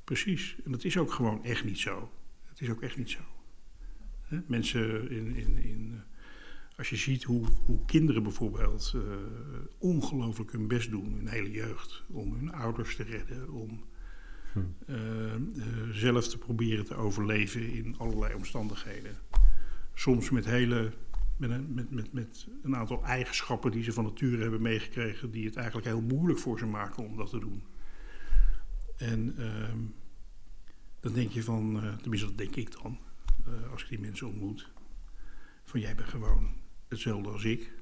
Precies. 0.04 0.56
En 0.66 0.72
dat 0.72 0.84
is 0.84 0.98
ook 0.98 1.12
gewoon 1.12 1.44
echt 1.44 1.64
niet 1.64 1.80
zo. 1.80 2.12
Het 2.44 2.62
is 2.62 2.70
ook 2.70 2.82
echt 2.82 2.98
niet 2.98 3.10
zo. 3.10 3.22
Mensen 4.48 5.10
in... 5.10 5.36
in, 5.36 5.58
in 5.58 6.04
als 6.78 6.90
je 6.90 6.96
ziet 6.96 7.24
hoe, 7.24 7.46
hoe 7.66 7.86
kinderen 7.86 8.24
bijvoorbeeld 8.24 8.94
uh, 8.96 9.02
ongelooflijk 9.78 10.52
hun 10.52 10.68
best 10.68 10.90
doen, 10.90 11.14
hun 11.14 11.28
hele 11.28 11.52
jeugd, 11.52 12.04
om 12.08 12.34
hun 12.34 12.54
ouders 12.54 12.96
te 12.96 13.04
redden, 13.04 13.50
om 13.50 13.84
uh, 14.88 15.36
uh, 15.36 15.90
zelf 15.92 16.28
te 16.28 16.38
proberen 16.38 16.86
te 16.86 16.96
overleven 16.96 17.74
in 17.74 17.98
allerlei 17.98 18.34
omstandigheden. 18.34 19.18
Soms 19.94 20.30
met 20.30 20.46
hele. 20.46 20.92
Met 21.38 21.50
een, 21.50 21.74
met, 21.74 21.92
met, 21.92 22.14
met 22.14 22.48
een 22.64 22.76
aantal 22.76 23.04
eigenschappen 23.04 23.72
die 23.72 23.84
ze 23.84 23.94
van 23.94 24.04
nature 24.04 24.42
hebben 24.42 24.62
meegekregen, 24.62 25.32
die 25.32 25.46
het 25.46 25.56
eigenlijk 25.56 25.88
heel 25.88 26.02
moeilijk 26.02 26.40
voor 26.40 26.60
ze 26.60 26.66
maken 26.66 27.04
om 27.04 27.18
dat 27.18 27.30
te 27.30 27.40
doen. 27.40 27.64
En 28.98 29.36
uh, 29.38 29.74
dan 31.00 31.14
denk 31.14 31.32
je 31.32 31.44
van, 31.44 31.82
tenminste 32.02 32.28
dat 32.28 32.38
denk 32.38 32.56
ik 32.56 32.82
dan, 32.82 33.00
als 33.72 33.84
ik 33.84 33.90
die 33.90 34.00
mensen 34.00 34.28
ontmoet, 34.28 34.70
van 35.64 35.80
jij 35.80 35.96
bent 35.96 36.10
gewoon 36.10 36.54
hetzelfde 36.96 37.30
als 37.30 37.44
ik. 37.44 37.74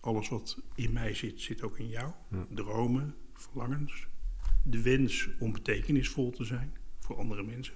Alles 0.00 0.28
wat 0.28 0.62
in 0.74 0.92
mij 0.92 1.14
zit, 1.14 1.40
zit 1.40 1.62
ook 1.62 1.78
in 1.78 1.88
jou. 1.88 2.12
Ja. 2.30 2.46
Dromen, 2.50 3.14
verlangens, 3.32 4.06
de 4.62 4.82
wens 4.82 5.28
om 5.38 5.52
betekenisvol 5.52 6.30
te 6.30 6.44
zijn 6.44 6.74
voor 6.98 7.16
andere 7.16 7.42
mensen. 7.42 7.74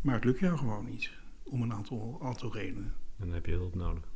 Maar 0.00 0.14
het 0.14 0.24
lukt 0.24 0.38
jou 0.38 0.58
gewoon 0.58 0.84
niet, 0.84 1.10
om 1.42 1.62
een 1.62 1.72
aantal, 1.72 2.18
aantal 2.22 2.52
redenen. 2.52 2.94
En 3.16 3.26
dan 3.26 3.34
heb 3.34 3.46
je 3.46 3.52
hulp 3.52 3.74
nodig. 3.74 4.08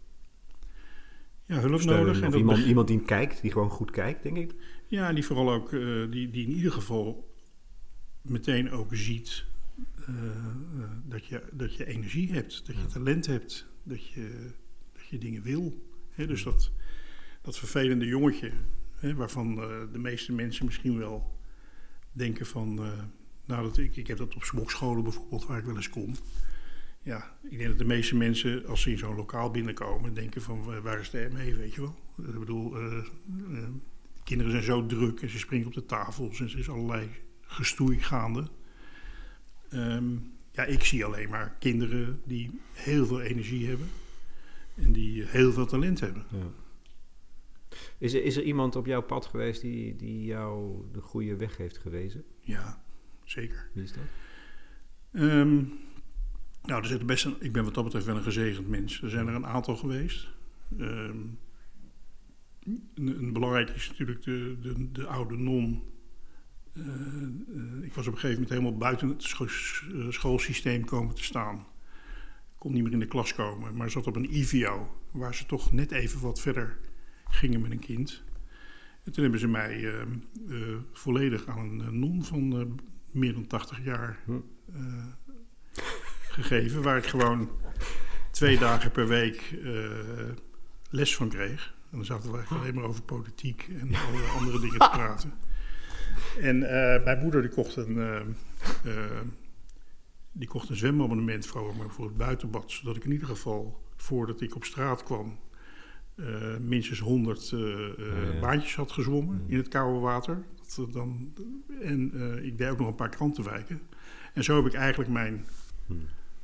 Ja, 1.46 1.60
hulp 1.60 1.82
nodig. 1.82 2.20
En 2.20 2.34
iemand, 2.34 2.64
iemand 2.64 2.88
die 2.88 3.02
kijkt, 3.02 3.40
die 3.42 3.52
gewoon 3.52 3.70
goed 3.70 3.90
kijkt, 3.90 4.22
denk 4.22 4.36
ik. 4.36 4.54
Ja, 4.86 5.12
die 5.12 5.24
vooral 5.24 5.52
ook, 5.52 5.72
uh, 5.72 6.10
die, 6.10 6.30
die 6.30 6.46
in 6.46 6.52
ieder 6.52 6.72
geval 6.72 7.34
meteen 8.22 8.70
ook 8.70 8.94
ziet 8.94 9.44
uh, 10.08 10.14
uh, 10.78 10.90
dat, 11.04 11.26
je, 11.26 11.42
dat 11.52 11.74
je 11.74 11.86
energie 11.86 12.32
hebt, 12.32 12.66
dat 12.66 12.76
je 12.76 12.86
talent 12.86 13.26
hebt, 13.26 13.66
dat 13.82 14.06
je, 14.06 14.50
dingen 15.18 15.42
wil. 15.42 15.82
Dus 16.16 16.42
dat, 16.42 16.70
dat 17.42 17.58
vervelende 17.58 18.06
jongetje, 18.06 18.52
waarvan 19.16 19.62
eh, 19.62 19.68
de 19.92 19.98
meeste 19.98 20.32
mensen 20.32 20.64
misschien 20.64 20.98
wel 20.98 21.38
denken 22.12 22.46
van... 22.46 22.78
eh, 22.84 23.02
nou, 23.44 23.62
dat, 23.62 23.78
ik, 23.78 23.96
ik 23.96 24.06
heb 24.06 24.18
dat 24.18 24.34
op 24.34 24.44
smokscholen 24.44 25.02
bijvoorbeeld, 25.02 25.46
waar 25.46 25.58
ik 25.58 25.64
wel 25.64 25.76
eens 25.76 25.90
kom. 25.90 26.14
Ja, 27.02 27.36
ik 27.42 27.58
denk 27.58 27.68
dat 27.68 27.78
de 27.78 27.84
meeste 27.84 28.16
mensen, 28.16 28.66
als 28.66 28.82
ze 28.82 28.90
in 28.90 28.98
zo'n 28.98 29.16
lokaal 29.16 29.50
binnenkomen, 29.50 30.14
denken 30.14 30.42
van 30.42 30.64
wa- 30.64 30.80
waar 30.80 31.00
is 31.00 31.10
de 31.10 31.28
ME, 31.32 31.54
weet 31.56 31.74
je 31.74 31.80
wel. 31.80 31.94
Ik 32.26 32.38
bedoel, 32.38 32.76
eh, 32.76 33.04
kinderen 34.24 34.52
zijn 34.52 34.64
zo 34.64 34.86
druk 34.86 35.22
en 35.22 35.28
ze 35.28 35.38
springen 35.38 35.66
op 35.66 35.74
de 35.74 35.86
tafels 35.86 36.40
en 36.40 36.48
er 36.48 36.58
is 36.58 36.68
allerlei 36.68 37.08
gestoei 37.40 37.98
gaande. 38.00 38.48
Ehm, 39.70 40.12
ja, 40.52 40.64
ik 40.64 40.84
zie 40.84 41.04
alleen 41.04 41.28
maar 41.28 41.56
kinderen 41.58 42.20
die 42.24 42.50
heel 42.72 43.06
veel 43.06 43.20
energie 43.20 43.66
hebben 43.68 43.88
en 44.74 44.92
die 44.92 45.24
heel 45.24 45.52
veel 45.52 45.66
talent 45.66 46.00
hebben. 46.00 46.24
Ja. 46.30 46.46
Is, 47.98 48.14
er, 48.14 48.24
is 48.24 48.36
er 48.36 48.42
iemand 48.42 48.76
op 48.76 48.86
jouw 48.86 49.02
pad 49.02 49.26
geweest 49.26 49.60
die, 49.60 49.96
die 49.96 50.24
jou 50.24 50.84
de 50.92 51.00
goede 51.00 51.36
weg 51.36 51.56
heeft 51.56 51.78
gewezen? 51.78 52.24
Ja, 52.40 52.82
zeker. 53.24 53.70
Wie 53.72 53.82
is 53.82 53.92
dat? 53.92 54.02
Ehm, 55.12 55.54
nou, 56.62 56.82
er 56.82 56.86
zitten 56.86 57.06
best 57.06 57.24
een, 57.24 57.36
ik 57.40 57.52
ben 57.52 57.64
wat 57.64 57.74
dat 57.74 57.84
betreft 57.84 58.06
wel 58.06 58.16
een 58.16 58.22
gezegend 58.22 58.68
mens. 58.68 59.02
Er 59.02 59.10
zijn 59.10 59.26
er 59.26 59.34
een 59.34 59.46
aantal 59.46 59.76
geweest. 59.76 60.28
Ehm, 60.78 61.18
een, 62.94 63.18
een 63.18 63.32
belangrijk 63.32 63.70
is 63.70 63.88
natuurlijk 63.88 64.22
de, 64.22 64.56
de, 64.60 64.92
de 64.92 65.06
oude 65.06 65.36
non. 65.36 65.82
Eh, 66.72 66.84
eh, 66.84 67.82
ik 67.82 67.92
was 67.92 68.06
op 68.06 68.12
een 68.12 68.18
gegeven 68.20 68.42
moment 68.42 68.48
helemaal 68.48 68.76
buiten 68.76 69.08
het 69.08 69.22
scho- 69.22 69.44
eh, 69.44 70.08
schoolsysteem 70.08 70.84
komen 70.84 71.14
te 71.14 71.24
staan. 71.24 71.66
Kon 72.64 72.72
niet 72.72 72.82
meer 72.82 72.92
in 72.92 72.98
de 72.98 73.06
klas 73.06 73.34
komen, 73.34 73.76
maar 73.76 73.90
zat 73.90 74.06
op 74.06 74.16
een 74.16 74.36
IVO, 74.36 74.96
waar 75.10 75.34
ze 75.34 75.46
toch 75.46 75.72
net 75.72 75.92
even 75.92 76.20
wat 76.20 76.40
verder 76.40 76.78
gingen 77.28 77.60
met 77.60 77.70
een 77.70 77.78
kind. 77.78 78.22
En 79.04 79.12
toen 79.12 79.22
hebben 79.22 79.40
ze 79.40 79.48
mij 79.48 79.72
eh, 79.72 80.00
eh, 80.00 80.76
volledig 80.92 81.46
aan 81.46 81.58
een 81.58 81.80
eh, 81.80 81.88
non 81.88 82.24
van 82.24 82.78
meer 83.10 83.32
dan 83.32 83.46
80 83.46 83.84
jaar 83.84 84.18
Hm. 84.24 84.40
gegeven, 86.28 86.82
waar 86.82 86.96
ik 86.96 87.06
gewoon 87.06 87.50
twee 88.30 88.58
dagen 88.58 88.90
per 88.90 89.08
week 89.08 89.58
les 90.90 91.16
van 91.16 91.28
kreeg. 91.28 91.74
En 91.90 91.96
dan 91.96 92.04
zaten 92.04 92.30
we 92.30 92.36
eigenlijk 92.36 92.64
alleen 92.64 92.80
maar 92.80 92.88
over 92.88 93.02
politiek 93.02 93.68
en 93.80 93.94
allerlei 94.06 94.30
andere 94.38 94.60
dingen 94.60 94.78
te 94.78 94.90
praten. 94.92 95.32
En 96.40 96.58
mijn 97.04 97.18
moeder 97.18 97.40
die 97.40 97.50
kocht 97.50 97.76
een, 97.76 97.96
die 100.36 100.48
kocht 100.48 100.68
een 100.68 100.76
zwemabonnement 100.76 101.46
voor 101.46 101.76
me 101.76 101.88
voor 101.88 102.06
het 102.06 102.16
buitenbad, 102.16 102.70
zodat 102.70 102.96
ik 102.96 103.04
in 103.04 103.12
ieder 103.12 103.28
geval 103.28 103.82
voordat 103.96 104.40
ik 104.40 104.54
op 104.54 104.64
straat 104.64 105.02
kwam 105.02 105.38
eh, 106.14 106.56
minstens 106.56 106.98
100 106.98 107.52
eh, 107.52 107.60
eh, 107.60 107.98
Ja, 107.98 108.32
ja. 108.32 108.40
baantjes 108.40 108.76
had 108.76 108.92
gezwommen 108.92 109.44
in 109.46 109.56
het 109.56 109.68
koude 109.68 109.98
water. 109.98 110.44
Dat, 110.76 110.92
dan, 110.92 111.32
en 111.80 112.12
ik 112.44 112.58
deed 112.58 112.68
ook 112.68 112.78
nog 112.78 112.88
een 112.88 112.94
paar 112.94 113.08
krantenwijken. 113.08 113.80
En 114.34 114.44
zo 114.44 114.56
heb 114.56 114.66
ik 114.66 114.74
eigenlijk 114.74 115.10
mijn 115.10 115.44
Hm. 115.86 115.94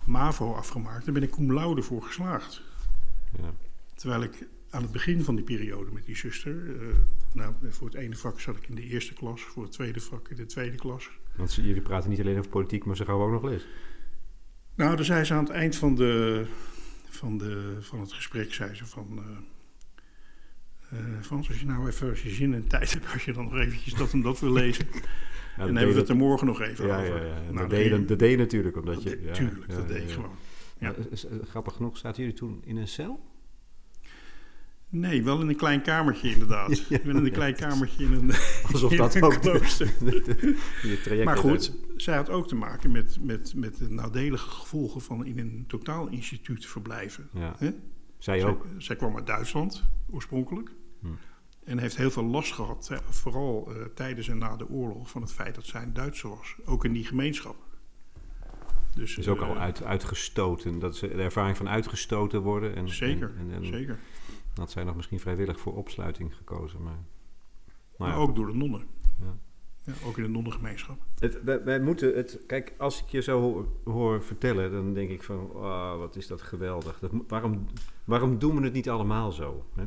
MAVO 0.04 0.52
afgemaakt. 0.52 1.04
Daar 1.04 1.14
ben 1.14 1.22
ik 1.22 1.30
cum 1.30 1.52
laude 1.52 1.82
voor 1.82 2.02
geslaagd. 2.02 2.62
Ja. 3.38 3.54
Terwijl 3.94 4.22
ik 4.22 4.46
aan 4.70 4.82
het 4.82 4.92
begin 4.92 5.24
van 5.24 5.34
die 5.34 5.44
periode 5.44 5.92
met 5.92 6.06
die 6.06 6.16
zuster... 6.16 6.76
nou, 7.34 7.54
voor 7.68 7.86
het 7.86 7.96
ene 7.96 8.16
vak 8.16 8.40
zat 8.40 8.56
ik 8.56 8.68
in 8.68 8.74
de 8.74 8.82
eerste 8.82 9.14
klas. 9.14 9.42
Voor 9.42 9.62
het 9.62 9.72
tweede 9.72 10.00
vak 10.00 10.28
in 10.28 10.36
de 10.36 10.46
tweede 10.46 10.76
klas. 10.76 11.10
Want 11.36 11.50
ze- 11.50 11.62
jullie 11.66 11.82
praten 11.82 12.10
niet 12.10 12.20
alleen 12.20 12.38
over 12.38 12.50
politiek, 12.50 12.84
maar 12.84 12.96
ze 12.96 13.04
gaan 13.04 13.14
ook 13.20 13.30
nog 13.30 13.42
les. 13.42 13.66
Nou, 14.74 14.96
dan 14.96 15.04
zei 15.04 15.24
ze 15.24 15.34
aan 15.34 15.44
het 15.44 15.52
eind 15.52 15.76
van, 15.76 15.94
de, 15.94 16.44
van, 17.08 17.38
de, 17.38 17.76
van 17.80 18.00
het 18.00 18.12
gesprek... 18.12 18.54
zei 18.54 18.74
ze 18.74 18.86
van... 18.86 19.18
eh 19.18 19.24
eh, 20.90 20.98
Frans, 21.20 21.48
als 21.48 21.60
je 21.60 21.66
nou 21.66 21.88
even 21.88 22.10
als 22.10 22.22
je 22.22 22.30
zin 22.30 22.54
en 22.54 22.68
tijd 22.68 22.92
hebt... 22.92 23.12
als 23.12 23.24
je 23.24 23.32
dan 23.32 23.44
nog 23.44 23.56
eventjes 23.56 23.94
dat 23.94 24.12
en 24.12 24.22
dat 24.22 24.40
wil 24.40 24.52
lezen... 24.52 24.86
Ja, 25.56 25.66
en 25.66 25.72
dan 25.72 25.76
hebben 25.76 25.94
we 25.94 26.00
het 26.00 26.10
er 26.10 26.16
morgen 26.16 26.46
nog 26.46 26.60
even 26.60 26.86
ja, 26.86 27.00
over. 27.00 27.16
ja, 27.16 27.26
ja. 27.26 27.40
Nou, 27.40 27.56
dat, 27.56 28.18
deed 28.18 28.38
dat 28.38 28.38
natuurlijk, 28.38 28.76
omdat 28.76 28.94
dat 28.94 29.02
je... 29.02 29.08
deed- 29.10 29.24
ja, 29.24 29.32
tuurlijk, 29.32 29.66
ja, 29.68 29.74
dat 29.74 29.88
deed 29.88 30.02
ik 30.02 30.08
ja. 30.08 30.14
gewoon. 30.14 31.44
Grappig 31.48 31.74
genoeg, 31.74 31.98
zaten 31.98 32.22
jullie 32.22 32.36
toen 32.38 32.60
in 32.64 32.76
een 32.76 32.88
cel? 32.88 33.20
Nee, 34.92 35.24
wel 35.24 35.40
in 35.40 35.48
een 35.48 35.56
klein 35.56 35.82
kamertje 35.82 36.30
inderdaad. 36.30 36.78
Ja, 36.88 36.96
ik 36.96 37.02
ben 37.02 37.16
in 37.16 37.24
een 37.24 37.32
klein 37.32 37.54
kamertje 37.54 38.04
in 38.04 38.12
een, 38.12 38.30
Alsof 38.72 38.90
in 38.92 38.96
dat 38.96 39.14
een 39.14 39.22
ook 39.22 39.40
klooster. 39.40 39.92
de, 40.04 40.22
de- 41.06 41.22
Maar 41.24 41.36
goed, 41.36 41.76
zij 41.96 42.16
had 42.16 42.30
ook 42.30 42.48
te 42.48 42.54
maken 42.54 42.90
met, 42.90 43.18
met, 43.20 43.52
met 43.54 43.76
de 43.76 43.90
nadelige 43.90 44.50
gevolgen 44.50 45.00
van 45.00 45.26
in 45.26 45.38
een 45.38 45.64
totaal 45.68 46.08
instituut 46.08 46.66
verblijven. 46.66 47.28
Zij 47.58 47.74
Zij, 48.18 48.44
ook. 48.44 48.66
zij 48.78 48.96
kwam 48.96 49.16
uit 49.16 49.26
Duitsland 49.26 49.84
oorspronkelijk. 50.10 50.70
Hm. 51.00 51.06
En 51.64 51.78
heeft 51.78 51.96
heel 51.96 52.10
veel 52.10 52.24
last 52.24 52.52
gehad, 52.52 52.90
vooral 53.08 53.68
eh, 53.74 53.82
tijdens 53.94 54.28
en 54.28 54.38
na 54.38 54.56
de 54.56 54.68
oorlog, 54.68 55.10
van 55.10 55.22
het 55.22 55.32
feit 55.32 55.54
dat 55.54 55.66
zij 55.66 55.82
een 55.82 55.92
Duitser 55.92 56.28
was. 56.28 56.56
Ook 56.64 56.84
in 56.84 56.92
die 56.92 57.04
gemeenschap. 57.04 57.56
Dus, 58.94 59.16
is 59.16 59.28
ook 59.28 59.40
eh, 59.40 59.48
al 59.48 59.56
uit, 59.58 59.82
uitgestoten. 59.82 60.78
Dat 60.78 60.94
is 60.94 61.00
de 61.00 61.08
ervaring 61.08 61.56
van 61.56 61.68
uitgestoten 61.68 62.40
worden. 62.40 62.76
En, 62.76 62.88
Zeker, 62.88 63.32
En, 63.38 63.50
en, 63.50 63.54
en 63.62 63.66
zeker. 63.66 63.98
Had 64.60 64.70
zij 64.70 64.84
nog 64.84 64.96
misschien 64.96 65.20
vrijwillig 65.20 65.60
voor 65.60 65.76
opsluiting 65.76 66.36
gekozen. 66.36 66.82
Maar, 66.82 67.04
Maar 67.96 68.08
ja. 68.08 68.14
ook 68.14 68.34
door 68.34 68.46
de 68.46 68.54
nonnen. 68.54 68.86
Ja. 69.20 69.38
Ja, 69.82 69.92
ook 70.06 70.16
in 70.16 70.22
de 70.22 70.28
nonnengemeenschap. 70.28 70.98
Het, 71.18 71.42
wij, 71.42 71.64
wij 71.64 71.80
moeten 71.80 72.16
het. 72.16 72.38
Kijk, 72.46 72.74
als 72.78 73.02
ik 73.02 73.08
je 73.08 73.22
zo 73.22 73.40
hoor, 73.40 73.66
hoor 73.84 74.22
vertellen, 74.22 74.72
dan 74.72 74.94
denk 74.94 75.10
ik 75.10 75.22
van, 75.22 75.50
oh, 75.50 75.98
wat 75.98 76.16
is 76.16 76.26
dat 76.26 76.42
geweldig. 76.42 76.98
Dat, 76.98 77.10
waarom, 77.28 77.66
waarom 78.04 78.38
doen 78.38 78.56
we 78.56 78.62
het 78.62 78.72
niet 78.72 78.90
allemaal 78.90 79.32
zo? 79.32 79.64
Hè? 79.74 79.84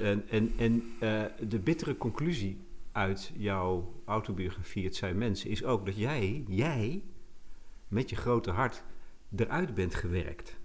En, 0.00 0.28
en, 0.28 0.52
en 0.58 0.82
eh, 1.00 1.24
de 1.48 1.58
bittere 1.58 1.96
conclusie 1.96 2.58
uit 2.92 3.32
jouw 3.36 4.02
autobiografie, 4.04 4.84
Het 4.84 4.96
zijn 4.96 5.18
mensen, 5.18 5.50
is 5.50 5.64
ook 5.64 5.86
dat 5.86 5.96
jij, 5.96 6.44
jij, 6.48 7.02
met 7.88 8.10
je 8.10 8.16
grote 8.16 8.50
hart, 8.50 8.84
eruit 9.36 9.74
bent 9.74 9.94
gewerkt. 9.94 10.56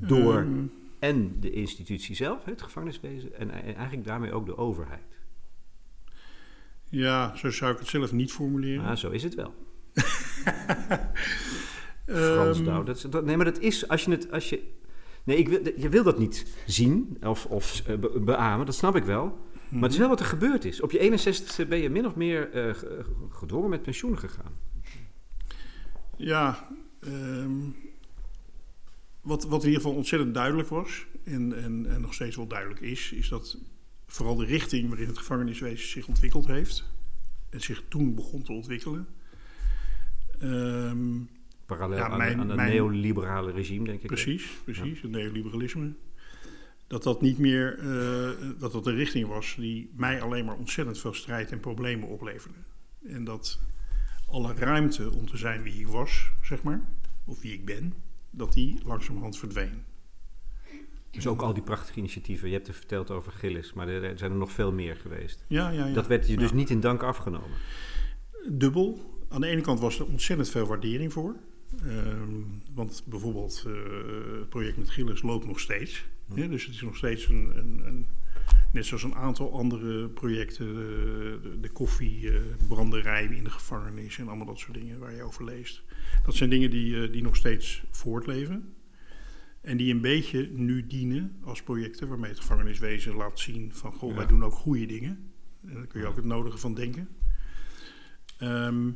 Door 0.00 0.36
Ehm, 0.36 0.64
en 1.08 1.36
de 1.40 1.50
institutie 1.50 2.14
zelf, 2.14 2.44
het 2.44 2.62
gevangeniswezen, 2.62 3.34
en, 3.38 3.50
en 3.50 3.74
eigenlijk 3.74 4.06
daarmee 4.06 4.32
ook 4.32 4.46
de 4.46 4.56
overheid. 4.56 5.18
ja, 6.90 7.36
zo 7.36 7.50
zou 7.50 7.72
ik 7.72 7.78
het 7.78 7.88
zelf 7.88 8.12
niet 8.12 8.32
formuleren. 8.32 8.84
Ah, 8.84 8.96
zo 8.96 9.10
is 9.10 9.22
het 9.22 9.34
wel. 9.34 9.54
Frans 12.06 12.58
Ehm. 12.60 12.84
Dat, 12.84 12.96
is- 12.96 13.02
dat, 13.02 13.24
nee, 13.24 13.36
maar 13.36 13.44
dat 13.44 13.58
is 13.58 13.88
als 13.88 14.04
je 14.04 14.10
het. 14.10 14.30
Als 14.30 14.48
je, 14.48 14.72
nee, 15.24 15.36
ik 15.36 15.48
wil, 15.48 15.60
je 15.76 15.88
wil 15.88 16.02
dat 16.02 16.18
niet 16.18 16.46
zien 16.66 17.16
of, 17.22 17.46
of 17.46 17.82
eh, 17.86 17.96
be- 17.98 18.20
beamen, 18.20 18.66
dat 18.66 18.74
snap 18.74 18.96
ik 18.96 19.04
wel. 19.04 19.44
Maar 19.68 19.82
het 19.82 19.92
is 19.92 19.98
wel 19.98 20.08
wat 20.08 20.20
er 20.20 20.26
gebeurd 20.26 20.64
is. 20.64 20.80
Op 20.80 20.90
je 20.90 20.98
61ste 20.98 21.68
ben 21.68 21.78
je 21.78 21.90
min 21.90 22.06
of 22.06 22.14
meer 22.14 22.50
eh, 22.50 22.74
ge- 22.74 23.04
gedwongen 23.30 23.70
met 23.70 23.82
pensioen 23.82 24.18
gegaan. 24.18 24.52
Ja, 26.16 26.68
ehm, 27.00 27.58
wat, 29.26 29.44
wat 29.44 29.60
in 29.62 29.68
ieder 29.68 29.82
geval 29.82 29.96
ontzettend 29.96 30.34
duidelijk 30.34 30.68
was, 30.68 31.06
en, 31.24 31.62
en, 31.62 31.86
en 31.86 32.00
nog 32.00 32.14
steeds 32.14 32.36
wel 32.36 32.46
duidelijk 32.46 32.80
is, 32.80 33.12
is 33.12 33.28
dat 33.28 33.58
vooral 34.06 34.36
de 34.36 34.44
richting 34.44 34.88
waarin 34.88 35.06
het 35.06 35.18
gevangeniswezen 35.18 35.88
zich 35.88 36.06
ontwikkeld 36.08 36.46
heeft, 36.46 36.84
en 37.50 37.60
zich 37.60 37.82
toen 37.88 38.14
begon 38.14 38.42
te 38.42 38.52
ontwikkelen. 38.52 39.06
ehm, 40.38 41.18
Parallel 41.66 41.98
Ja, 41.98 42.08
aan, 42.08 42.18
mijn- 42.18 42.40
aan 42.40 42.48
het 42.48 42.58
neoliberale 42.58 43.52
regime, 43.52 43.84
denk 43.84 44.00
ik. 44.00 44.06
precies, 44.06 44.46
precies, 44.64 45.02
het 45.02 45.10
neoliberalisme. 45.10 45.92
Dat 46.86 47.02
dat 47.02 47.20
niet 47.20 47.38
meer, 47.38 47.78
eh, 47.78 48.30
dat 48.58 48.72
dat 48.72 48.84
de 48.84 48.92
richting 48.94 49.28
was 49.28 49.54
die 49.58 49.90
mij 49.96 50.22
alleen 50.22 50.44
maar 50.44 50.56
ontzettend 50.56 50.98
veel 50.98 51.14
strijd 51.14 51.52
en 51.52 51.60
problemen 51.60 52.08
opleverde. 52.08 52.58
En 53.08 53.24
dat 53.24 53.60
alle 54.28 54.54
ruimte 54.54 55.10
om 55.12 55.26
te 55.26 55.36
zijn 55.36 55.62
wie 55.62 55.80
ik 55.80 55.86
was, 55.86 56.30
zeg 56.42 56.62
maar, 56.62 56.80
of 57.24 57.40
wie 57.40 57.52
ik 57.52 57.64
ben, 57.64 57.92
dat 58.36 58.52
die 58.52 58.78
langzamerhand 58.84 59.38
verdween. 59.38 59.82
Dus 61.10 61.26
ook 61.26 61.42
al 61.42 61.54
die 61.54 61.62
prachtige 61.62 61.98
initiatieven. 61.98 62.48
Je 62.48 62.54
hebt 62.54 62.66
het 62.66 62.76
verteld 62.76 63.10
over 63.10 63.32
Gillis, 63.32 63.72
maar 63.72 63.88
er, 63.88 64.18
zijn 64.18 64.30
er 64.30 64.36
nog 64.36 64.52
veel 64.52 64.72
meer 64.72 64.96
geweest. 64.96 65.44
Ja, 65.48 65.68
ja, 65.70 65.86
ja. 65.86 65.92
Dat 65.94 66.06
werd 66.06 66.28
je 66.28 66.36
dus 66.36 66.50
Ja. 66.50 66.56
niet 66.56 66.70
in 66.70 66.80
dank 66.80 67.02
afgenomen. 67.02 67.56
dubbel. 68.48 69.14
Aan 69.28 69.40
de 69.40 69.46
ene 69.46 69.60
kant 69.60 69.80
was 69.80 69.98
er 69.98 70.06
ontzettend 70.06 70.48
veel 70.48 70.66
waardering 70.66 71.12
voor. 71.12 71.34
Ehm, 71.82 72.30
want 72.74 73.02
bijvoorbeeld 73.06 73.64
eh, 73.66 73.72
het 74.38 74.48
project 74.48 74.76
met 74.76 74.90
Gillis 74.90 75.22
loopt 75.22 75.46
nog 75.46 75.60
steeds. 75.60 76.04
hè, 76.34 76.48
dus 76.48 76.64
het 76.64 76.74
is 76.74 76.80
nog 76.82 76.96
steeds 76.96 77.28
een, 77.28 77.52
een, 77.58 77.86
een- 77.86 78.06
net 78.72 78.86
zoals 78.86 79.02
een 79.02 79.14
aantal 79.14 79.52
andere 79.52 80.08
projecten, 80.08 80.66
eh, 80.66 80.74
de, 81.42 81.58
de 81.60 81.70
koffiebranderij 81.70 83.24
in 83.24 83.44
de 83.44 83.50
gevangenis 83.50 84.18
en 84.18 84.28
allemaal 84.28 84.46
dat 84.46 84.58
soort 84.58 84.74
dingen 84.74 84.98
waar 84.98 85.14
je 85.14 85.22
over 85.22 85.44
leest. 85.44 85.82
Dat 86.24 86.34
zijn 86.34 86.50
dingen 86.50 86.70
die, 86.70 87.02
eh, 87.02 87.12
die 87.12 87.22
nog 87.22 87.36
steeds 87.36 87.82
voortleven. 87.90 88.74
En 89.60 89.76
die 89.76 89.94
een 89.94 90.00
beetje 90.00 90.50
nu 90.52 90.86
dienen 90.86 91.36
als 91.44 91.62
projecten 91.62 92.08
waarmee 92.08 92.30
het 92.30 92.40
gevangeniswezen 92.40 93.14
laat 93.14 93.38
zien 93.38 93.74
van 93.74 93.92
goh, 93.92 94.16
wij 94.16 94.26
doen 94.26 94.44
ook 94.44 94.52
goede 94.52 94.86
dingen. 94.86 95.32
En 95.66 95.74
daar 95.74 95.86
kun 95.86 96.00
je 96.00 96.06
ook 96.06 96.16
het 96.16 96.24
nodige 96.24 96.58
van 96.58 96.74
denken. 96.74 97.08
Ehm, 98.38 98.90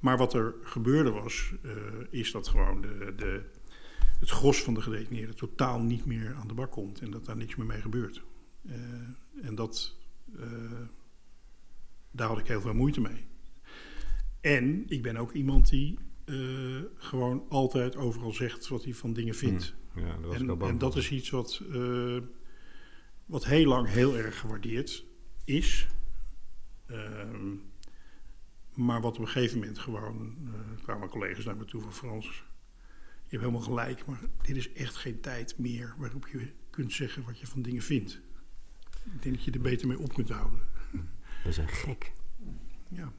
Maar 0.00 0.18
wat 0.18 0.34
er 0.34 0.54
gebeurde 0.62 1.10
was, 1.10 1.52
uh, 1.62 1.72
is 2.10 2.32
dat 2.32 2.48
gewoon 2.48 2.80
de, 2.80 3.12
de, 3.16 3.44
het 4.18 4.30
gros 4.30 4.62
van 4.62 4.74
de 4.74 4.82
gedetineerden 4.82 5.36
totaal 5.36 5.80
niet 5.80 6.04
meer 6.04 6.34
aan 6.34 6.48
de 6.48 6.54
bak 6.54 6.70
komt 6.70 7.00
en 7.00 7.10
dat 7.10 7.24
daar 7.24 7.36
niks 7.36 7.56
meer 7.56 7.66
mee 7.66 7.80
gebeurt. 7.80 8.22
Uh, 8.62 8.74
en 9.42 9.54
dat, 9.54 9.96
uh, 10.36 10.80
daar 12.10 12.28
had 12.28 12.38
ik 12.38 12.46
heel 12.46 12.60
veel 12.60 12.74
moeite 12.74 13.00
mee. 13.00 13.24
En 14.40 14.84
ik 14.88 15.02
ben 15.02 15.16
ook 15.16 15.32
iemand 15.32 15.68
die 15.68 15.98
gewoon 16.96 17.46
altijd 17.48 17.96
overal 17.96 18.32
zegt 18.32 18.68
wat 18.68 18.84
hij 18.84 18.94
van 18.94 19.12
dingen 19.12 19.34
vindt. 19.34 19.74
Hmm. 19.92 20.06
Ja, 20.06 20.16
dat 20.16 20.34
en, 20.34 20.60
en, 20.60 20.78
dat 20.78 20.96
is 20.96 21.10
iets 21.10 21.30
wat, 21.30 21.62
wat 23.26 23.44
heel 23.44 23.66
lang 23.66 23.88
heel 23.88 24.16
erg 24.16 24.38
gewaardeerd 24.38 25.04
is. 25.44 25.86
Ehm, 26.86 27.54
maar 28.74 29.00
wat 29.00 29.14
op 29.14 29.20
een 29.20 29.28
gegeven 29.28 29.58
moment 29.58 29.78
gewoon, 29.78 30.36
kwamen 30.82 31.08
collega's 31.08 31.44
naar 31.44 31.56
me 31.56 31.64
toe 31.64 31.80
van 31.80 31.92
Frans, 31.92 32.44
je 33.28 33.36
hebt 33.36 33.42
helemaal 33.42 33.68
gelijk, 33.68 34.06
maar 34.06 34.20
dit 34.42 34.56
is 34.56 34.72
echt 34.72 34.96
geen 34.96 35.20
tijd 35.20 35.58
meer 35.58 35.94
waarop 35.98 36.26
je 36.26 36.48
kunt 36.70 36.92
zeggen 36.92 37.24
wat 37.24 37.38
je 37.38 37.46
van 37.46 37.62
dingen 37.62 37.82
vindt. 37.82 38.20
Ik 39.04 39.22
denk 39.22 39.34
dat 39.34 39.44
je 39.44 39.50
er 39.50 39.60
beter 39.60 39.88
mee 39.88 39.98
op 39.98 40.14
kunt 40.14 40.28
houden. 40.28 40.60
Dat 41.42 41.52
is 41.52 41.56
een 41.56 41.68
gek. 41.68 42.12
Ja. 42.88 43.12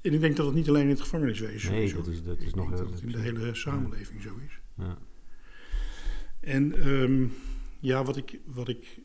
En 0.00 0.12
ik 0.12 0.20
denk 0.20 0.36
dat 0.36 0.46
het 0.46 0.54
niet 0.54 0.68
alleen 0.68 0.82
in 0.82 0.88
het 0.88 1.00
gevangeniswezen 1.00 1.72
nee, 1.72 1.86
zo 1.88 1.98
is. 1.98 2.04
Nee, 2.04 2.04
dat 2.04 2.14
is, 2.14 2.22
dat 2.22 2.40
is 2.40 2.54
nog 2.54 2.70
dat 2.70 2.90
het 2.90 3.00
in 3.00 3.12
de 3.12 3.18
hele 3.18 3.54
samenleving 3.54 4.22
zo 4.22 4.36
is. 4.36 4.60
Ja. 4.76 4.98
En 6.40 6.88
um, 6.88 7.32
ja, 7.80 8.04
wat 8.04 8.16
ik, 8.16 8.40
wat 8.44 8.68
ik 8.68 9.00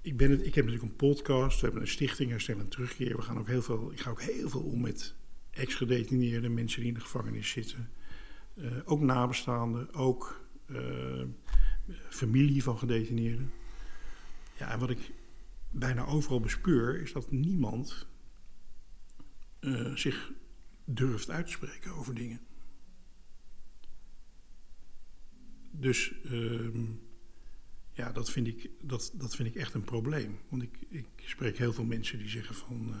ik, 0.00 0.16
ben 0.16 0.30
het, 0.30 0.46
ik 0.46 0.54
heb 0.54 0.64
natuurlijk 0.64 0.92
een 0.92 0.96
podcast, 0.96 1.60
we 1.60 1.64
hebben 1.64 1.82
een 1.82 1.88
stichting 1.88 2.30
Herstel 2.30 2.58
en 2.58 2.68
Terugkeer. 2.68 3.16
We 3.16 3.22
gaan 3.22 3.38
ook 3.38 3.46
heel 3.46 3.62
veel, 3.62 3.92
ik 3.92 4.00
ga 4.00 4.10
ook 4.10 4.22
heel 4.22 4.48
veel 4.48 4.62
om 4.62 4.80
met 4.80 5.14
ex-gedetineerde 5.50 6.48
mensen 6.48 6.80
die 6.80 6.88
in 6.88 6.94
de 6.94 7.00
gevangenis 7.00 7.50
zitten. 7.50 7.90
Uh, 8.60 8.72
ook 8.84 9.00
nabestaanden, 9.00 9.94
ook 9.94 10.48
uh, 10.66 11.24
familie 12.08 12.62
van 12.62 12.78
gedetineerden. 12.78 13.52
Ja, 14.56 14.70
en 14.72 14.78
wat 14.78 14.90
ik 14.90 15.12
bijna 15.70 16.04
overal 16.06 16.40
bespeur, 16.40 17.00
is 17.00 17.12
dat 17.12 17.30
niemand 17.30 18.06
uh, 19.60 19.94
zich 19.94 20.32
durft 20.84 21.30
uit 21.30 21.46
te 21.46 21.52
spreken 21.52 21.92
over 21.92 22.14
dingen. 22.14 22.40
Dus 25.70 26.12
uh, 26.24 26.74
ja, 27.92 28.12
dat 28.12 28.30
vind 28.30 28.46
ik, 28.46 28.70
dat, 28.82 29.12
dat 29.14 29.36
vind 29.36 29.48
ik 29.48 29.54
echt 29.54 29.74
een 29.74 29.84
probleem. 29.84 30.38
Want 30.48 30.62
ik, 30.62 30.78
ik 30.88 31.06
spreek 31.16 31.58
heel 31.58 31.72
veel 31.72 31.84
mensen 31.84 32.18
die 32.18 32.28
zeggen 32.28 32.54
van. 32.54 32.94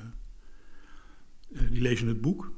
Die 1.48 1.80
lezen 1.80 2.08
het 2.08 2.20
boek. 2.20 2.52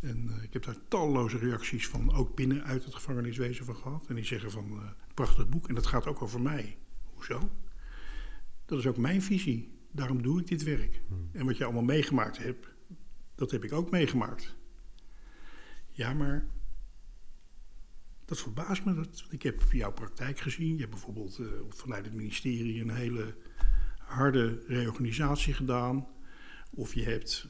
En 0.00 0.26
uh, 0.28 0.42
ik 0.42 0.52
heb 0.52 0.64
daar 0.64 0.88
talloze 0.88 1.38
reacties 1.38 1.88
van, 1.88 2.12
ook 2.12 2.36
binnen 2.36 2.64
uit 2.64 2.84
het 2.84 2.94
gevangeniswezen 2.94 3.64
van 3.64 3.76
gehad. 3.76 4.06
En 4.08 4.14
die 4.14 4.24
zeggen 4.24 4.50
van, 4.50 4.72
uh, 4.72 4.90
prachtig 5.14 5.48
boek. 5.48 5.68
En 5.68 5.74
dat 5.74 5.86
gaat 5.86 6.06
ook 6.06 6.22
over 6.22 6.40
mij. 6.40 6.78
Hoezo? 7.14 7.50
Dat 8.64 8.78
is 8.78 8.86
ook 8.86 8.96
mijn 8.96 9.22
visie. 9.22 9.74
Daarom 9.92 10.22
doe 10.22 10.40
ik 10.40 10.46
dit 10.46 10.62
werk. 10.62 11.02
Hmm. 11.08 11.28
En 11.32 11.46
wat 11.46 11.56
je 11.56 11.64
allemaal 11.64 11.82
meegemaakt 11.82 12.38
hebt, 12.38 12.66
dat 13.34 13.50
heb 13.50 13.64
ik 13.64 13.72
ook 13.72 13.90
meegemaakt. 13.90 14.56
Ja, 15.90 16.14
maar 16.14 16.46
dat 18.24 18.40
verbaast 18.40 18.84
me. 18.84 18.94
Dat, 18.94 19.26
ik 19.30 19.42
heb 19.42 19.62
jouw 19.72 19.92
praktijk 19.92 20.38
gezien. 20.38 20.72
Je 20.72 20.78
hebt 20.78 20.90
bijvoorbeeld 20.90 21.38
uh, 21.38 21.46
vanuit 21.68 22.04
het 22.04 22.14
ministerie 22.14 22.80
een 22.80 22.94
hele 22.94 23.36
harde 23.98 24.64
reorganisatie 24.66 25.54
gedaan. 25.54 26.06
Of 26.70 26.94
je 26.94 27.02
hebt 27.02 27.48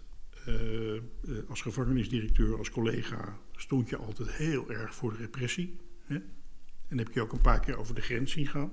als 1.48 1.60
gevangenisdirecteur, 1.60 2.58
als 2.58 2.70
collega, 2.70 3.38
stond 3.56 3.88
je 3.88 3.96
altijd 3.96 4.32
heel 4.32 4.70
erg 4.70 4.94
voor 4.94 5.12
de 5.12 5.18
repressie. 5.18 5.76
Hè? 6.04 6.18
En 6.88 6.98
heb 6.98 7.12
je 7.12 7.20
ook 7.20 7.32
een 7.32 7.40
paar 7.40 7.60
keer 7.60 7.76
over 7.76 7.94
de 7.94 8.00
grens 8.00 8.32
zien 8.32 8.46
gaan. 8.46 8.72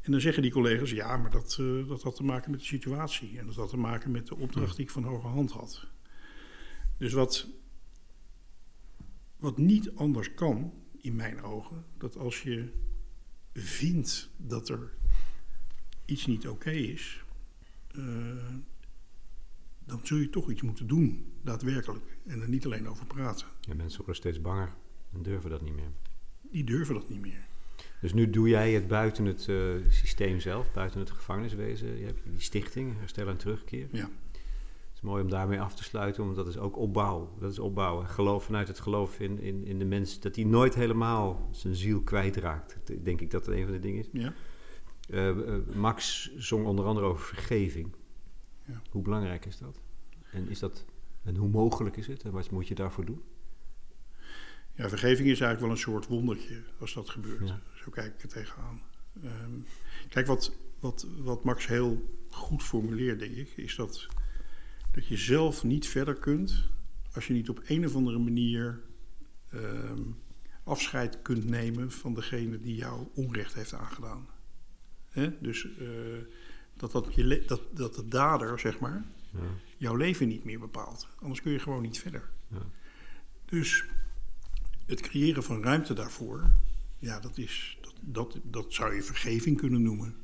En 0.00 0.12
dan 0.12 0.20
zeggen 0.20 0.42
die 0.42 0.50
collega's, 0.50 0.90
ja, 0.90 1.16
maar 1.16 1.30
dat, 1.30 1.58
uh, 1.60 1.88
dat 1.88 2.02
had 2.02 2.16
te 2.16 2.24
maken 2.24 2.50
met 2.50 2.60
de 2.60 2.66
situatie. 2.66 3.38
En 3.38 3.46
dat 3.46 3.54
had 3.54 3.68
te 3.68 3.76
maken 3.76 4.10
met 4.10 4.26
de 4.26 4.36
opdracht 4.36 4.76
die 4.76 4.84
ik 4.84 4.90
van 4.90 5.04
hoge 5.04 5.26
hand 5.26 5.50
had. 5.50 5.86
Dus 6.96 7.12
wat, 7.12 7.48
wat 9.36 9.58
niet 9.58 9.94
anders 9.94 10.34
kan, 10.34 10.72
in 11.02 11.16
mijn 11.16 11.42
ogen, 11.42 11.84
dat 11.98 12.16
als 12.16 12.42
je 12.42 12.72
vindt 13.52 14.30
dat 14.36 14.68
er 14.68 14.92
iets 16.04 16.26
niet 16.26 16.48
oké 16.48 16.70
is, 16.70 17.24
dan 19.90 20.00
zul 20.02 20.18
je 20.18 20.30
toch 20.30 20.50
iets 20.50 20.62
moeten 20.62 20.86
doen, 20.86 21.24
daadwerkelijk. 21.42 22.18
En 22.26 22.40
er 22.40 22.48
niet 22.48 22.64
alleen 22.64 22.88
over 22.88 23.06
praten. 23.06 23.46
Ja, 23.60 23.74
mensen 23.74 23.98
worden 23.98 24.16
steeds 24.16 24.40
banger 24.40 24.74
en 25.12 25.22
durven 25.22 25.50
dat 25.50 25.62
niet 25.62 25.74
meer. 25.74 25.90
Die 26.50 26.64
durven 26.64 26.94
dat 26.94 27.08
niet 27.08 27.20
meer. 27.20 27.48
Dus 28.00 28.12
nu 28.12 28.30
doe 28.30 28.48
jij 28.48 28.72
het 28.72 28.88
buiten 28.88 29.24
het 29.24 29.46
uh, 29.46 29.74
systeem 29.88 30.40
zelf, 30.40 30.72
buiten 30.72 31.00
het 31.00 31.10
gevangeniswezen. 31.10 31.98
Je 31.98 32.04
hebt 32.04 32.20
die 32.24 32.40
stichting, 32.40 32.98
Herstel 32.98 33.28
en 33.28 33.36
Terugkeer. 33.36 33.88
Ja 33.92 34.08
is 35.02 35.08
mooi 35.08 35.22
om 35.22 35.30
daarmee 35.30 35.60
af 35.60 35.74
te 35.74 35.82
sluiten, 35.82 36.24
want 36.24 36.36
dat 36.36 36.46
is 36.46 36.58
ook 36.58 36.76
opbouw. 36.76 37.36
Dat 37.38 37.50
is 37.50 37.58
opbouwen. 37.58 38.06
Geloof 38.06 38.44
vanuit 38.44 38.68
het 38.68 38.80
geloof 38.80 39.20
in, 39.20 39.40
in, 39.40 39.64
in 39.64 39.78
de 39.78 39.84
mens, 39.84 40.20
dat 40.20 40.36
hij 40.36 40.44
nooit 40.44 40.74
helemaal 40.74 41.48
zijn 41.52 41.74
ziel 41.74 42.00
kwijtraakt. 42.00 42.78
Denk 43.02 43.20
ik 43.20 43.30
dat 43.30 43.44
dat 43.44 43.54
een 43.54 43.64
van 43.64 43.72
de 43.72 43.78
dingen 43.80 44.00
is. 44.00 44.08
Ja. 44.12 44.32
Uh, 45.08 45.36
uh, 45.36 45.54
Max 45.74 46.30
zong 46.36 46.66
onder 46.66 46.84
andere 46.84 47.06
over 47.06 47.24
vergeving. 47.24 47.94
Ja. 48.70 48.82
Hoe 48.90 49.02
belangrijk 49.02 49.46
is 49.46 49.58
dat? 49.58 49.80
En, 50.32 50.48
is 50.48 50.58
dat? 50.58 50.84
en 51.22 51.36
hoe 51.36 51.48
mogelijk 51.48 51.96
is 51.96 52.06
het? 52.06 52.22
En 52.22 52.30
wat 52.30 52.50
moet 52.50 52.68
je 52.68 52.74
daarvoor 52.74 53.04
doen? 53.04 53.22
Ja, 54.74 54.88
vergeving 54.88 55.28
is 55.28 55.40
eigenlijk 55.40 55.60
wel 55.60 55.70
een 55.70 55.76
soort 55.76 56.06
wondertje 56.06 56.62
als 56.78 56.94
dat 56.94 57.10
gebeurt. 57.10 57.48
Ja. 57.48 57.60
Zo 57.74 57.90
kijk 57.90 58.14
ik 58.14 58.22
er 58.22 58.28
tegenaan. 58.28 58.82
Um, 59.24 59.64
kijk, 60.08 60.26
wat, 60.26 60.56
wat, 60.78 61.06
wat 61.18 61.44
Max 61.44 61.66
heel 61.66 62.18
goed 62.28 62.62
formuleert, 62.62 63.18
denk 63.18 63.34
ik, 63.34 63.56
is 63.56 63.76
dat 63.76 64.06
dat 64.92 65.06
je 65.06 65.16
zelf 65.16 65.64
niet 65.64 65.88
verder 65.88 66.14
kunt 66.14 66.68
als 67.12 67.26
je 67.26 67.32
niet 67.32 67.48
op 67.48 67.62
een 67.66 67.86
of 67.86 67.94
andere 67.94 68.18
manier 68.18 68.80
uh, 69.54 69.92
afscheid 70.64 71.22
kunt 71.22 71.44
nemen 71.44 71.90
van 71.90 72.14
degene 72.14 72.60
die 72.60 72.74
jou 72.74 73.06
onrecht 73.14 73.54
heeft 73.54 73.74
aangedaan. 73.74 74.28
Dus 75.40 75.64
uh, 75.64 75.88
dat, 76.80 76.92
dat, 76.92 77.14
je 77.14 77.44
dat, 77.46 77.60
dat 77.70 77.94
de 77.94 78.08
dader, 78.08 78.58
zeg 78.58 78.78
maar, 78.78 79.04
ja. 79.30 79.38
jouw 79.76 79.94
leven 79.96 80.28
niet 80.28 80.44
meer 80.44 80.58
bepaalt. 80.58 81.08
Anders 81.20 81.42
kun 81.42 81.52
je 81.52 81.58
gewoon 81.58 81.82
niet 81.82 81.98
verder. 81.98 82.30
Ja. 82.48 82.66
Dus 83.44 83.84
het 84.86 85.00
creëren 85.00 85.42
van 85.42 85.62
ruimte 85.62 85.94
daarvoor, 85.94 86.50
ja, 86.98 87.20
dat, 87.20 87.38
is, 87.38 87.78
dat, 87.80 87.94
dat, 88.00 88.38
dat 88.42 88.72
zou 88.74 88.94
je 88.94 89.02
vergeving 89.02 89.56
kunnen 89.56 89.82
noemen. 89.82 90.16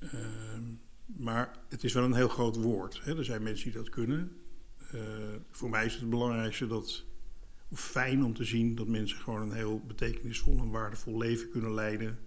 Uh, 0.00 0.10
maar 1.06 1.58
het 1.68 1.84
is 1.84 1.92
wel 1.92 2.04
een 2.04 2.14
heel 2.14 2.28
groot 2.28 2.56
woord. 2.56 3.00
Hè? 3.04 3.18
Er 3.18 3.24
zijn 3.24 3.42
mensen 3.42 3.64
die 3.70 3.80
dat 3.80 3.88
kunnen. 3.88 4.36
Uh, 4.94 5.00
voor 5.50 5.70
mij 5.70 5.84
is 5.84 5.94
het 5.94 6.10
belangrijkste 6.10 6.66
dat, 6.66 7.04
of 7.68 7.80
fijn 7.80 8.24
om 8.24 8.34
te 8.34 8.44
zien 8.44 8.74
dat 8.74 8.86
mensen 8.86 9.18
gewoon 9.18 9.40
een 9.40 9.56
heel 9.56 9.82
betekenisvol 9.86 10.58
en 10.58 10.70
waardevol 10.70 11.18
leven 11.18 11.50
kunnen 11.50 11.74
leiden. 11.74 12.18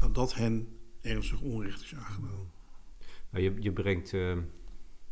Nadat 0.00 0.34
hen 0.34 0.68
ernstig 1.02 1.40
onrecht 1.40 1.82
is 1.82 1.94
aangedaan. 1.94 2.50
Nou, 3.30 3.44
je, 3.44 3.54
je 3.58 3.72
brengt 3.72 4.12
uh, 4.12 4.38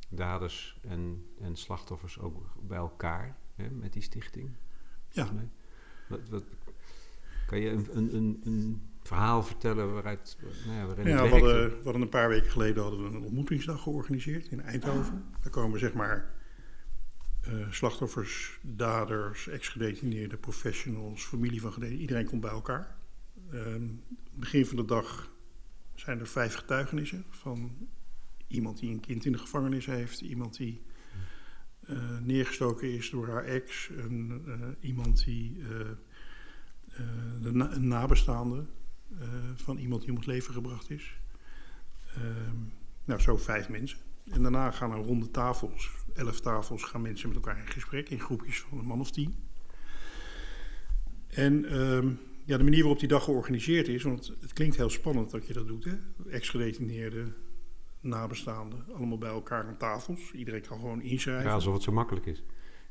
daders 0.09 0.79
en, 0.83 1.27
en 1.41 1.57
slachtoffers 1.57 2.19
ook 2.19 2.55
bij 2.61 2.79
elkaar 2.79 3.37
hè, 3.55 3.71
met 3.71 3.93
die 3.93 4.03
stichting. 4.03 4.51
Ja. 5.09 5.33
Wat, 6.09 6.29
wat, 6.29 6.45
kan 7.47 7.61
je 7.61 7.71
een, 7.71 7.87
een, 7.93 8.15
een, 8.15 8.41
een 8.45 8.83
verhaal 9.03 9.43
vertellen 9.43 9.93
waaruit, 9.93 10.37
nou 10.67 10.79
ja, 10.79 10.87
waarin 10.87 11.09
ja, 11.09 11.23
we 11.23 11.29
hadden, 11.29 11.69
we 11.69 11.85
hadden 11.85 12.03
een 12.03 12.09
paar 12.09 12.29
weken 12.29 12.51
geleden 12.51 12.83
hadden 12.83 13.03
we 13.03 13.17
een 13.17 13.25
ontmoetingsdag 13.25 13.83
georganiseerd 13.83 14.47
in 14.47 14.61
Eindhoven. 14.61 15.25
Daar 15.41 15.51
komen 15.51 15.79
zeg 15.79 15.93
maar 15.93 16.35
uh, 17.49 17.71
slachtoffers, 17.71 18.59
daders, 18.63 19.49
ex-gedetineerden, 19.49 20.41
professionals, 20.41 21.25
familie 21.25 21.61
van 21.61 21.73
gedetineerden. 21.73 22.09
Iedereen 22.09 22.27
komt 22.27 22.41
bij 22.41 22.51
elkaar. 22.51 22.97
Uh, 23.53 23.75
begin 24.35 24.67
van 24.67 24.77
de 24.77 24.85
dag 24.85 25.33
zijn 26.01 26.21
er 26.21 26.27
vijf 26.27 26.55
getuigenissen 26.55 27.25
van 27.31 27.89
iemand 28.47 28.79
die 28.79 28.91
een 28.91 29.01
kind 29.01 29.25
in 29.25 29.33
de 29.33 29.39
gevangenis 29.39 29.87
heeft, 29.87 30.21
iemand 30.21 30.57
die 30.57 30.83
uh, 31.89 32.19
neergestoken 32.19 32.93
is 32.93 33.11
door 33.11 33.29
haar 33.29 33.45
ex, 33.45 33.89
een, 33.97 34.43
uh, 34.47 34.55
iemand 34.81 35.25
die 35.25 35.63
de 37.43 37.53
na 37.53 37.73
een 37.73 37.89
nabestaande, 37.89 38.65
van 39.55 39.79
iemand 39.79 40.01
die 40.01 40.11
om 40.11 40.17
het 40.17 40.27
leven 40.27 40.55
gebracht 40.55 40.91
is. 40.91 41.19
Uh, 42.19 42.25
nou, 43.05 43.21
zo 43.21 43.37
vijf 43.37 43.69
mensen. 43.69 43.99
En 44.31 44.43
daarna 44.43 44.71
gaan 44.71 44.93
er 44.93 44.99
ronde 44.99 45.31
tafels, 45.31 45.91
elf 46.15 46.41
tafels, 46.41 46.83
gaan 46.83 47.03
mensen 47.03 47.29
met 47.29 47.37
elkaar 47.37 47.59
in 47.59 47.67
gesprek 47.67 48.09
in 48.09 48.21
groepjes 48.21 48.61
van 48.61 48.79
een 48.79 48.87
man 48.87 49.01
of 49.01 49.11
tien. 49.11 49.35
En 51.29 51.75
uh, 51.75 52.11
ja, 52.45 52.57
de 52.57 52.65
manier 52.65 52.81
waarop 52.81 52.99
die 52.99 53.09
dag 53.09 53.25
georganiseerd 53.25 53.89
is, 53.89 54.03
want 54.03 54.33
het 54.41 54.53
klinkt 54.53 54.77
heel 54.77 54.91
spannend 54.91 55.31
dat 55.31 55.47
je 55.47 55.53
dat 55.53 55.67
doet, 55.67 55.85
hè? 55.85 55.93
Ex-gedetineerden, 56.31 57.35
nabestaanden, 58.01 58.85
allemaal 58.95 59.19
bij 59.19 59.31
elkaar 59.31 59.65
aan 59.65 59.77
tafels. 59.77 60.33
Iedereen 60.33 60.63
kan 60.63 60.79
gewoon 60.79 61.03
inschrijven. 61.03 61.49
Ja, 61.49 61.55
alsof 61.55 61.75
het 61.75 61.83
zo 61.83 61.93
makkelijk 61.93 62.27
is. 62.27 62.43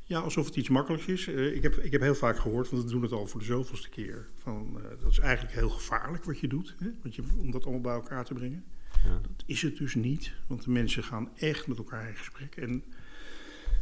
Ja, 0.04 0.18
alsof 0.18 0.46
het 0.46 0.56
iets 0.56 0.68
makkelijks 0.68 1.06
is. 1.06 1.26
Uh, 1.26 1.54
ik, 1.54 1.62
heb, 1.62 1.76
ik 1.76 1.92
heb 1.92 2.00
heel 2.00 2.14
vaak 2.14 2.38
gehoord, 2.38 2.70
want 2.70 2.84
we 2.84 2.90
doen 2.90 3.02
het 3.02 3.12
al 3.12 3.26
voor 3.26 3.40
de 3.40 3.46
zoveelste 3.46 3.88
keer. 3.88 4.28
Van, 4.34 4.76
uh, 4.76 4.82
dat 5.02 5.10
is 5.10 5.18
eigenlijk 5.18 5.54
heel 5.54 5.68
gevaarlijk 5.68 6.24
wat 6.24 6.38
je 6.38 6.48
doet, 6.48 6.74
hè? 6.78 6.90
Want 7.02 7.14
je, 7.14 7.22
om 7.38 7.50
dat 7.50 7.62
allemaal 7.62 7.80
bij 7.80 7.94
elkaar 7.94 8.24
te 8.24 8.34
brengen. 8.34 8.64
Ja. 9.04 9.20
Dat 9.22 9.44
is 9.46 9.62
het 9.62 9.76
dus 9.76 9.94
niet, 9.94 10.32
want 10.46 10.64
de 10.64 10.70
mensen 10.70 11.02
gaan 11.02 11.30
echt 11.36 11.66
met 11.66 11.78
elkaar 11.78 12.08
in 12.08 12.16
gesprek. 12.16 12.56
En 12.56 12.84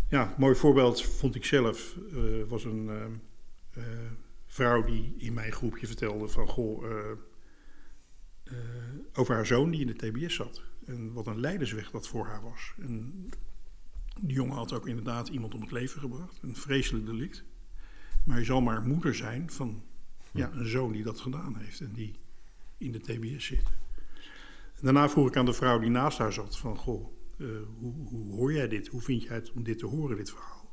ja, 0.09 0.23
een 0.23 0.35
mooi 0.39 0.55
voorbeeld 0.55 1.03
vond 1.03 1.35
ik 1.35 1.45
zelf, 1.45 1.97
uh, 2.13 2.45
was 2.49 2.65
een 2.65 2.91
vrouw 4.49 4.85
die 4.85 5.15
in 5.19 5.33
mijn 5.33 5.53
groepje 5.53 5.87
vertelde 5.87 6.29
van, 6.29 6.49
goh, 6.49 6.85
over 9.13 9.35
haar 9.35 9.47
zoon 9.47 9.71
die 9.71 9.81
in 9.81 9.87
de 9.87 10.11
TBS 10.11 10.35
zat. 10.35 10.63
En 10.87 11.13
wat 11.13 11.27
een 11.27 11.41
leidersweg 11.41 11.91
dat 11.91 12.09
voor 12.09 12.27
haar 12.27 12.43
was. 12.43 12.75
En 12.81 13.29
die 14.21 14.35
jongen 14.35 14.57
had 14.57 14.73
ook 14.73 14.87
inderdaad 14.87 15.29
iemand 15.29 15.55
om 15.55 15.61
het 15.61 15.71
leven 15.71 16.01
gebracht. 16.01 16.39
Een 16.43 16.57
vreselijk 16.57 17.07
delict. 17.07 17.45
Maar 18.25 18.39
je 18.39 18.45
zal 18.45 18.61
maar 18.61 18.83
moeder 18.83 19.15
zijn 19.15 19.51
van 19.51 19.83
ja, 20.33 20.53
een 20.53 20.69
zoon 20.69 20.93
die 20.93 21.03
dat 21.03 21.21
gedaan 21.21 21.57
heeft 21.57 21.81
en 21.81 21.93
die 21.93 22.15
in 22.79 22.93
de 22.93 23.01
TBS 23.01 23.45
zit. 23.45 23.63
En 24.75 24.85
daarna 24.85 25.09
vroeg 25.09 25.29
ik 25.29 25.37
aan 25.37 25.45
de 25.45 25.53
vrouw 25.53 25.79
die 25.79 25.91
naast 25.91 26.19
haar 26.19 26.33
zat 26.33 26.59
van... 26.59 26.77
Goh, 26.77 27.07
uh, 27.37 27.49
hoe, 27.79 27.95
hoe, 28.07 28.33
hoor 28.33 28.53
jij 28.53 28.69
dit? 28.69 28.89
Hoe 28.89 29.01
vind 29.01 29.23
jij 29.23 29.35
het 29.35 29.53
om 29.53 29.63
dit 29.63 29.79
te 29.79 29.87
horen, 29.87 30.17
dit 30.17 30.31
verhaal? 30.31 30.68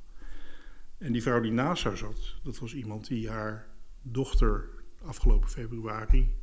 En 0.98 1.12
die 1.12 1.22
vrouw 1.22 1.42
die 1.42 1.52
naast 1.52 1.84
haar 1.84 1.98
zat, 1.98 2.36
dat 2.44 2.60
was 2.60 2.74
iemand 2.74 3.08
die 3.08 3.30
haar 3.30 3.68
dochter 4.02 4.70
afgelopen 5.02 5.50
februari... 5.50 6.36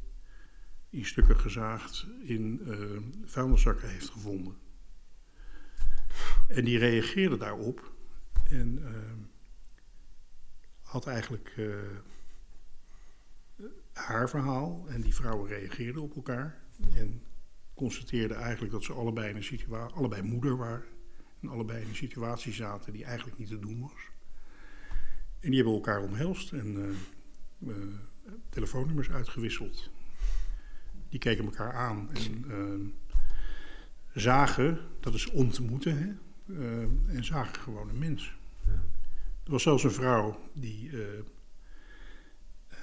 in 0.90 1.05
stukken 1.05 1.38
gezaagd 1.38 2.07
in 2.22 2.61
uh, 2.64 3.00
vuilniszakken 3.24 3.88
heeft 3.88 4.11
gevonden. 4.11 4.57
En 6.48 6.64
die 6.64 6.78
reageerde 6.78 7.36
daarop 7.36 7.92
en 8.48 8.78
uh, 8.78 8.88
had 10.82 11.07
eigenlijk 11.07 11.55
uh, 11.57 11.76
haar 13.92 14.28
verhaal 14.28 14.84
en 14.88 15.00
die 15.00 15.14
vrouwen 15.14 15.48
reageerden 15.48 16.03
op 16.03 16.16
elkaar 16.16 16.62
en 16.94 17.22
constateerden 17.74 18.36
eigenlijk 18.36 18.72
dat 18.72 18.84
ze 18.84 18.92
allebei, 18.92 19.28
in 19.28 19.36
een 19.36 19.92
allebei 19.92 20.22
moeder 20.22 20.57
waren 20.57 20.86
en 21.40 21.48
allebei 21.48 21.82
in 21.82 21.88
een 21.88 21.94
situatie 21.94 22.53
zaten 22.53 22.92
die 22.92 23.05
eigenlijk 23.05 23.38
niet 23.38 23.48
te 23.48 23.59
doen 23.59 23.80
was. 23.80 24.11
En 25.43 25.49
die 25.51 25.55
hebben 25.55 25.74
elkaar 25.74 26.03
omhelst 26.03 26.53
en 26.53 26.97
uh, 27.62 27.74
telefoonnummers 28.49 29.11
uitgewisseld. 29.11 29.90
Die 31.09 31.18
keken 31.18 31.45
elkaar 31.45 31.72
aan 31.72 32.11
en 32.12 32.95
zagen, 34.14 34.78
dat 35.01 35.14
is 35.14 35.30
ontmoeten, 35.30 35.99
hè, 35.99 36.12
en 37.07 37.24
zagen 37.24 37.55
gewoon 37.55 37.88
een 37.88 37.99
mens. 37.99 38.36
Ja. 38.66 38.82
Er 39.45 39.51
was 39.51 39.62
zelfs 39.62 39.84
een 39.84 39.93
vrouw 39.93 40.40
die 40.53 40.90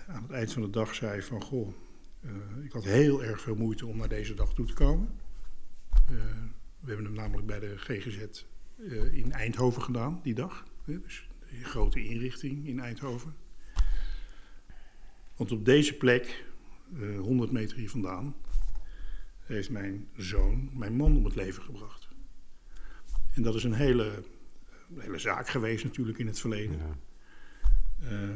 aan 0.08 0.22
het 0.22 0.32
eind 0.32 0.54
van 0.54 0.62
de 0.62 0.70
dag 0.70 0.96
zei 0.96 1.22
van... 1.22 1.42
Goh, 1.42 1.74
uh, 2.22 2.64
ik 2.64 2.72
had 2.72 2.84
heel 2.84 3.24
erg 3.24 3.42
veel 3.42 3.56
moeite 3.56 3.86
om 3.86 3.98
naar 3.98 4.10
deze 4.10 4.34
dag 4.34 4.54
toe 4.54 4.66
te 4.66 4.74
komen. 4.74 5.10
we 6.80 6.88
hebben 6.88 7.06
hem 7.06 7.16
namelijk 7.16 7.48
bij 7.48 7.60
de 7.60 7.78
GGZ 7.78 8.46
in 9.12 9.32
Eindhoven 9.32 9.82
gedaan, 9.82 10.20
die 10.24 10.34
dag. 10.34 10.66
Dus 10.86 11.29
grote 11.64 12.04
inrichting 12.04 12.68
in 12.68 12.80
Eindhoven. 12.80 13.36
Want 15.36 15.52
op 15.52 15.66
deze 15.66 15.94
plek, 15.94 16.46
100 17.18 17.52
meter 17.52 17.78
hier 17.78 17.90
vandaan, 17.90 18.36
heeft 19.40 19.70
mijn 19.70 20.08
zoon 20.18 20.70
mijn 20.74 20.96
man 20.96 21.18
om 21.18 21.26
het 21.26 21.36
leven 21.36 21.64
gebracht. 21.64 22.08
En 23.34 23.42
dat 23.42 23.56
is 23.56 23.64
een 23.64 23.74
hele, 23.74 24.24
hele 24.96 25.18
zaak 25.18 25.48
geweest 25.48 25.84
natuurlijk 25.84 26.18
in 26.18 26.28
het 26.28 26.40
verleden. 26.40 26.78
Ja. 26.78 26.98
Uh, 28.02 28.30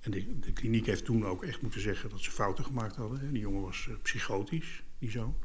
en 0.00 0.10
de, 0.10 0.38
de, 0.38 0.52
kliniek 0.52 0.86
heeft 0.86 1.04
toen 1.04 1.26
ook 1.26 1.44
echt 1.44 1.62
moeten 1.62 1.80
zeggen 1.80 2.10
dat 2.10 2.20
ze 2.20 2.30
fouten 2.30 2.64
gemaakt 2.64 2.96
hadden. 2.96 3.32
Die 3.32 3.42
jongen 3.42 3.62
was 3.62 3.86
uh, 3.90 3.94
psychotisch, 4.02 4.82
die 4.98 5.10
zoon. 5.10 5.36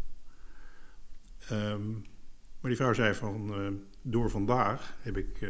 Um, 1.52 2.06
maar 2.60 2.70
die 2.70 2.76
vrouw 2.76 2.94
zei 2.94 3.14
van, 3.14 3.62
uh, 3.62 3.72
door 4.02 4.30
vandaag 4.30 4.98
heb 5.02 5.18
ik, 5.18 5.42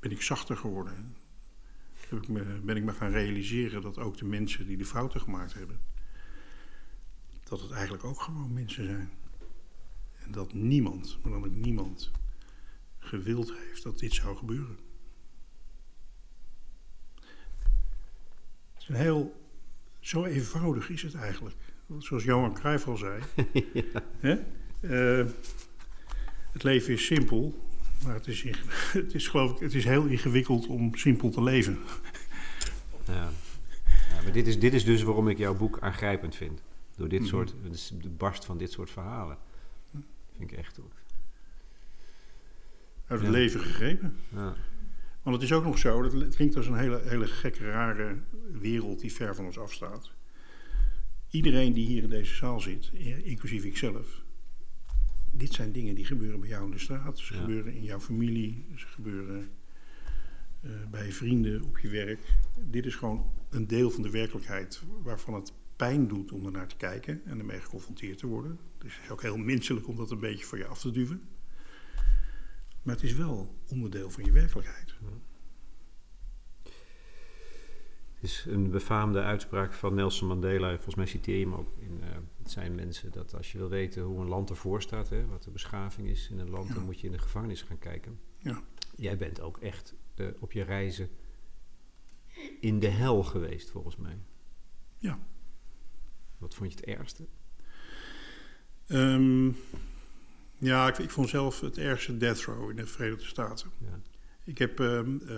ben 0.00 0.10
ik 0.10 0.22
zachter 0.22 0.56
geworden. 0.56 1.16
Heb 2.08 2.22
ik 2.22 2.28
me, 2.28 2.60
ben 2.64 2.76
ik 2.76 2.84
me 2.84 2.92
gaan 2.92 3.10
realiseren 3.10 3.82
dat 3.82 3.98
ook 3.98 4.16
de 4.16 4.24
mensen 4.24 4.66
die 4.66 4.76
de 4.76 4.84
fouten 4.84 5.20
gemaakt 5.20 5.54
hebben, 5.54 5.80
dat 7.44 7.60
het 7.60 7.70
eigenlijk 7.70 8.04
ook 8.04 8.20
gewoon 8.20 8.52
mensen 8.52 8.84
zijn. 8.84 9.10
En 10.24 10.30
dat 10.30 10.52
niemand, 10.52 11.18
maar 11.22 11.32
dan 11.32 11.44
ook 11.44 11.56
niemand, 11.56 12.10
gewild 12.98 13.52
heeft 13.56 13.82
dat 13.82 13.98
dit 13.98 14.12
zou 14.12 14.36
gebeuren. 14.36 14.78
Het 18.72 18.82
is 18.82 18.88
een 18.88 18.94
heel, 18.94 19.50
zo 20.00 20.24
eenvoudig 20.24 20.90
is 20.90 21.02
het 21.02 21.14
eigenlijk. 21.14 21.56
Zoals 21.98 22.24
Johan 22.24 22.54
Cruijff 22.54 22.86
al 22.86 22.96
zei. 22.96 23.22
ja. 23.72 24.02
Hè? 24.18 24.38
Uh, 24.80 25.30
het 26.52 26.62
leven 26.62 26.92
is 26.92 27.06
simpel, 27.06 27.67
maar 28.04 28.14
het 28.14 28.26
is, 28.26 28.42
het 28.92 29.14
is, 29.14 29.28
geloof 29.28 29.50
ik, 29.50 29.58
het 29.58 29.74
is 29.74 29.84
heel 29.84 30.04
ingewikkeld 30.04 30.66
om 30.66 30.94
simpel 30.94 31.30
te 31.30 31.42
leven. 31.42 31.78
ja. 33.06 33.30
ja 34.08 34.22
maar 34.22 34.32
dit 34.32 34.46
is, 34.46 34.58
dit 34.58 34.74
is 34.74 34.84
dus 34.84 35.02
waarom 35.02 35.28
ik 35.28 35.38
jouw 35.38 35.56
boek 35.56 35.78
aangrijpend 35.80 36.36
vind. 36.36 36.62
Door 36.96 37.08
dit 37.08 37.20
mm 37.20 37.26
-hmm. 37.26 37.34
soort, 37.34 38.02
de 38.02 38.08
barst 38.08 38.44
van 38.44 38.58
dit 38.58 38.72
soort 38.72 38.90
verhalen. 38.90 39.38
Vind 40.36 40.52
ik 40.52 40.58
echt 40.58 40.80
ook. 40.80 40.92
Uit 43.06 43.20
het 43.20 43.28
ja. 43.28 43.34
leven 43.34 43.60
gegrepen. 43.60 44.16
Ja. 44.28 44.54
Want 45.22 45.36
het 45.36 45.50
is 45.50 45.52
ook 45.52 45.64
nog 45.64 45.78
zo, 45.78 46.02
dat 46.02 46.34
klinkt 46.34 46.56
als 46.56 46.66
een 46.66 46.78
hele, 46.78 47.00
hele 47.04 47.26
gekke, 47.26 47.70
rare 47.70 48.16
wereld 48.52 49.00
die 49.00 49.12
ver 49.12 49.34
van 49.34 49.44
ons 49.44 49.58
afstaat. 49.58 50.10
Iedereen 51.30 51.72
die 51.72 51.86
hier 51.86 52.02
in 52.02 52.10
deze 52.10 52.34
zaal 52.34 52.60
zit, 52.60 52.90
inclusief 53.22 53.64
ikzelf, 53.64 54.22
dit 55.38 55.52
zijn 55.52 55.72
dingen 55.72 55.94
die 55.94 56.04
gebeuren 56.04 56.40
bij 56.40 56.48
jou 56.48 56.64
in 56.64 56.70
de 56.70 56.78
straat. 56.78 57.18
Ze 57.18 57.34
ja. 57.34 57.40
gebeuren 57.40 57.74
in 57.74 57.84
jouw 57.84 58.00
familie, 58.00 58.64
ze 58.76 58.86
gebeuren 58.86 59.50
uh, 60.62 60.70
bij 60.90 61.12
vrienden, 61.12 61.62
op 61.62 61.78
je 61.78 61.88
werk. 61.88 62.34
Dit 62.70 62.86
is 62.86 62.94
gewoon 62.94 63.32
een 63.50 63.66
deel 63.66 63.90
van 63.90 64.02
de 64.02 64.10
werkelijkheid 64.10 64.82
waarvan 65.02 65.34
het 65.34 65.52
pijn 65.76 66.08
doet 66.08 66.32
om 66.32 66.46
er 66.46 66.52
naar 66.52 66.68
te 66.68 66.76
kijken 66.76 67.20
en 67.24 67.38
ermee 67.38 67.60
geconfronteerd 67.60 68.18
te 68.18 68.26
worden. 68.26 68.58
Dus 68.78 68.94
het 68.94 69.04
is 69.04 69.10
ook 69.10 69.22
heel 69.22 69.36
menselijk 69.36 69.88
om 69.88 69.96
dat 69.96 70.10
een 70.10 70.20
beetje 70.20 70.44
voor 70.44 70.58
je 70.58 70.66
af 70.66 70.80
te 70.80 70.90
duwen. 70.90 71.22
Maar 72.82 72.94
het 72.94 73.04
is 73.04 73.14
wel 73.14 73.54
onderdeel 73.68 74.10
van 74.10 74.24
je 74.24 74.32
werkelijkheid. 74.32 74.94
Het 78.20 78.30
is 78.30 78.44
een 78.48 78.70
befaamde 78.70 79.22
uitspraak 79.22 79.72
van 79.72 79.94
Nelson 79.94 80.28
Mandela. 80.28 80.74
Volgens 80.74 80.94
mij 80.94 81.06
citeer 81.06 81.38
je 81.38 81.44
hem 81.44 81.54
ook 81.54 81.68
in 81.78 82.00
uh, 82.00 82.06
Het 82.38 82.50
zijn 82.50 82.74
mensen. 82.74 83.12
Dat 83.12 83.34
als 83.34 83.52
je 83.52 83.58
wil 83.58 83.68
weten 83.68 84.02
hoe 84.02 84.20
een 84.20 84.28
land 84.28 84.50
ervoor 84.50 84.82
staat, 84.82 85.08
hè, 85.08 85.26
wat 85.26 85.42
de 85.42 85.50
beschaving 85.50 86.08
is 86.08 86.28
in 86.30 86.38
een 86.38 86.50
land, 86.50 86.68
ja. 86.68 86.74
dan 86.74 86.84
moet 86.84 87.00
je 87.00 87.06
in 87.06 87.12
de 87.12 87.18
gevangenis 87.18 87.62
gaan 87.62 87.78
kijken. 87.78 88.20
Ja. 88.38 88.62
Jij 88.96 89.16
bent 89.16 89.40
ook 89.40 89.58
echt 89.58 89.94
uh, 90.16 90.28
op 90.38 90.52
je 90.52 90.62
reizen 90.62 91.08
in 92.60 92.78
de 92.78 92.88
hel 92.88 93.22
geweest, 93.22 93.70
volgens 93.70 93.96
mij. 93.96 94.18
Ja. 94.98 95.18
Wat 96.38 96.54
vond 96.54 96.72
je 96.72 96.76
het 96.78 96.98
ergste? 96.98 97.26
Um, 98.88 99.56
ja, 100.58 100.88
ik, 100.88 100.98
ik, 100.98 101.10
vond 101.10 101.28
zelf 101.28 101.60
het 101.60 101.78
ergste 101.78 102.16
death 102.16 102.40
row 102.40 102.70
in 102.70 102.76
de 102.76 102.86
Verenigde 102.86 103.26
Staten. 103.26 103.70
Ja. 103.78 104.00
Ik 104.48 104.58
heb 104.58 104.78
um, 104.78 105.20
uh, 105.22 105.28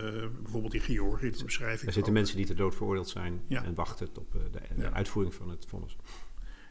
bijvoorbeeld 0.43 0.75
in 0.75 0.81
Georgië, 0.81 1.31
dat 1.31 1.45
beschrijf 1.45 1.81
ik 1.81 1.87
Er 1.87 1.93
zitten 1.93 2.13
ook. 2.13 2.19
mensen 2.19 2.37
die 2.37 2.47
ter 2.47 2.57
dood 2.57 2.75
veroordeeld 2.75 3.09
zijn 3.09 3.41
ja. 3.47 3.65
en 3.65 3.75
wachten 3.75 4.09
op 4.19 4.35
uh, 4.35 4.43
de, 4.53 4.61
de 4.75 4.83
ja. 4.83 4.93
uitvoering 4.93 5.35
van 5.35 5.51
het 5.51 5.67
vonnis. 5.69 5.97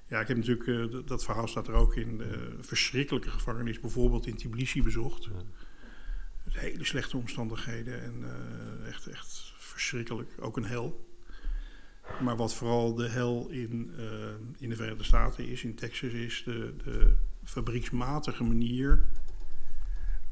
Ja, 0.08 0.20
ik 0.20 0.28
heb 0.28 0.38
natuurlijk, 0.38 0.68
uh, 0.68 1.06
dat 1.06 1.24
verhaal 1.24 1.48
staat 1.48 1.68
er 1.68 1.74
ook 1.74 1.96
in, 1.96 2.22
verschrikkelijke 2.60 3.30
gevangenis, 3.30 3.80
bijvoorbeeld 3.80 4.28
in 4.28 4.36
Tbilisi 4.36 4.84
bezocht. 4.84 5.24
Ja. 5.24 5.32
Hele 6.50 6.86
slechte 6.86 7.18
omstandigheden 7.18 8.04
en 8.04 8.24
echt, 8.88 9.08
echt 9.08 9.54
verschrikkelijk. 9.58 10.30
Ook 10.40 10.58
een 10.58 10.66
hel. 10.66 11.08
Maar 12.22 12.36
wat 12.36 12.56
vooral 12.56 12.96
de 12.96 13.08
hel 13.08 13.50
in, 13.50 13.92
uh, 13.98 14.04
in 14.58 14.70
de 14.70 14.76
Verenigde 14.76 15.04
Staten 15.04 15.48
is, 15.48 15.64
in 15.64 15.76
Texas, 15.76 16.12
is 16.12 16.44
de, 16.46 16.74
de 16.84 17.14
fabrieksmatige 17.44 18.44
manier 18.44 19.06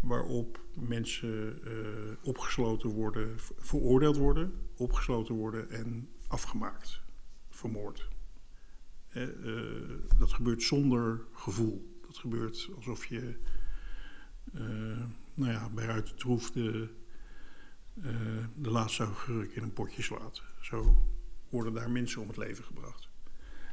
waarop 0.08 0.60
mensen 0.74 1.60
uh, 1.66 1.74
opgesloten 2.22 2.89
worden, 2.89 3.36
veroordeeld 3.58 4.18
worden, 4.18 4.53
opgesloten 4.76 5.36
worden 5.36 5.70
en 5.70 6.10
afgemaakt, 6.28 7.01
vermoord. 7.49 8.08
Uh, 9.14 9.28
dat 10.20 10.34
gebeurt 10.34 10.64
zonder 10.64 11.22
gevoel. 11.34 11.99
Dat 12.08 12.18
gebeurt 12.18 12.70
alsof 12.76 13.05
je 13.05 13.36
nou 15.34 15.51
ja, 15.51 15.70
bij 15.70 15.88
uit 15.88 16.08
de 16.08 16.16
troef 16.16 16.51
de, 16.51 16.89
de 18.55 18.70
laatste 18.70 19.03
augurk 19.03 19.51
in 19.51 19.64
een 19.64 19.74
potje 19.74 20.01
slaat. 20.01 20.43
Zo 20.62 21.05
worden 21.49 21.74
daar 21.74 21.91
mensen 21.91 22.22
om 22.22 22.28
het 22.28 22.38
leven 22.38 22.64
gebracht. 22.64 23.10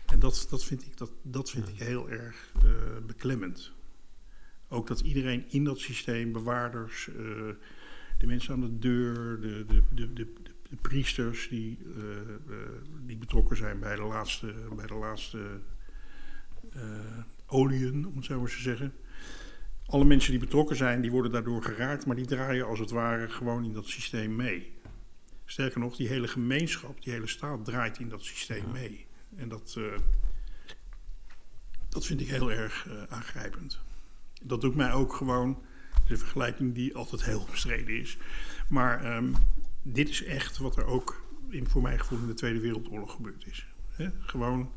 En 0.07 0.19
dat, 0.21 0.47
dat 0.51 0.65
vind, 0.65 0.87
ik, 0.87 0.97
dat, 0.97 1.11
dat 1.23 1.51
vind 1.51 1.69
ik 1.69 1.79
heel 1.79 2.11
erg 2.11 2.53
uh, 2.65 2.73
beklemmend. 3.07 3.73
Ook 4.69 4.87
dat 4.87 5.01
iedereen 5.01 5.45
in 5.49 5.65
dat 5.65 5.79
systeem, 5.79 6.33
bewaarders, 6.33 7.07
uh, 7.07 7.17
de 8.19 8.27
mensen 8.27 8.55
aan 8.55 8.61
de 8.61 8.79
deur, 8.79 9.41
de, 9.41 9.65
de, 9.67 9.83
de, 9.95 10.13
de, 10.13 10.33
de 10.69 10.77
priesters 10.81 11.49
die, 11.49 11.79
uh, 11.97 11.97
die 13.07 13.17
betrokken 13.17 13.57
zijn 13.57 13.81
bij 13.81 13.97
de 13.97 14.03
laatste, 14.03 14.55
bij 14.77 14.87
de 14.87 14.95
laatste 14.95 15.61
oliën, 17.47 18.07
om 18.07 18.17
het 18.17 18.25
zo 18.25 18.41
maar 18.41 18.51
te 18.51 18.61
zeggen. 18.61 18.95
Alle 19.87 20.05
mensen 20.05 20.31
die 20.31 20.41
betrokken 20.41 20.77
zijn, 20.77 21.01
die 21.01 21.11
worden 21.11 21.33
daardoor 21.33 21.63
geraakt, 21.63 22.07
maar 22.07 22.17
die 22.17 22.27
draaien 22.27 22.67
als 22.67 22.79
het 22.79 22.91
ware 22.91 23.29
gewoon 23.29 23.65
in 23.65 23.73
dat 23.73 23.87
systeem 23.87 24.37
mee. 24.37 24.73
Sterker 25.45 25.81
nog, 25.81 25.97
die 25.97 26.09
hele 26.09 26.29
gemeenschap, 26.29 27.03
die 27.03 27.13
hele 27.13 27.27
staat 27.27 27.65
draait 27.65 27.99
in 27.99 28.09
dat 28.09 28.25
systeem 28.25 28.65
mee. 28.73 29.07
En 29.37 29.49
dat, 29.49 29.75
uh, 29.79 29.97
dat 31.89 32.07
vind 32.07 32.21
ik 32.21 32.29
heel 32.29 32.53
erg 32.53 32.87
uh, 32.89 33.03
aangrijpend. 33.09 33.81
Dat 34.47 34.61
doet 34.61 34.75
mij 34.75 34.93
ook 34.93 35.13
gewoon, 35.13 35.59
de 36.07 36.17
vergelijking 36.17 36.75
die 36.75 36.97
altijd 36.97 37.25
heel 37.25 37.41
omstreden 37.49 38.01
is. 38.01 38.19
Maar 38.69 39.17
um, 39.17 39.35
dit 39.83 40.09
is 40.09 40.25
echt 40.25 40.59
wat 40.59 40.77
er 40.77 40.85
ook 40.85 41.23
in, 41.49 41.69
voor 41.69 41.83
mijn 41.83 41.99
gevoel 41.99 42.19
in 42.19 42.27
de 42.27 42.35
Tweede 42.35 42.61
Wereldoorlog 42.61 43.13
gebeurd 43.13 43.47
is. 43.47 43.67
He? 43.89 44.11
Gewoon 44.19 44.71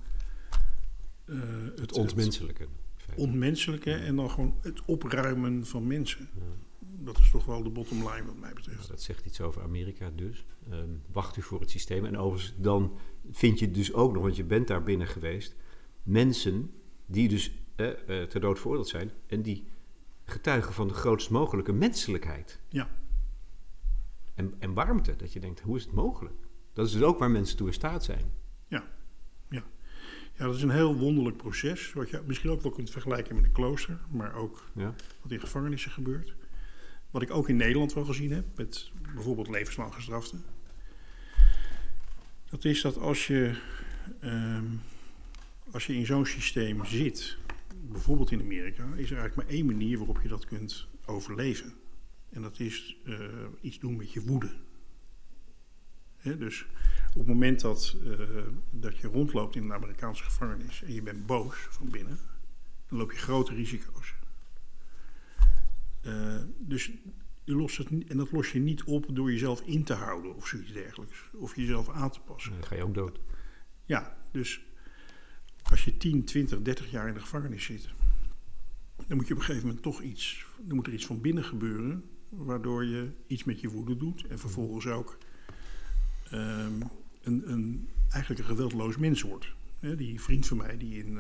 uh, 1.26 1.40
het, 1.66 1.80
het 1.80 1.94
ontmenselijke. 1.94 2.68
Het 3.06 3.20
ontmenselijke 3.20 3.94
en 3.94 4.16
dan 4.16 4.30
gewoon 4.30 4.56
het 4.62 4.82
opruimen 4.86 5.66
van 5.66 5.88
mensen. 5.88 6.30
Ja. 6.34 6.42
Dat 6.80 7.18
is 7.18 7.30
toch 7.30 7.46
wel 7.46 7.64
de 7.64 7.70
bottom 7.70 7.98
line 7.98 8.26
wat 8.26 8.38
mij 8.38 8.54
betreft. 8.54 8.78
Nou, 8.78 8.90
dat 8.90 9.02
zegt 9.02 9.26
iets 9.26 9.42
over 9.42 9.62
Amerika 9.62 10.12
dus. 10.16 10.46
Um, 10.72 11.02
wacht 11.12 11.38
u 11.38 11.42
voor 11.42 11.60
het 11.60 11.70
systeem. 11.70 12.06
En 12.06 12.18
overigens 12.18 12.56
dan 12.58 12.98
vind 13.32 13.60
je 13.60 13.72
dus 13.72 13.94
ook 13.94 14.14
nog, 14.14 14.24
want 14.24 14.36
je 14.36 14.44
bent 14.44 14.68
daar 14.68 14.84
binnen 14.84 15.08
geweest, 15.08 15.56
mensen 16.04 16.72
die 17.06 17.30
dus 17.30 17.52
eh, 17.78 17.88
uh, 18.08 18.24
ter 18.24 18.42
dood 18.42 18.60
veroordeeld 18.60 18.88
zijn 18.88 19.12
en 19.28 19.42
die 19.42 19.68
getuigen 20.26 20.74
van 20.74 20.88
de 20.88 20.94
grootst 20.94 21.30
mogelijke 21.30 21.72
menselijkheid. 21.72 22.60
Ja. 22.70 22.90
En, 24.36 24.56
en 24.60 24.74
warmte, 24.74 25.16
dat 25.16 25.34
je 25.34 25.40
denkt, 25.40 25.60
hoe 25.60 25.78
is 25.78 25.84
het 25.84 25.94
mogelijk? 25.94 26.36
Dat 26.74 26.86
is 26.86 26.92
dus 26.92 27.02
ook 27.02 27.20
waar 27.20 27.32
mensen 27.32 27.58
toe 27.58 27.68
in 27.68 27.74
staat 27.74 28.04
zijn. 28.04 28.32
Ja, 28.68 28.88
ja. 29.50 29.64
Ja, 30.34 30.46
dat 30.46 30.56
is 30.56 30.62
een 30.62 30.70
heel 30.70 30.96
wonderlijk 30.96 31.38
proces, 31.38 31.94
wat 31.94 32.10
je 32.10 32.22
misschien 32.26 32.50
ook 32.50 32.62
wel 32.62 32.72
kunt 32.72 32.90
vergelijken 32.90 33.36
met 33.36 33.44
een 33.44 33.52
klooster, 33.52 34.00
maar 34.12 34.36
ook 34.36 34.64
ja. 34.74 34.94
wat 35.22 35.32
in 35.32 35.40
gevangenissen 35.40 35.92
gebeurt. 35.92 36.36
Wat 37.12 37.22
ik 37.22 37.32
ook 37.32 37.50
in 37.50 37.56
Nederland 37.56 37.94
wel 37.94 38.06
gezien 38.06 38.32
heb, 38.32 38.46
met 38.56 38.92
bijvoorbeeld 39.14 39.50
levenslang 39.50 39.94
gestraften. 39.94 40.44
Dat 42.50 42.66
is 42.66 42.82
dat 42.82 42.98
als 42.98 43.28
je, 43.28 43.62
um, 44.24 44.82
als 45.72 45.86
je 45.86 45.96
in 45.96 46.06
zo'n 46.06 46.26
systeem 46.26 46.86
zit, 46.86 47.38
bijvoorbeeld 47.82 48.32
in 48.32 48.42
Amerika, 48.42 48.84
is 48.84 49.12
er 49.12 49.18
eigenlijk 49.18 49.36
maar 49.36 49.56
één 49.56 49.66
manier 49.66 49.98
waarop 49.98 50.22
je 50.22 50.28
dat 50.28 50.46
kunt 50.46 50.88
overleven. 51.06 51.74
En 52.30 52.42
dat 52.42 52.60
is 52.60 52.98
uh, 53.04 53.30
iets 53.62 53.80
doen 53.80 53.96
met 53.96 54.12
je 54.12 54.22
woede. 54.22 54.50
He, 56.18 56.38
dus 56.38 56.66
op 57.10 57.18
het 57.18 57.28
moment 57.28 57.62
dat, 57.62 57.96
uh, 58.04 58.20
dat 58.70 58.98
je 58.98 59.08
rondloopt 59.08 59.56
in 59.56 59.64
een 59.64 59.74
Amerikaanse 59.74 60.24
gevangenis 60.24 60.84
en 60.84 60.94
je 60.94 61.02
bent 61.02 61.26
boos 61.26 61.68
van 61.70 61.90
binnen, 61.90 62.20
dan 62.88 62.98
loop 62.98 63.12
je 63.12 63.18
grote 63.18 63.54
risico's. 63.54 64.14
Uh, 66.06 66.42
dus 66.58 66.92
je 67.44 67.56
lost 67.56 67.78
het, 67.78 67.90
en 68.08 68.18
dat 68.18 68.32
los 68.32 68.52
je 68.52 68.60
niet 68.60 68.84
op 68.84 69.16
door 69.16 69.32
jezelf 69.32 69.62
in 69.62 69.84
te 69.84 69.94
houden 69.94 70.36
of 70.36 70.48
zoiets 70.48 70.74
dergelijks. 70.74 71.30
Of 71.34 71.56
jezelf 71.56 71.90
aan 71.90 72.10
te 72.10 72.20
passen. 72.20 72.52
Dan 72.52 72.64
ga 72.64 72.76
je 72.76 72.84
ook 72.84 72.94
dood. 72.94 73.20
Ja, 73.86 74.18
dus 74.32 74.62
als 75.70 75.86
je 75.86 75.98
10, 75.98 76.24
20, 76.24 76.62
30 76.62 76.92
jaar 76.92 77.08
in 77.08 77.14
de 77.14 77.20
gevangenis 77.20 77.64
zit, 77.64 77.90
dan 79.08 79.18
moet 79.18 79.28
je 79.28 79.34
op 79.34 79.40
een 79.40 79.46
gegeven 79.46 79.68
moment 79.68 79.84
toch 79.84 80.02
iets, 80.02 80.46
dan 80.62 80.76
moet 80.76 80.88
er 80.88 80.94
iets 80.94 81.06
van 81.06 81.22
binnen 81.22 81.44
gebeuren, 81.44 82.04
waardoor 82.30 82.86
je 82.86 83.12
iets 83.28 83.44
met 83.44 83.62
je 83.62 83.70
woede 83.70 83.98
doet 83.98 84.28
en 84.28 84.40
vervolgens 84.40 84.88
ook 84.88 85.18
um, 86.34 86.82
een, 87.22 87.52
een, 87.52 87.90
eigenlijk 88.10 88.42
een 88.42 88.56
geweldloos 88.56 88.98
mens 88.98 89.22
wordt. 89.22 89.48
Die 89.80 90.22
vriend 90.22 90.48
van 90.48 90.58
mij, 90.58 90.78
die, 90.78 91.04
in, 91.04 91.18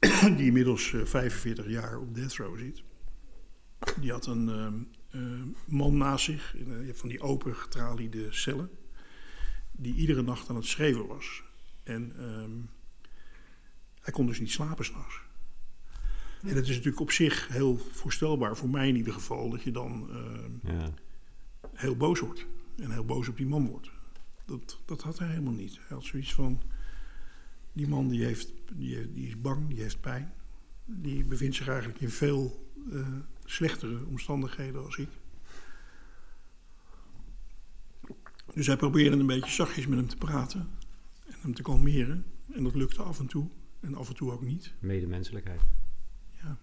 uh, 0.00 0.36
die 0.36 0.46
inmiddels 0.46 0.92
uh, 0.92 1.04
45 1.04 1.68
jaar 1.68 1.98
op 1.98 2.14
death 2.14 2.36
row 2.36 2.58
zit, 2.58 2.82
die 4.00 4.10
had 4.10 4.26
een 4.26 4.48
uh, 5.10 5.42
man 5.64 5.96
naast 5.96 6.24
zich, 6.24 6.56
van 6.92 7.08
die 7.08 7.20
open 7.20 7.56
getraliede 7.56 8.32
cellen, 8.32 8.70
die 9.72 9.94
iedere 9.94 10.22
nacht 10.22 10.48
aan 10.48 10.56
het 10.56 10.66
schreeuwen 10.66 11.06
was. 11.06 11.42
En 11.82 12.22
um, 12.22 12.68
hij 14.06 14.14
kon 14.14 14.26
dus 14.26 14.40
niet 14.40 14.50
slapen 14.50 14.84
s'nachts. 14.84 15.20
En 16.42 16.54
dat 16.54 16.62
is 16.62 16.68
natuurlijk 16.68 17.00
op 17.00 17.10
zich 17.10 17.48
heel 17.48 17.76
voorstelbaar, 17.76 18.56
voor 18.56 18.68
mij 18.68 18.88
in 18.88 18.96
ieder 18.96 19.12
geval, 19.12 19.50
dat 19.50 19.62
je 19.62 19.70
dan 19.70 20.08
uh, 20.10 20.72
ja. 20.72 20.92
heel 21.72 21.96
boos 21.96 22.20
wordt. 22.20 22.46
En 22.76 22.90
heel 22.90 23.04
boos 23.04 23.28
op 23.28 23.36
die 23.36 23.46
man 23.46 23.66
wordt. 23.66 23.90
Dat, 24.44 24.78
dat 24.84 25.02
had 25.02 25.18
hij 25.18 25.28
helemaal 25.28 25.52
niet. 25.52 25.72
Hij 25.72 25.96
had 25.96 26.04
zoiets 26.04 26.34
van, 26.34 26.62
die 27.72 27.88
man 27.88 28.08
die, 28.08 28.24
heeft, 28.24 28.52
die, 28.72 29.12
die 29.12 29.26
is 29.26 29.40
bang, 29.40 29.68
die 29.68 29.80
heeft 29.80 30.00
pijn. 30.00 30.32
Die 30.84 31.24
bevindt 31.24 31.56
zich 31.56 31.68
eigenlijk 31.68 32.00
in 32.00 32.10
veel 32.10 32.70
uh, 32.92 33.06
slechtere 33.44 34.04
omstandigheden 34.06 34.84
als 34.84 34.96
ik. 34.96 35.08
Dus 38.54 38.66
hij 38.66 38.76
probeerde 38.76 39.16
een 39.16 39.26
beetje 39.26 39.50
zachtjes 39.50 39.86
met 39.86 39.98
hem 39.98 40.08
te 40.08 40.16
praten 40.16 40.68
en 41.26 41.36
hem 41.40 41.54
te 41.54 41.62
kalmeren. 41.62 42.24
En 42.52 42.62
dat 42.62 42.74
lukte 42.74 43.02
af 43.02 43.18
en 43.18 43.26
toe. 43.26 43.48
En 43.86 43.94
af 43.94 44.08
en 44.08 44.14
toe 44.14 44.32
ook 44.32 44.42
niet. 44.42 44.72
Medemenselijkheid. 44.78 45.60
Ja. 46.30 46.58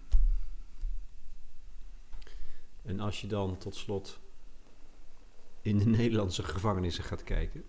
En 2.82 3.00
als 3.00 3.20
je 3.20 3.26
dan 3.26 3.58
tot 3.58 3.74
slot 3.74 4.20
in 5.60 5.78
de 5.78 5.86
Nederlandse 5.86 6.42
gevangenissen 6.42 7.04
gaat 7.04 7.24
kijken, 7.24 7.64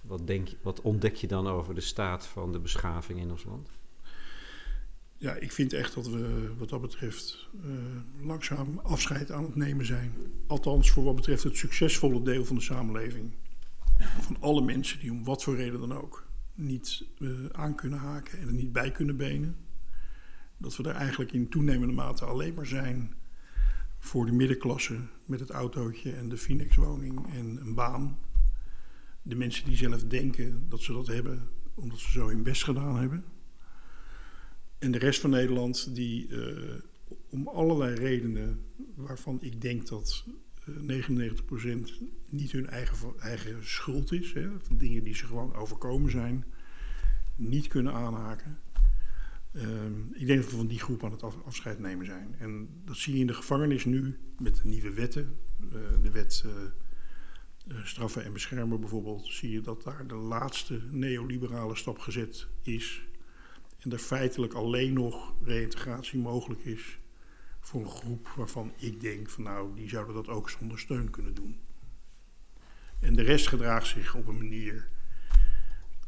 wat, 0.00 0.26
denk 0.26 0.48
je, 0.48 0.56
wat 0.62 0.80
ontdek 0.80 1.14
je 1.14 1.26
dan 1.26 1.46
over 1.46 1.74
de 1.74 1.80
staat 1.80 2.26
van 2.26 2.52
de 2.52 2.58
beschaving 2.58 3.20
in 3.20 3.30
ons 3.30 3.44
land? 3.44 3.68
Ja, 5.16 5.34
ik 5.34 5.52
vind 5.52 5.72
echt 5.72 5.94
dat 5.94 6.06
we 6.06 6.54
wat 6.58 6.68
dat 6.68 6.80
betreft 6.80 7.48
uh, 7.64 7.72
langzaam 8.20 8.78
afscheid 8.78 9.30
aan 9.30 9.44
het 9.44 9.54
nemen 9.54 9.86
zijn. 9.86 10.14
Althans, 10.46 10.90
voor 10.90 11.04
wat 11.04 11.16
betreft 11.16 11.42
het 11.42 11.56
succesvolle 11.56 12.22
deel 12.22 12.44
van 12.44 12.56
de 12.56 12.62
samenleving. 12.62 13.32
Van 14.20 14.36
alle 14.40 14.62
mensen 14.62 15.00
die 15.00 15.10
om 15.10 15.24
wat 15.24 15.42
voor 15.42 15.56
reden 15.56 15.80
dan 15.80 15.92
ook 15.92 16.26
niet 16.54 17.04
uh, 17.18 17.46
aan 17.52 17.74
kunnen 17.74 17.98
haken 17.98 18.38
en 18.38 18.46
er 18.46 18.52
niet 18.52 18.72
bij 18.72 18.90
kunnen 18.90 19.16
benen. 19.16 19.56
Dat 20.56 20.76
we 20.76 20.88
er 20.88 20.94
eigenlijk 20.94 21.32
in 21.32 21.48
toenemende 21.48 21.94
mate 21.94 22.24
alleen 22.24 22.54
maar 22.54 22.66
zijn 22.66 23.14
voor 23.98 24.26
de 24.26 24.32
middenklasse 24.32 24.98
met 25.24 25.40
het 25.40 25.50
autootje 25.50 26.12
en 26.12 26.28
de 26.28 26.36
Phoenix-woning 26.36 27.34
en 27.34 27.56
een 27.60 27.74
baan. 27.74 28.18
De 29.22 29.34
mensen 29.34 29.64
die 29.64 29.76
zelf 29.76 30.04
denken 30.04 30.66
dat 30.68 30.80
ze 30.80 30.92
dat 30.92 31.06
hebben 31.06 31.48
omdat 31.74 31.98
ze 31.98 32.10
zo 32.10 32.28
hun 32.28 32.42
best 32.42 32.64
gedaan 32.64 32.96
hebben. 32.96 33.24
En 34.78 34.90
de 34.90 34.98
rest 34.98 35.20
van 35.20 35.30
Nederland 35.30 35.94
die 35.94 36.28
uh, 36.28 36.74
om 37.30 37.48
allerlei 37.48 37.94
redenen 37.94 38.60
waarvan 38.94 39.38
ik 39.40 39.60
denk 39.60 39.86
dat 39.86 40.24
99% 40.70 40.72
niet 42.28 42.52
hun 42.52 42.68
eigen, 42.68 42.96
eigen 43.18 43.66
schuld 43.66 44.12
is. 44.12 44.32
Hè, 44.32 44.48
dingen 44.72 45.04
die 45.04 45.14
ze 45.14 45.26
gewoon 45.26 45.54
overkomen 45.54 46.10
zijn, 46.10 46.44
niet 47.36 47.68
kunnen 47.68 47.92
aanhaken. 47.92 48.58
Uh, 49.52 49.62
ik 50.12 50.26
denk 50.26 50.42
dat 50.42 50.50
we 50.50 50.56
van 50.56 50.66
die 50.66 50.78
groep 50.78 51.04
aan 51.04 51.10
het 51.10 51.22
af, 51.22 51.36
afscheid 51.44 51.78
nemen 51.78 52.06
zijn. 52.06 52.34
En 52.38 52.68
dat 52.84 52.96
zie 52.96 53.14
je 53.14 53.20
in 53.20 53.26
de 53.26 53.34
gevangenis 53.34 53.84
nu 53.84 54.18
met 54.38 54.56
de 54.56 54.68
nieuwe 54.68 54.92
wetten. 54.92 55.36
Uh, 55.60 55.72
de 56.02 56.10
wet 56.10 56.44
uh, 56.46 57.84
straffen 57.84 58.24
en 58.24 58.32
beschermen 58.32 58.80
bijvoorbeeld. 58.80 59.26
Zie 59.26 59.50
je 59.50 59.60
dat 59.60 59.82
daar 59.82 60.06
de 60.06 60.14
laatste 60.14 60.80
neoliberale 60.90 61.76
stap 61.76 61.98
gezet 61.98 62.46
is. 62.62 63.06
En 63.78 63.92
er 63.92 63.98
feitelijk 63.98 64.52
alleen 64.52 64.92
nog 64.92 65.34
reïntegratie 65.42 66.18
mogelijk 66.18 66.64
is 66.64 66.98
voor 67.64 67.80
een 67.80 67.90
groep 67.90 68.28
waarvan 68.28 68.72
ik 68.76 69.00
denk 69.00 69.30
van 69.30 69.42
nou, 69.42 69.74
die 69.74 69.88
zouden 69.88 70.14
dat 70.14 70.28
ook 70.28 70.50
zonder 70.50 70.78
steun 70.78 71.10
kunnen 71.10 71.34
doen. 71.34 71.60
En 73.00 73.14
de 73.14 73.22
rest 73.22 73.48
gedraagt 73.48 73.86
zich 73.86 74.14
op 74.14 74.26
een 74.26 74.36
manier 74.36 74.88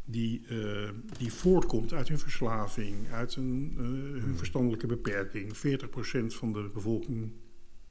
die, 0.04 0.46
uh, 0.48 0.90
die 1.18 1.32
voortkomt 1.32 1.92
uit 1.92 2.08
hun 2.08 2.18
verslaving, 2.18 3.10
uit 3.10 3.36
een, 3.36 3.72
uh, 3.72 4.22
hun 4.22 4.36
verstandelijke 4.36 4.86
beperking. 4.86 5.56
40% 5.56 6.34
van 6.34 6.52
de 6.52 6.70
bevolking 6.74 7.32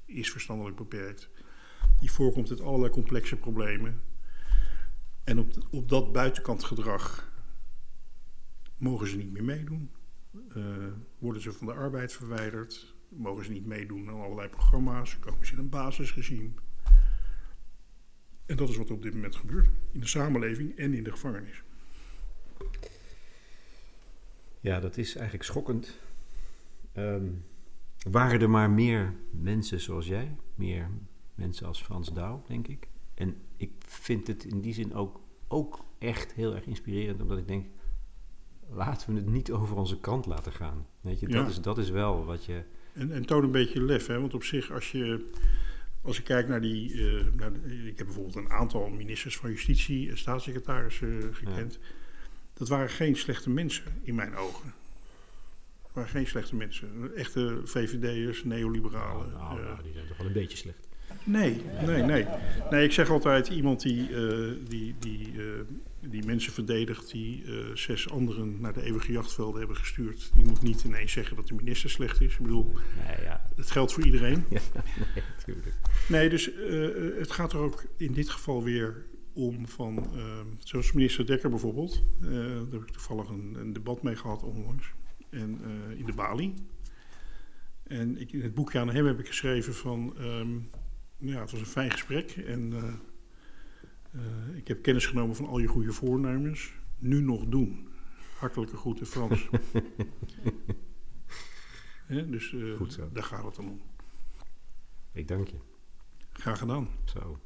is 0.05 0.31
verstandelijk 0.31 0.75
beperkt. 0.75 1.29
Die 1.99 2.11
voorkomt 2.11 2.49
uit 2.49 2.61
allerlei 2.61 2.91
complexe 2.91 3.35
problemen. 3.35 4.01
En 5.23 5.39
op, 5.39 5.67
op 5.69 5.89
dat 5.89 6.11
buitenkant 6.11 6.63
gedrag 6.63 7.31
mogen 8.77 9.07
ze 9.07 9.17
niet 9.17 9.31
meer 9.31 9.43
meedoen. 9.43 9.89
Uh, 10.55 10.65
worden 11.17 11.41
ze 11.41 11.53
van 11.53 11.67
de 11.67 11.73
arbeid 11.73 12.13
verwijderd, 12.13 12.94
mogen 13.17 13.45
ze 13.45 13.51
niet 13.51 13.65
meedoen 13.65 14.09
aan 14.09 14.21
allerlei 14.21 14.49
programma's, 14.49 15.19
komen 15.19 15.45
ze 15.45 15.53
in 15.53 15.59
een 15.59 15.69
basisregime. 15.69 16.49
En 18.45 18.55
dat 18.55 18.69
is 18.69 18.77
wat 18.77 18.89
er 18.89 18.95
op 18.95 19.01
dit 19.01 19.13
moment 19.13 19.35
gebeurt 19.35 19.69
in 19.91 19.99
de 19.99 20.07
samenleving 20.07 20.75
en 20.77 20.93
in 20.93 21.03
de 21.03 21.11
gevangenis. 21.11 21.63
Ja, 24.59 24.79
dat 24.79 24.97
is 24.97 25.15
eigenlijk 25.15 25.45
schokkend. 25.45 25.99
Ehm, 26.91 27.27
waren 28.09 28.41
er 28.41 28.49
maar 28.49 28.69
meer 28.69 29.13
mensen 29.31 29.79
zoals 29.79 30.07
jij, 30.07 30.35
meer 30.55 30.89
mensen 31.35 31.67
als 31.67 31.81
Frans 31.83 32.13
Douw, 32.13 32.43
denk 32.47 32.67
ik. 32.67 32.87
En 33.13 33.35
ik 33.57 33.71
vind 33.85 34.27
het 34.27 34.43
in 34.45 34.61
die 34.61 34.73
zin 34.73 34.93
ook, 34.93 35.21
ook 35.47 35.85
echt 35.99 36.33
heel 36.33 36.55
erg 36.55 36.65
inspirerend, 36.65 37.21
omdat 37.21 37.37
ik 37.37 37.47
denk, 37.47 37.65
laten 38.69 39.13
we 39.13 39.19
het 39.19 39.29
niet 39.29 39.51
over 39.51 39.75
onze 39.75 39.99
kant 39.99 40.25
laten 40.25 40.51
gaan. 40.51 40.87
Weet 41.01 41.19
je, 41.19 41.27
dat, 41.27 41.41
Ja. 41.43 41.47
is, 41.47 41.61
dat 41.61 41.77
is 41.77 41.89
wel 41.89 42.25
wat 42.25 42.45
je... 42.45 42.63
En, 42.95 43.11
en 43.11 43.25
toon 43.25 43.43
een 43.43 43.51
beetje 43.51 43.81
lef, 43.83 44.07
hè? 44.07 44.19
want 44.19 44.33
op 44.33 44.43
zich, 44.43 44.71
als 44.71 44.91
je. 44.91 45.29
Als 46.01 46.17
ik 46.17 46.23
kijk 46.23 46.47
naar 46.47 46.61
die. 46.61 46.93
eh, 47.07 47.23
naar 47.35 47.53
de- 47.53 47.87
ik 47.87 47.97
heb 47.97 48.05
bijvoorbeeld 48.07 48.35
een 48.35 48.49
aantal 48.51 48.89
ministers 48.89 49.37
van 49.37 49.49
Justitie 49.49 50.09
en 50.09 50.17
staatssecretarissen 50.17 51.21
eh, 51.21 51.27
gekend. 51.35 51.79
Dat 52.53 52.67
waren 52.67 52.89
geen 52.89 53.15
slechte 53.15 53.49
mensen 53.49 53.83
in 54.03 54.15
mijn 54.15 54.35
ogen. 54.35 54.73
Dat 55.81 55.91
waren 55.93 56.09
geen 56.09 56.27
slechte 56.27 56.55
mensen. 56.55 57.11
Echte 57.15 57.61
VVD'ers, 57.63 58.43
neoliberalen. 58.43 59.31
nou, 59.31 59.59
eh, 59.59 59.65
nou, 59.65 59.83
die 59.83 59.93
zijn 59.93 60.07
toch 60.07 60.17
wel 60.17 60.27
een 60.27 60.33
beetje 60.33 60.57
slecht. 60.57 60.84
Nee, 61.23 61.61
nee, 61.85 62.03
nee. 62.03 62.25
Nee, 62.69 62.83
ik 62.83 62.91
zeg 62.91 63.09
altijd 63.09 63.47
iemand 63.47 63.81
die, 63.81 64.15
eh, 64.15 64.51
die, 64.67 64.95
die, 64.99 65.31
eh, 65.37 66.09
die 66.09 66.25
mensen 66.25 66.53
verdedigt 66.53 67.11
die 67.11 67.43
eh, 67.45 67.75
zes 67.75 68.09
anderen 68.09 68.61
naar 68.61 68.73
de 68.73 68.83
eeuwige 68.83 69.11
jachtvelden 69.11 69.59
hebben 69.59 69.77
gestuurd. 69.77 70.31
Die 70.33 70.45
moet 70.45 70.61
niet 70.61 70.83
ineens 70.83 71.11
zeggen 71.11 71.35
dat 71.35 71.47
de 71.47 71.53
minister 71.53 71.89
slecht 71.89 72.21
is. 72.21 72.33
Ik 72.33 72.41
bedoel, 72.41 72.71
Nee, 73.07 73.25
ja, 73.25 73.41
het 73.55 73.71
geldt 73.71 73.93
voor 73.93 74.05
iedereen. 74.05 74.45
ja 74.49 74.59
nee, 74.73 75.23
natuurlijk. 75.37 75.73
Nee, 76.07 76.29
dus 76.29 76.49
het 77.19 77.31
gaat 77.31 77.53
er 77.53 77.59
ook 77.59 77.85
in 77.97 78.13
dit 78.13 78.29
geval 78.29 78.63
weer 78.63 79.05
om 79.33 79.67
van, 79.67 79.97
eh, 80.15 80.39
zoals 80.57 80.91
minister 80.91 81.25
Dekker 81.25 81.49
bijvoorbeeld. 81.49 82.03
daar 82.19 82.31
heb 82.71 82.81
ik 82.81 82.89
toevallig 82.89 83.29
een, 83.29 83.55
een 83.59 83.73
debat 83.73 84.03
mee 84.03 84.15
gehad 84.15 84.43
onlangs. 84.43 84.93
En 85.29 85.61
in 85.97 86.05
de 86.05 86.13
Bali. 86.13 86.53
En 87.83 88.21
ik, 88.21 88.31
in 88.31 88.41
het 88.41 88.53
boekje 88.53 88.79
aan 88.79 88.89
hem 88.89 89.05
heb 89.05 89.19
ik 89.19 89.27
geschreven 89.27 89.73
van, 89.73 90.17
ehm, 90.17 90.57
ja, 91.17 91.39
het 91.39 91.51
was 91.51 91.59
een 91.59 91.65
fijn 91.65 91.91
gesprek. 91.91 92.31
En 92.31 92.73
eh, 92.73 92.93
eh, 94.11 94.57
ik 94.57 94.67
heb 94.67 94.81
kennis 94.81 95.05
genomen 95.05 95.35
van 95.35 95.45
al 95.45 95.59
je 95.59 95.67
goede 95.67 95.93
voornemens. 95.93 96.73
Nu 96.97 97.21
nog 97.21 97.45
doen. 97.45 97.87
Hartelijke 98.37 98.77
groeten 98.77 99.05
Frans. 99.05 99.47
Dus 102.07 102.53
eh, 102.53 102.75
Goed 102.77 102.93
zo. 102.93 103.09
daar 103.13 103.23
gaat 103.23 103.45
het 103.45 103.55
dan 103.55 103.69
om. 103.69 103.81
Ik 105.11 105.27
dank 105.27 105.47
je. 105.47 105.57
Graag 106.31 106.57
gedaan. 106.59 106.89
Zo. 107.05 107.39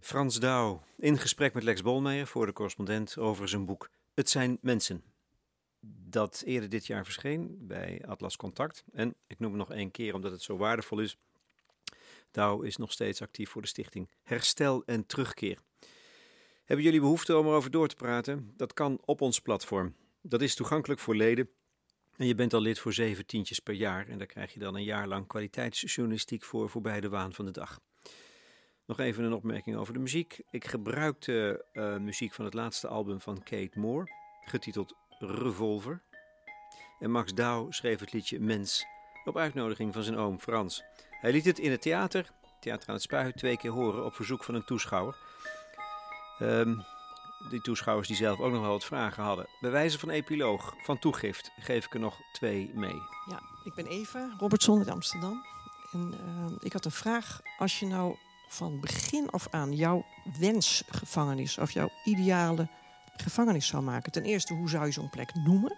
Frans 0.00 0.40
Douw 0.40 0.82
in 0.96 1.18
gesprek 1.18 1.54
met 1.54 1.62
Lex 1.62 1.82
Bolmeijer 1.82 2.26
voor 2.26 2.46
de 2.46 2.52
correspondent 2.52 3.18
over 3.18 3.48
zijn 3.48 3.64
boek 3.64 3.90
Het 4.14 4.30
zijn 4.30 4.58
mensen. 4.60 5.02
Dat 6.08 6.42
eerder 6.44 6.68
dit 6.68 6.86
jaar 6.86 7.04
verscheen 7.04 7.56
bij 7.60 8.02
Atlas 8.06 8.36
Contact. 8.36 8.84
En 8.92 9.14
ik 9.26 9.38
noem 9.38 9.50
het 9.50 9.58
nog 9.58 9.70
één 9.70 9.90
keer 9.90 10.14
omdat 10.14 10.32
het 10.32 10.42
zo 10.42 10.56
waardevol 10.56 11.00
is. 11.00 11.16
Douw 12.30 12.60
is 12.62 12.76
nog 12.76 12.92
steeds 12.92 13.22
actief 13.22 13.50
voor 13.50 13.62
de 13.62 13.68
stichting 13.68 14.10
Herstel 14.22 14.82
en 14.84 15.06
Terugkeer. 15.06 15.58
Hebben 16.64 16.84
jullie 16.84 17.00
behoefte 17.00 17.36
om 17.36 17.46
erover 17.46 17.70
door 17.70 17.88
te 17.88 17.94
praten? 17.94 18.52
Dat 18.56 18.72
kan 18.72 18.98
op 19.04 19.20
ons 19.20 19.40
platform. 19.40 19.94
Dat 20.20 20.42
is 20.42 20.54
toegankelijk 20.54 21.00
voor 21.00 21.16
leden. 21.16 21.48
En 22.16 22.26
je 22.26 22.34
bent 22.34 22.54
al 22.54 22.60
lid 22.60 22.78
voor 22.78 22.92
zeven 22.92 23.26
tientjes 23.26 23.60
per 23.60 23.74
jaar. 23.74 24.08
En 24.08 24.18
daar 24.18 24.26
krijg 24.26 24.52
je 24.52 24.60
dan 24.60 24.74
een 24.74 24.84
jaar 24.84 25.08
lang 25.08 25.26
kwaliteitsjournalistiek 25.26 26.44
voor 26.44 26.70
voorbij 26.70 27.00
de 27.00 27.08
waan 27.08 27.32
van 27.32 27.44
de 27.44 27.50
dag. 27.50 27.80
Nog 28.84 28.98
even 28.98 29.24
een 29.24 29.32
opmerking 29.32 29.76
over 29.76 29.92
de 29.92 29.98
muziek. 29.98 30.40
Ik 30.50 30.64
gebruikte 30.64 31.64
eh, 31.72 31.96
muziek 31.96 32.32
van 32.32 32.44
het 32.44 32.54
laatste 32.54 32.88
album 32.88 33.20
van 33.20 33.42
Kate 33.42 33.78
Moore, 33.78 34.12
getiteld 34.44 34.94
Revolver. 35.18 36.02
En 36.98 37.10
Max 37.10 37.34
Douw 37.34 37.70
schreef 37.70 38.00
het 38.00 38.12
liedje 38.12 38.40
Mens 38.40 38.86
op 39.24 39.36
uitnodiging 39.36 39.92
van 39.92 40.02
zijn 40.02 40.16
oom 40.16 40.38
Frans. 40.38 40.82
Hij 41.10 41.32
liet 41.32 41.44
het 41.44 41.58
in 41.58 41.70
het 41.70 41.82
theater, 41.82 42.30
Theater 42.60 42.88
aan 42.88 42.94
het 42.94 43.02
Spui, 43.02 43.32
twee 43.32 43.56
keer 43.56 43.70
horen 43.70 44.04
op 44.04 44.14
verzoek 44.14 44.44
van 44.44 44.54
een 44.54 44.64
toeschouwer. 44.64 45.16
Ehm, 46.38 46.74
die 47.50 47.60
toeschouwers 47.60 48.08
die 48.08 48.16
zelf 48.16 48.40
ook 48.40 48.52
nog 48.52 48.60
wel 48.60 48.70
wat 48.70 48.84
vragen 48.84 49.22
hadden. 49.22 49.46
Bij 49.60 49.70
wijze 49.70 49.98
van 49.98 50.10
epiloog, 50.10 50.74
van 50.82 50.98
toegift, 50.98 51.50
geef 51.58 51.84
ik 51.84 51.94
er 51.94 52.00
nog 52.00 52.20
twee 52.32 52.70
mee. 52.74 53.02
Ja, 53.30 53.40
ik 53.64 53.74
ben 53.74 53.86
Eva 53.86 54.34
Robertson 54.38 54.78
uit 54.78 54.88
Amsterdam. 54.88 55.44
En 55.92 56.14
eh, 56.20 56.56
ik 56.60 56.72
had 56.72 56.84
een 56.84 56.90
vraag. 56.90 57.40
Als 57.58 57.78
je 57.80 57.86
nou 57.86 58.16
van 58.48 58.80
begin 58.80 59.30
af 59.30 59.48
aan 59.50 59.72
jouw 59.72 60.04
wensgevangenis 60.38 61.58
of 61.58 61.70
jouw 61.70 61.90
ideale 62.04 62.68
gevangenis 63.22 63.66
zou 63.66 63.82
maken. 63.82 64.12
Ten 64.12 64.24
eerste, 64.24 64.54
hoe 64.54 64.68
zou 64.68 64.86
je 64.86 64.92
zo'n 64.92 65.10
plek 65.10 65.34
noemen? 65.34 65.76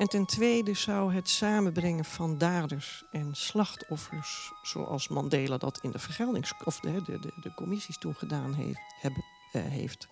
En 0.00 0.06
ten 0.06 0.26
tweede 0.26 0.74
zou 0.74 1.14
het 1.14 1.28
samenbrengen 1.28 2.04
van 2.04 2.38
daders 2.38 3.04
en 3.10 3.34
slachtoffers, 3.34 4.52
zoals 4.62 5.08
Mandela 5.08 5.56
dat 5.56 5.78
in 5.82 5.90
de 5.90 5.98
vergeldings 5.98 6.54
of 6.64 6.80
de, 6.80 7.02
de, 7.02 7.18
de, 7.18 7.32
de 7.42 7.54
commissies 7.54 7.98
toen 7.98 8.14
gedaan 8.14 8.54
heeft, 8.54 8.80
hebben, 9.00 9.24
eh, 9.52 9.62
heeft, 9.62 10.08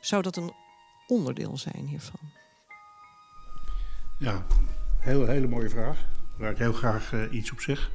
zou 0.00 0.22
dat 0.22 0.36
een 0.36 0.52
onderdeel 1.06 1.56
zijn 1.56 1.86
hiervan? 1.86 2.20
Ja, 4.18 4.46
heel, 4.98 5.26
hele 5.26 5.46
mooie 5.46 5.68
vraag. 5.68 6.04
Waar 6.36 6.50
ik 6.50 6.58
heel 6.58 6.72
graag 6.72 7.12
eh, 7.12 7.32
iets 7.32 7.52
op 7.52 7.60
zeg. 7.60 7.90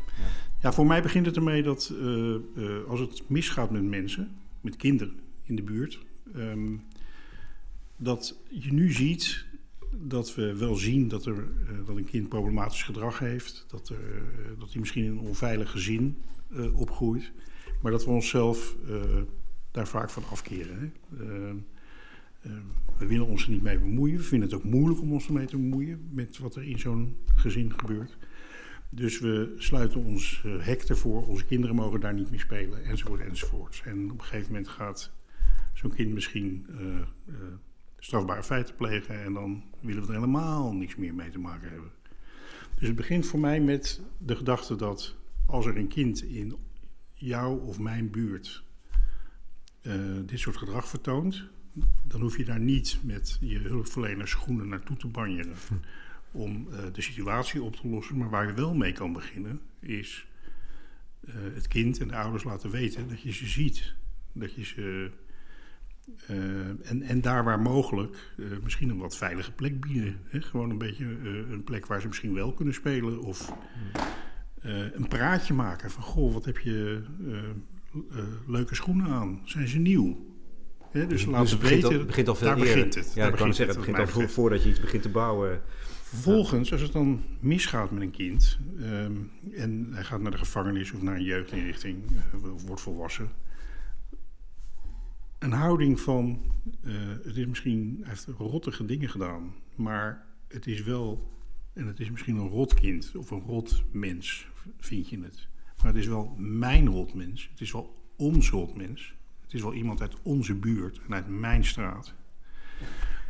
Ja. 0.61 0.71
voor 0.71 0.85
mij 0.85 1.01
begint 1.01 1.25
het 1.25 1.35
ermee 1.35 1.63
dat 1.63 1.91
eh, 1.99 2.87
als 2.87 2.99
het 2.99 3.29
misgaat 3.29 3.69
met 3.69 3.83
mensen, 3.83 4.39
met 4.61 4.75
kinderen 4.75 5.19
in 5.43 5.55
de 5.55 5.63
buurt, 5.63 5.99
ehm, 6.35 6.73
dat 8.01 8.39
je 8.49 8.73
nu 8.73 8.91
ziet 8.91 9.45
dat 9.95 10.35
we 10.35 10.57
wel 10.57 10.75
zien 10.75 11.07
dat, 11.07 11.25
er, 11.25 11.37
eh, 11.37 11.85
dat 11.85 11.95
een 11.95 12.05
kind 12.05 12.29
problematisch 12.29 12.83
gedrag 12.83 13.19
heeft, 13.19 13.65
dat, 13.67 13.89
er, 13.89 13.95
eh, 13.95 14.59
dat 14.59 14.71
hij 14.71 14.79
misschien 14.79 15.03
in 15.03 15.11
een 15.11 15.19
onveilig 15.19 15.71
gezin 15.71 16.17
eh, 16.55 16.79
opgroeit, 16.79 17.31
maar 17.81 17.91
dat 17.91 18.05
we 18.05 18.11
onszelf 18.11 18.75
eh, 18.87 19.21
daar 19.71 19.87
vaak 19.87 20.09
van 20.09 20.23
afkeren. 20.29 20.79
Hè? 20.79 21.17
Ehm, 21.25 21.57
eh, 22.41 22.51
we 22.97 23.05
willen 23.05 23.27
ons 23.27 23.43
er 23.43 23.49
niet 23.49 23.61
mee 23.61 23.79
bemoeien. 23.79 24.17
We 24.17 24.23
vinden 24.23 24.49
het 24.49 24.57
ook 24.57 24.63
moeilijk 24.63 25.01
om 25.01 25.13
ons 25.13 25.27
ermee 25.27 25.45
te 25.45 25.57
bemoeien 25.57 26.09
met 26.11 26.37
wat 26.37 26.55
er 26.55 26.63
in 26.63 26.79
zo'n 26.79 27.17
gezin 27.35 27.79
gebeurt. 27.79 28.17
Dus 28.89 29.19
we 29.19 29.53
sluiten 29.57 30.03
ons 30.03 30.41
eh, 30.45 30.65
hek 30.65 30.81
ervoor. 30.81 31.27
Onze 31.27 31.45
kinderen 31.45 31.75
mogen 31.75 31.99
daar 31.99 32.13
niet 32.13 32.29
meer 32.29 32.39
spelen, 32.39 32.83
enzovoort, 32.83 33.21
enzovoort. 33.21 33.81
En 33.85 34.11
op 34.11 34.19
een 34.19 34.25
gegeven 34.25 34.51
moment 34.51 34.67
gaat 34.67 35.11
zo'n 35.73 35.93
kind 35.93 36.13
misschien 36.13 36.65
eh, 36.69 36.97
eh, 36.97 37.05
strafbare 38.01 38.43
feiten 38.43 38.75
plegen. 38.75 39.23
En 39.23 39.33
dan 39.33 39.63
willen 39.79 40.01
we 40.01 40.07
er 40.07 40.13
helemaal 40.13 40.73
niks 40.73 40.95
meer 40.95 41.13
mee 41.13 41.29
te 41.29 41.39
maken 41.39 41.69
hebben. 41.69 41.91
Dus 42.75 42.87
het 42.87 42.95
begint 42.95 43.25
voor 43.25 43.39
mij 43.39 43.59
met 43.59 44.01
de 44.17 44.35
gedachte 44.35 44.75
dat 44.75 45.15
als 45.45 45.65
er 45.65 45.77
een 45.77 45.87
kind 45.87 46.23
in 46.23 46.55
jouw 47.13 47.55
of 47.55 47.79
mijn 47.79 48.09
buurt 48.09 48.63
eh, 49.81 49.93
dit 50.25 50.39
soort 50.39 50.57
gedrag 50.57 50.87
vertoont, 50.87 51.47
dan 52.07 52.21
hoef 52.21 52.37
je 52.37 52.45
daar 52.45 52.59
niet 52.59 52.99
met 53.03 53.37
je 53.41 53.59
hulpverleners 53.59 54.31
schoenen 54.31 54.67
naartoe 54.67 54.97
te 54.97 55.07
banjeren 55.07 55.55
om 56.31 56.67
eh, 56.71 56.83
de 56.93 57.01
situatie 57.01 57.63
op 57.63 57.75
te 57.75 57.87
lossen. 57.87 58.17
Maar 58.17 58.29
waar 58.29 58.47
je 58.47 58.53
wel 58.53 58.73
mee 58.73 58.91
kan 58.91 59.13
beginnen, 59.13 59.61
is 59.79 60.27
eh, 61.21 61.33
het 61.53 61.67
kind 61.67 61.99
en 61.99 62.07
de 62.07 62.15
ouders 62.15 62.43
laten 62.43 62.69
weten 62.69 63.09
dat 63.09 63.21
je 63.21 63.31
ze 63.31 63.47
ziet. 63.47 63.93
Dat 64.33 64.53
je 64.53 64.63
ze. 64.63 65.11
Eh, 66.27 66.35
en, 66.89 67.01
en 67.01 67.21
daar 67.21 67.43
waar 67.43 67.59
mogelijk 67.59 68.33
eh, 68.37 68.45
misschien 68.63 68.89
een 68.89 68.97
wat 68.97 69.17
veilige 69.17 69.51
plek 69.51 69.79
bieden. 69.81 70.19
Hè? 70.23 70.41
Gewoon 70.41 70.69
een 70.69 70.77
beetje 70.77 71.05
eh, 71.05 71.51
een 71.51 71.63
plek 71.63 71.85
waar 71.85 72.01
ze 72.01 72.07
misschien 72.07 72.33
wel 72.33 72.53
kunnen 72.53 72.73
spelen. 72.73 73.21
Of 73.21 73.53
een 74.93 75.07
praatje 75.07 75.53
maken 75.53 75.91
van: 75.91 76.03
Goh, 76.03 76.33
wat 76.33 76.45
heb 76.45 76.57
je 76.57 77.01
leuke 78.47 78.75
schoenen 78.75 79.07
aan? 79.07 79.41
Zijn 79.45 79.67
ze 79.67 79.79
nieuw? 79.79 80.29
Hè, 80.91 81.07
dus 81.07 81.25
laat 81.25 81.41
Dus 81.41 81.51
het 81.51 81.61
het 81.61 81.69
begint 81.69 81.81
weten. 81.83 81.99
al, 81.99 82.05
begint 82.05 82.27
al 82.27 82.35
veel 82.35 82.47
daar 82.47 82.57
eerder. 82.57 82.73
begint 82.73 82.95
het. 82.95 83.13
Ja, 83.13 83.21
Daar 83.21 83.31
begint 83.31 83.55
zeggen, 83.55 83.75
het 83.75 83.85
begint 83.85 84.21
al 84.21 84.27
voordat 84.27 84.63
je 84.63 84.69
iets 84.69 84.79
begint 84.79 85.01
te 85.01 85.09
bouwen. 85.09 85.61
Vervolgens, 86.03 86.71
als 86.71 86.81
het 86.81 86.91
dan 86.91 87.23
misgaat 87.39 87.91
met 87.91 88.01
een 88.01 88.11
kind 88.11 88.57
ehm, 88.79 89.11
en 89.53 89.87
hij 89.91 90.03
gaat 90.03 90.21
naar 90.21 90.31
de 90.31 90.37
gevangenis 90.37 90.91
of 90.91 91.01
naar 91.01 91.15
een 91.15 91.23
jeugdinrichting 91.23 92.03
of 92.53 92.63
wordt 92.63 92.81
volwassen. 92.81 93.29
Een 95.41 95.51
houding 95.51 95.99
van, 95.99 96.51
eh, 96.83 96.93
het 97.23 97.37
is 97.37 97.45
misschien, 97.45 97.97
hij 97.99 98.09
heeft 98.09 98.27
rottige 98.37 98.85
dingen 98.85 99.09
gedaan, 99.09 99.53
maar 99.75 100.25
het 100.47 100.67
is 100.67 100.81
wel, 100.81 101.31
en 101.73 101.87
het 101.87 101.99
is 101.99 102.11
misschien 102.11 102.35
een 102.35 102.47
rot 102.47 102.73
kind 102.73 103.11
of 103.15 103.31
een 103.31 103.41
rot 103.41 103.83
mens, 103.91 104.47
vind 104.79 105.09
je 105.09 105.19
het. 105.21 105.47
Maar 105.77 105.85
het 105.85 105.95
is 105.95 106.07
wel 106.07 106.35
mijn 106.37 106.87
rot 106.87 107.13
mens, 107.13 107.47
het 107.51 107.61
is 107.61 107.71
wel 107.71 108.03
ons 108.15 108.49
rot 108.49 108.75
mens. 108.75 109.13
Het 109.41 109.53
is 109.53 109.61
wel 109.61 109.73
iemand 109.73 110.01
uit 110.01 110.15
onze 110.21 110.55
buurt 110.55 110.99
en 111.07 111.13
uit 111.13 111.27
mijn 111.27 111.65
straat. 111.65 112.13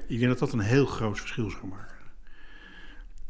Ik 0.07 0.19
denk 0.19 0.29
dat 0.29 0.39
dat 0.39 0.53
een 0.53 0.59
heel 0.59 0.85
groot 0.85 1.19
verschil 1.19 1.49
zou 1.49 1.67
maken. 1.67 1.97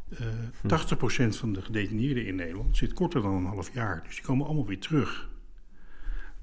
Eh 0.10 1.30
80% 1.34 1.38
van 1.38 1.54
de 1.54 1.62
gedetineerden 1.62 2.26
in 2.26 2.36
Nederland 2.36 2.78
zit 2.78 2.94
korter 2.94 3.22
dan 3.22 3.34
een 3.34 3.46
half 3.46 3.74
jaar. 3.74 4.04
Dus 4.04 4.16
die 4.16 4.24
komen 4.24 4.46
allemaal 4.46 4.66
weer 4.66 4.80
terug. 4.80 5.30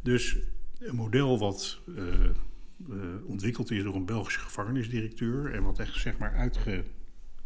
Dus 0.02 0.38
een 0.78 0.96
model 0.96 1.38
wat 1.38 1.80
eh, 1.96 2.24
eh, 2.24 2.30
ontwikkeld 3.26 3.70
is 3.70 3.82
door 3.82 3.94
een 3.94 4.04
Belgische 4.04 4.40
gevangenisdirecteur 4.40 5.54
en 5.54 5.62
wat 5.62 5.78
echt 5.78 5.94
zeg 5.94 6.18
maar 6.18 6.50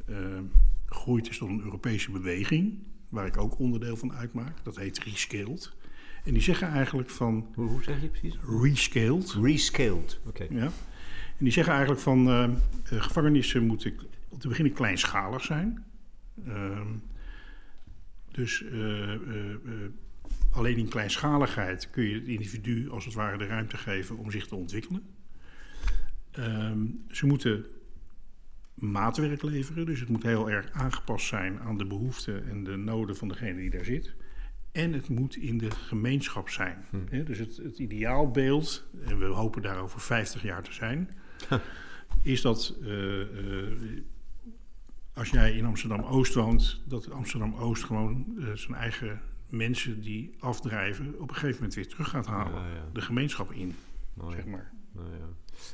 uitgegroeid 0.07 1.29
is 1.29 1.39
tot 1.39 1.49
een 1.49 1.63
Europese 1.63 2.11
beweging, 2.11 2.79
waar 3.09 3.27
ik 3.27 3.37
ook 3.37 3.59
onderdeel 3.59 3.97
van 3.97 4.13
uitmaak. 4.13 4.65
Dat 4.65 4.77
heet 4.77 4.99
Rescaled. 4.99 5.73
En 6.25 6.33
die 6.33 6.43
zeggen 6.43 6.69
eigenlijk 6.69 7.11
van 7.11 7.47
Hoe, 7.55 7.69
hoe 7.69 7.83
zeg 7.83 8.01
je 8.01 8.09
precies? 8.09 8.39
Rescaled. 8.63 9.37
Rescaled. 9.43 10.21
Oké. 10.27 10.47
Ja. 10.51 10.71
En 11.39 11.49
die 11.49 11.53
zeggen 11.53 11.73
eigenlijk 11.73 12.03
van 12.03 12.29
eh, 12.29 12.45
eh, 12.45 12.51
gevangenissen 12.85 13.67
moeten 13.67 13.95
om 14.29 14.39
te 14.39 14.49
beginnen 14.49 14.73
kleinschalig 14.73 15.45
zijn. 15.45 15.85
Ehm, 16.47 16.89
dus 18.33 18.65
eh, 18.65 19.13
eh, 19.13 19.51
eh, 19.51 19.91
alleen 20.51 20.77
in 20.77 20.89
kleinschaligheid 20.89 21.91
kun 21.91 22.05
je 22.05 22.15
het 22.15 22.29
individu 22.29 22.91
als 22.91 23.05
het 23.05 23.15
ware 23.15 23.39
de 23.39 23.47
ruimte 23.47 23.77
geven 23.77 24.17
om 24.17 24.31
zich 24.31 24.47
te 24.47 24.55
ontwikkelen. 24.55 25.03
Ehm, 26.31 26.87
ze 27.11 27.27
moeten 27.27 27.67
maatwerk 28.75 29.43
leveren, 29.43 29.87
dus 29.87 30.01
het 30.01 30.09
moet 30.09 30.23
heel 30.23 30.51
erg 30.51 30.71
aangepast 30.73 31.27
zijn 31.27 31.61
aan 31.61 31.79
de 31.79 31.87
behoeften 31.87 32.49
en 32.49 32.65
de 32.65 32.77
noden 32.77 33.17
van 33.17 33.29
degene 33.29 33.61
die 33.61 33.71
daar 33.71 33.85
zit. 33.85 34.15
En 34.73 34.93
het 34.93 35.09
moet 35.09 35.37
in 35.37 35.59
de 35.59 35.71
gemeenschap 35.71 36.49
zijn. 36.49 36.85
Hm. 36.91 37.25
Dus 37.25 37.39
het, 37.39 37.57
het 37.57 37.79
ideaalbeeld, 37.79 38.85
en 39.05 39.19
we 39.19 39.25
hopen 39.25 39.63
daar 39.63 39.79
over 39.79 40.01
50 40.01 40.43
jaar 40.43 40.63
te 40.63 40.73
zijn, 40.73 41.11
is 42.23 42.41
dat 42.41 42.75
eh, 42.83 43.21
eh, 43.21 43.73
als 45.15 45.31
jij 45.31 45.53
in 45.53 45.65
Amsterdam 45.65 46.03
Oost 46.03 46.35
woont, 46.35 46.83
dat 46.85 47.11
Amsterdam 47.11 47.55
Oost 47.55 47.85
gewoon 47.85 48.35
eh, 48.39 48.53
zijn 48.53 48.75
eigen 48.75 49.21
mensen 49.53 50.01
die 50.01 50.35
afdrijven 50.39 51.15
op 51.21 51.29
een 51.29 51.35
gegeven 51.35 51.55
moment 51.57 51.75
weer 51.75 51.89
terug 51.89 52.09
gaat 52.09 52.27
halen. 52.27 52.61
Ja, 52.63 52.75
ja. 52.75 52.89
De 52.93 53.01
gemeenschap 53.01 53.53
in, 53.53 53.75
Mooi. 54.15 54.35
zeg 54.35 54.45
maar. 54.47 54.73
Nou 54.93 55.09
ja. 55.09 55.29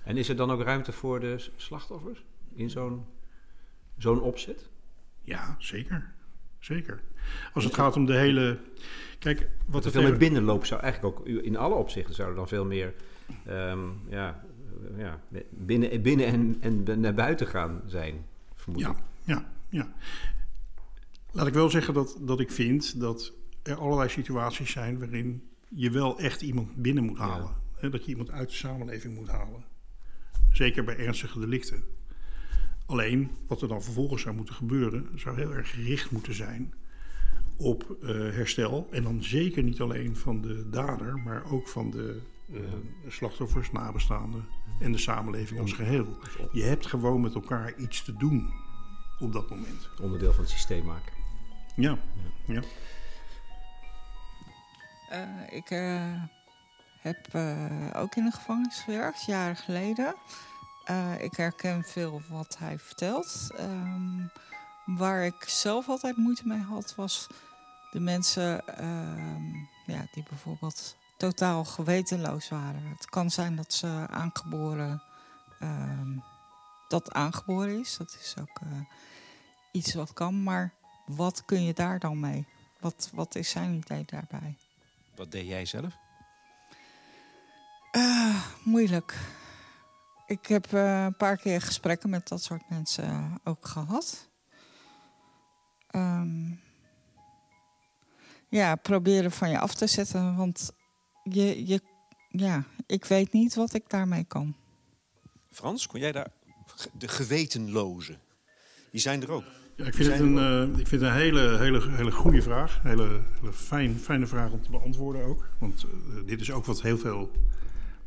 En 0.05 0.17
is 0.17 0.29
er 0.29 0.37
dan 0.37 0.51
ook 0.51 0.63
ruimte 0.63 0.93
voor 0.93 1.21
de 1.21 1.51
slachtoffers 1.57 2.25
in 2.55 2.71
zo'n 2.71 3.05
zo'n 3.99 4.21
opzet? 4.21 4.69
Ja, 5.21 5.57
zeker. 5.59 6.13
Zeker. 6.59 7.03
Als 7.53 7.65
het 7.65 7.75
gaat 7.75 7.97
om 7.97 8.07
de 8.07 8.17
hele. 8.17 8.59
Kijk, 9.19 9.49
wat 9.67 9.85
er 9.85 9.91
veel 9.91 10.01
meer 10.01 10.11
tegen- 10.11 10.25
binnenloop 10.25 10.65
zou 10.65 10.81
eigenlijk 10.81 11.19
ook 11.19 11.27
in 11.27 11.57
alle 11.57 11.75
opzichten 11.75 12.15
zou 12.15 12.29
er 12.31 12.35
dan 12.35 12.49
veel 12.49 12.65
meer 12.65 12.95
ehm, 13.47 13.79
ja, 14.09 14.45
ja, 14.97 15.21
binnen, 15.51 16.03
binnen 16.03 16.27
en, 16.27 16.57
en 16.61 17.01
naar 17.01 17.15
buiten 17.15 17.47
gaan 17.47 17.83
zijn, 17.87 18.27
vermoed 18.55 18.81
Ja, 18.81 18.91
ik. 18.91 18.97
ja, 19.25 19.53
ja. 19.69 19.89
Laat 21.33 21.47
ik 21.47 21.55
wel 21.55 21.71
zeggen 21.71 21.95
dat, 21.95 22.17
dat 22.21 22.41
ik 22.41 22.51
vind 22.51 23.01
dat 23.01 23.33
er 23.69 23.77
allerlei 23.79 24.09
situaties 24.09 24.71
zijn 24.71 24.99
waarin 24.99 25.43
je 25.69 25.91
wel 25.91 26.19
echt 26.19 26.43
iemand 26.43 26.77
binnen 26.77 27.05
moet 27.05 27.19
Ja. 27.19 27.29
halen. 27.29 27.51
Hè, 27.75 27.91
dat 27.91 28.05
je 28.05 28.11
iemand 28.11 28.31
uit 28.31 28.49
de 28.49 28.55
samenleving 28.55 29.15
moet 29.15 29.29
halen. 29.29 29.65
Zeker 30.53 30.85
bij 30.85 30.97
ernstige 30.97 31.39
delicten. 31.41 31.83
Alleen, 32.87 33.31
wat 33.47 33.63
er 33.63 33.69
dan 33.69 33.83
vervolgens 33.83 34.23
zou 34.23 34.35
moeten 34.35 34.55
gebeuren, 34.55 35.09
zou 35.15 35.37
heel 35.37 35.53
erg 35.55 35.71
gericht 35.71 36.11
moeten 36.11 36.35
zijn 36.35 36.75
op 37.57 37.97
eh, 38.03 38.09
herstel. 38.11 38.89
En 38.91 39.03
dan 39.03 39.23
zeker 39.23 39.63
niet 39.63 39.81
alleen 39.81 40.17
van 40.17 40.41
de 40.41 40.69
dader, 40.71 41.19
maar 41.19 41.51
ook 41.51 41.69
van 41.69 41.91
de 41.91 42.21
eh, 42.53 42.61
slachtoffers, 43.09 43.73
nabestaanden 43.73 44.45
en 44.81 44.93
de 44.93 44.99
samenleving 44.99 45.61
als 45.61 45.73
geheel. 45.73 46.19
Je 46.53 46.63
hebt 46.63 46.87
gewoon 46.87 47.21
met 47.21 47.35
elkaar 47.35 47.75
iets 47.79 48.05
te 48.05 48.17
doen 48.17 48.51
op 49.19 49.33
dat 49.33 49.51
moment. 49.51 49.89
Onderdeel 50.03 50.33
van 50.33 50.41
het 50.41 50.53
systeem 50.53 50.85
maken. 50.85 51.13
Ja, 51.77 51.99
ja. 52.47 52.63
Eh, 55.09 55.57
ik 55.57 55.71
eh, 55.71 56.23
heb 57.01 57.35
eh, 57.35 57.91
ook 57.95 58.17
in 58.17 58.25
de 58.25 58.31
gevangenis 58.31 58.79
gewerkt, 58.79 59.25
jaren 59.25 59.57
geleden. 59.57 60.15
Ik 61.19 61.37
herken 61.37 61.85
veel 61.85 62.23
wat 62.29 62.59
hij 62.59 62.79
vertelt. 62.79 63.51
Ehm, 63.57 64.27
waar 64.87 65.25
ik 65.25 65.45
zelf 65.47 65.89
altijd 65.89 66.17
moeite 66.17 66.47
mee 66.47 66.61
had, 66.61 66.95
was 66.95 67.27
de 67.91 68.01
mensen 68.01 68.67
ehm, 68.67 69.55
ja, 69.87 70.07
die 70.13 70.23
bijvoorbeeld 70.29 70.97
totaal 71.17 71.65
gewetenloos 71.65 72.49
waren. 72.49 72.87
Het 72.87 73.05
kan 73.11 73.31
zijn 73.31 73.57
dat 73.57 73.73
ze 73.73 74.07
aangeboren, 74.11 75.03
ehm, 75.59 76.19
dat 76.89 77.13
aangeboren 77.13 77.81
is. 77.81 77.97
Dat 77.97 78.17
is 78.21 78.35
ook 78.41 78.61
iets 79.73 79.95
wat 79.95 80.13
kan. 80.13 80.43
Maar 80.43 80.75
wat 81.07 81.45
kun 81.45 81.63
je 81.63 81.75
daar 81.75 81.99
dan 81.99 82.21
mee? 82.21 82.47
Wat, 82.81 83.11
wat 83.13 83.35
is 83.35 83.51
zijn 83.51 83.75
idee 83.75 84.05
daarbij? 84.07 84.57
Wat 85.19 85.33
deed 85.33 85.47
jij 85.47 85.65
zelf? 85.65 85.97
Ah, 87.91 88.47
moeilijk. 88.65 89.19
Ik 90.27 90.47
heb 90.47 90.73
eh, 90.73 91.05
een 91.05 91.17
paar 91.17 91.37
keer 91.37 91.63
gesprekken 91.63 92.11
met 92.11 92.29
dat 92.29 92.43
soort 92.43 92.71
mensen 92.71 93.05
eh, 93.05 93.35
ook 93.45 93.67
gehad. 93.67 94.29
Ehm, 95.87 96.51
ja, 98.49 98.75
proberen 98.75 99.31
van 99.31 99.51
je 99.51 99.59
af 99.59 99.75
te 99.75 99.87
zetten, 99.87 100.37
want 100.37 100.71
je, 101.23 101.67
je, 101.67 101.81
ja, 102.29 102.65
ik 102.87 103.05
weet 103.05 103.33
niet 103.33 103.55
wat 103.55 103.75
ik 103.75 103.91
daarmee 103.91 104.25
kan. 104.25 104.57
Frans, 105.51 105.87
kon 105.87 106.01
jij 106.01 106.13
daar... 106.13 106.31
De 106.93 107.09
gewetenlozen. 107.09 108.21
Die 108.91 109.01
zijn 109.01 109.23
er 109.23 109.31
ook. 109.31 109.45
Ja, 109.79 109.87
ik 109.87 109.95
vind 109.95 110.09
het 110.09 110.21
een, 110.21 110.39
eh, 110.39 110.79
ik 110.79 110.87
vind 110.87 110.91
het 110.91 111.11
een 111.11 111.17
hele, 111.17 111.59
hele, 111.59 111.91
hele 111.91 112.11
goede 112.11 112.43
vraag. 112.43 112.81
Een 112.83 112.89
hele, 112.89 113.21
hele 113.41 113.53
fijn, 113.53 113.99
fijne 113.99 114.27
vraag 114.27 114.51
om 114.51 114.63
te 114.63 114.71
beantwoorden 114.71 115.25
ook. 115.25 115.49
Want 115.59 115.85
eh, 115.85 116.27
dit 116.27 116.41
is 116.41 116.51
ook 116.51 116.65
wat 116.65 116.83
heel 116.83 116.99
veel, 116.99 117.31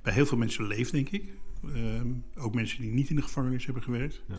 bij 0.02 0.14
heel 0.14 0.26
veel 0.26 0.38
mensen 0.38 0.68
leeft, 0.68 0.92
denk 0.92 1.10
ik. 1.10 1.24
Ehm, 1.74 2.08
ook 2.36 2.54
mensen 2.54 2.82
die 2.82 2.92
niet 2.92 3.10
in 3.10 3.16
de 3.16 3.22
gevangenis 3.22 3.66
hebben 3.66 3.84
gewerkt. 3.84 4.22
Ja. 4.28 4.38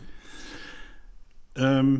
Ehm, 1.53 1.99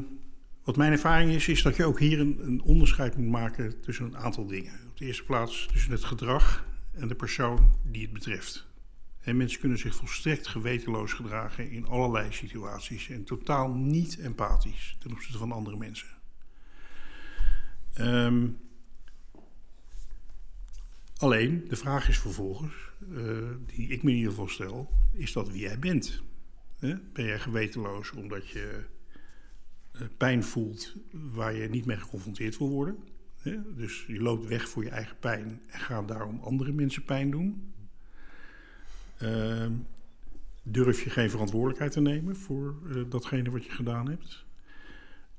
wat 0.63 0.77
mijn 0.77 0.91
ervaring 0.91 1.31
is, 1.31 1.47
is 1.47 1.61
dat 1.61 1.75
je 1.75 1.85
ook 1.85 1.99
hier 1.99 2.19
een, 2.19 2.39
een 2.41 2.61
onderscheid 2.61 3.17
moet 3.17 3.29
maken 3.29 3.81
tussen 3.81 4.05
een 4.05 4.17
aantal 4.17 4.45
dingen. 4.45 4.73
Op 4.89 4.97
de 4.97 5.05
eerste 5.05 5.23
plaats 5.23 5.67
tussen 5.71 5.91
het 5.91 6.03
gedrag 6.03 6.65
en 6.91 7.07
de 7.07 7.15
persoon 7.15 7.71
die 7.91 8.01
het 8.01 8.13
betreft. 8.13 8.67
En 9.23 9.37
mensen 9.37 9.59
kunnen 9.59 9.77
zich 9.77 9.95
volstrekt 9.95 10.47
gewetenloos 10.47 11.13
gedragen 11.13 11.71
in 11.71 11.87
allerlei 11.87 12.33
situaties 12.33 13.09
en 13.09 13.23
totaal 13.23 13.73
niet 13.73 14.19
empathisch 14.19 14.95
ten 14.99 15.11
opzichte 15.11 15.37
van 15.37 15.51
andere 15.51 15.77
mensen. 15.77 16.07
Ehm, 17.93 18.47
alleen, 21.17 21.65
de 21.67 21.75
vraag 21.75 22.09
is 22.09 22.19
vervolgens, 22.19 22.73
eh, 23.15 23.49
die 23.65 23.87
ik 23.87 24.03
me 24.03 24.09
in 24.09 24.15
ieder 24.15 24.31
geval 24.31 24.47
stel, 24.47 24.89
is 25.13 25.33
dat 25.33 25.49
wie 25.49 25.61
jij 25.61 25.79
bent? 25.79 26.21
Ben 27.13 27.25
jij 27.25 27.39
gewetenloos 27.39 28.11
omdat 28.11 28.47
je 28.47 28.85
eh, 29.91 30.01
pijn 30.17 30.43
voelt 30.43 30.95
waar 31.11 31.53
je 31.53 31.69
niet 31.69 31.85
mee 31.85 31.97
geconfronteerd 31.97 32.57
wil 32.57 32.69
worden? 32.69 32.97
Dus 33.75 34.05
je 34.07 34.21
loopt 34.21 34.47
weg 34.47 34.69
voor 34.69 34.83
je 34.83 34.89
eigen 34.89 35.19
pijn 35.19 35.61
en 35.67 35.79
gaat 35.79 36.07
daarom 36.07 36.39
andere 36.39 36.71
mensen 36.71 37.03
pijn 37.03 37.31
doen? 37.31 37.72
Ehm, 39.23 39.71
durf 40.63 41.03
je 41.03 41.09
geen 41.09 41.29
verantwoordelijkheid 41.29 41.91
te 41.91 42.01
nemen 42.01 42.35
voor 42.35 42.75
eh, 42.89 43.01
datgene 43.09 43.51
wat 43.51 43.65
je 43.65 43.71
gedaan 43.71 44.09
hebt? 44.09 44.45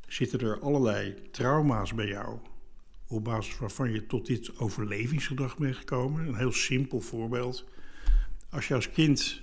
Zitten 0.06 0.40
er 0.40 0.60
allerlei 0.60 1.30
trauma's 1.30 1.94
bij 1.94 2.06
jou 2.08 2.38
op 3.06 3.24
basis 3.24 3.58
waarvan 3.58 3.92
je 3.92 4.06
tot 4.06 4.26
dit 4.26 4.58
overlevingsgedrag 4.58 5.58
bent 5.58 5.76
gekomen? 5.76 6.28
Een 6.28 6.36
heel 6.36 6.52
simpel 6.52 7.00
voorbeeld. 7.00 7.64
Als 8.50 8.68
je 8.68 8.74
als 8.74 8.90
kind 8.90 9.42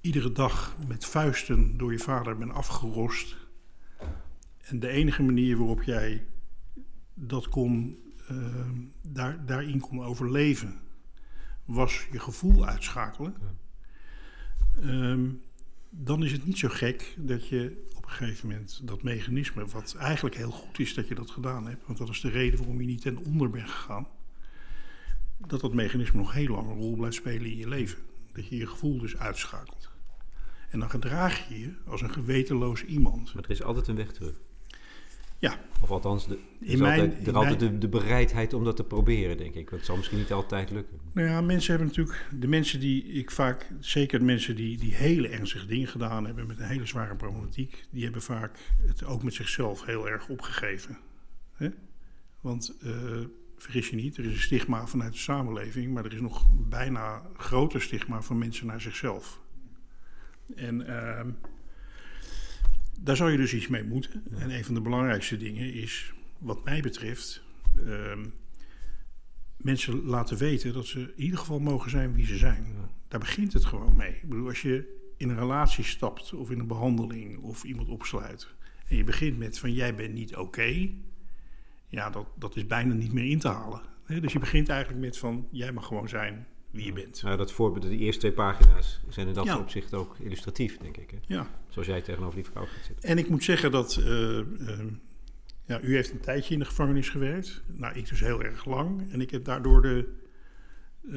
iedere 0.00 0.32
dag 0.32 0.76
met 0.88 1.06
vuisten 1.06 1.76
door 1.76 1.92
je 1.92 1.98
vader 1.98 2.36
bent 2.36 2.52
afgerost 2.52 3.36
en 4.60 4.80
de 4.80 4.88
enige 4.88 5.22
manier 5.22 5.56
waarop 5.56 5.82
jij 5.82 6.26
dat 7.14 7.48
kon, 7.48 7.98
ehm, 8.28 8.80
daar, 9.02 9.46
daarin 9.46 9.80
kon 9.80 10.02
overleven, 10.02 10.80
was 11.70 12.06
je 12.12 12.18
gevoel 12.18 12.66
uitschakelen. 12.66 13.34
Ehm, 14.82 15.28
dan 15.90 16.24
is 16.24 16.32
het 16.32 16.46
niet 16.46 16.58
zo 16.58 16.68
gek 16.68 17.14
dat 17.18 17.48
je 17.48 17.86
op 17.96 18.04
een 18.04 18.10
gegeven 18.10 18.48
moment 18.48 18.80
dat 18.84 19.02
mechanisme, 19.02 19.66
wat 19.66 19.94
eigenlijk 19.98 20.36
heel 20.36 20.50
goed 20.50 20.78
is 20.78 20.94
dat 20.94 21.08
je 21.08 21.14
dat 21.14 21.30
gedaan 21.30 21.66
hebt, 21.66 21.86
want 21.86 21.98
dat 21.98 22.08
is 22.08 22.20
de 22.20 22.28
reden 22.28 22.58
waarom 22.58 22.80
je 22.80 22.86
niet 22.86 23.00
ten 23.00 23.18
onder 23.18 23.50
bent 23.50 23.70
gegaan, 23.70 24.08
dat 25.36 25.60
dat 25.60 25.74
mechanisme 25.74 26.18
nog 26.18 26.32
heel 26.32 26.48
lang 26.48 26.68
een 26.68 26.76
rol 26.76 26.96
blijft 26.96 27.16
spelen 27.16 27.50
in 27.50 27.56
je 27.56 27.68
leven. 27.68 27.98
Dat 28.32 28.46
je 28.46 28.56
je 28.56 28.66
gevoel 28.66 28.98
dus 28.98 29.16
uitschakelt. 29.16 29.90
En 30.70 30.78
dan 30.78 30.90
gedraag 30.90 31.48
je 31.48 31.60
je 31.60 31.74
als 31.86 32.00
een 32.00 32.12
gewetenloos 32.12 32.84
iemand. 32.84 33.34
Maar 33.34 33.44
er 33.44 33.50
is 33.50 33.62
altijd 33.62 33.88
een 33.88 33.96
weg 33.96 34.12
terug. 34.12 34.40
Ja. 35.40 35.58
Of 35.82 35.90
althans, 35.90 36.26
de, 36.26 36.34
er 36.34 36.40
is 36.66 36.72
In 36.72 36.78
mijn- 36.78 37.00
altijd, 37.00 37.20
er 37.22 37.28
in 37.28 37.34
altijd 37.34 37.60
mijn- 37.60 37.72
de, 37.72 37.78
de 37.78 37.88
bereidheid 37.88 38.52
om 38.54 38.64
dat 38.64 38.76
te 38.76 38.84
proberen, 38.84 39.36
denk 39.36 39.54
ik. 39.54 39.64
Want 39.64 39.70
het 39.70 39.84
zal 39.84 39.96
misschien 39.96 40.18
niet 40.18 40.32
altijd 40.32 40.70
lukken. 40.70 40.98
Nou 41.12 41.28
ja, 41.28 41.40
mensen 41.40 41.70
hebben 41.70 41.88
natuurlijk, 41.88 42.26
de 42.40 42.48
mensen 42.48 42.80
die 42.80 43.04
ik 43.04 43.30
vaak, 43.30 43.70
zeker 43.78 44.18
de 44.18 44.24
mensen 44.24 44.56
die, 44.56 44.78
die 44.78 44.94
hele 44.94 45.28
ernstige 45.28 45.66
dingen 45.66 45.88
gedaan 45.88 46.26
hebben 46.26 46.46
met 46.46 46.58
een 46.58 46.66
hele 46.66 46.86
zware 46.86 47.14
problematiek, 47.14 47.84
die 47.90 48.02
hebben 48.04 48.22
vaak 48.22 48.58
het 48.86 49.04
ook 49.04 49.22
met 49.22 49.34
zichzelf 49.34 49.84
heel 49.84 50.08
erg 50.08 50.28
opgegeven. 50.28 50.98
Want 52.40 52.76
eh, 52.82 52.92
vergis 53.56 53.88
je 53.88 53.96
niet, 53.96 54.16
er 54.16 54.24
is 54.24 54.32
een 54.32 54.40
stigma 54.40 54.86
vanuit 54.86 55.12
de 55.12 55.18
samenleving, 55.18 55.92
maar 55.94 56.04
er 56.04 56.12
is 56.14 56.20
nog 56.20 56.46
bijna 56.68 57.22
groter 57.36 57.82
stigma 57.82 58.22
van 58.22 58.38
mensen 58.38 58.66
naar 58.66 58.80
zichzelf. 58.80 59.40
En 60.56 60.86
ehm, 60.86 61.30
daar 63.02 63.16
zou 63.16 63.30
je 63.30 63.36
dus 63.36 63.54
iets 63.54 63.68
mee 63.68 63.84
moeten. 63.84 64.22
En 64.38 64.50
een 64.50 64.64
van 64.64 64.74
de 64.74 64.80
belangrijkste 64.80 65.36
dingen 65.36 65.72
is, 65.72 66.12
wat 66.38 66.64
mij 66.64 66.80
betreft, 66.80 67.42
ehm, 67.86 68.26
mensen 69.56 70.04
laten 70.04 70.36
weten 70.36 70.72
dat 70.72 70.86
ze 70.86 71.00
in 71.00 71.22
ieder 71.22 71.38
geval 71.38 71.60
mogen 71.60 71.90
zijn 71.90 72.14
wie 72.14 72.26
ze 72.26 72.36
zijn. 72.36 72.66
Daar 73.08 73.20
begint 73.20 73.52
het 73.52 73.64
gewoon 73.64 73.96
mee. 73.96 74.14
Ik 74.14 74.28
bedoel, 74.28 74.48
als 74.48 74.62
je 74.62 74.98
in 75.16 75.28
een 75.28 75.38
relatie 75.38 75.84
stapt 75.84 76.32
of 76.32 76.50
in 76.50 76.58
een 76.58 76.66
behandeling 76.66 77.38
of 77.38 77.64
iemand 77.64 77.88
opsluit 77.88 78.48
en 78.90 78.96
je 78.96 79.04
begint 79.04 79.38
met 79.38 79.58
van 79.58 79.72
jij 79.72 79.94
bent 79.94 80.14
niet 80.14 80.36
oké, 80.36 80.90
ja, 81.86 82.10
dat, 82.10 82.26
dat 82.38 82.56
is 82.56 82.66
bijna 82.66 82.94
niet 82.94 83.12
meer 83.12 83.30
in 83.30 83.38
te 83.38 83.48
halen. 83.48 83.80
Dus 84.06 84.32
je 84.32 84.38
begint 84.38 84.68
eigenlijk 84.68 85.00
met 85.00 85.18
van 85.18 85.48
jij 85.50 85.72
mag 85.72 85.86
gewoon 85.86 86.08
zijn 86.08 86.46
wie 86.70 86.84
je 86.84 86.92
bent. 86.92 87.22
Nou, 87.22 87.36
dat 87.36 87.52
voorbeeld, 87.52 87.82
de 87.84 87.96
eerste 87.96 88.20
twee 88.20 88.32
pagina's 88.32 89.00
zijn 89.08 89.28
in 89.28 89.34
dat 89.34 89.44
Ja. 89.44 89.58
opzicht 89.58 89.94
ook 89.94 90.16
illustratief, 90.18 90.78
denk 90.78 90.96
ik. 90.96 91.10
Hè? 91.10 91.16
Ja. 91.26 91.46
Zoals 91.68 91.88
jij 91.88 92.00
tegenover 92.02 92.34
die 92.34 92.44
vrouw 92.44 92.64
gaat 92.64 92.84
zitten. 92.84 93.08
En 93.08 93.18
ik 93.18 93.28
moet 93.28 93.44
zeggen 93.44 93.70
dat. 93.70 93.96
eh, 93.96 94.38
eh, 94.38 94.44
ja, 95.66 95.80
u 95.82 95.94
heeft 95.94 96.10
een 96.12 96.20
tijdje 96.20 96.52
in 96.54 96.60
de 96.60 96.66
gevangenis 96.66 97.08
gewerkt. 97.08 97.62
Nou, 97.66 97.94
ik 97.98 98.08
dus 98.08 98.20
heel 98.20 98.42
erg 98.42 98.64
lang. 98.64 99.12
En 99.12 99.20
ik 99.20 99.30
heb 99.30 99.44
daardoor 99.44 99.82
de, 99.82 100.08
eh, 101.06 101.12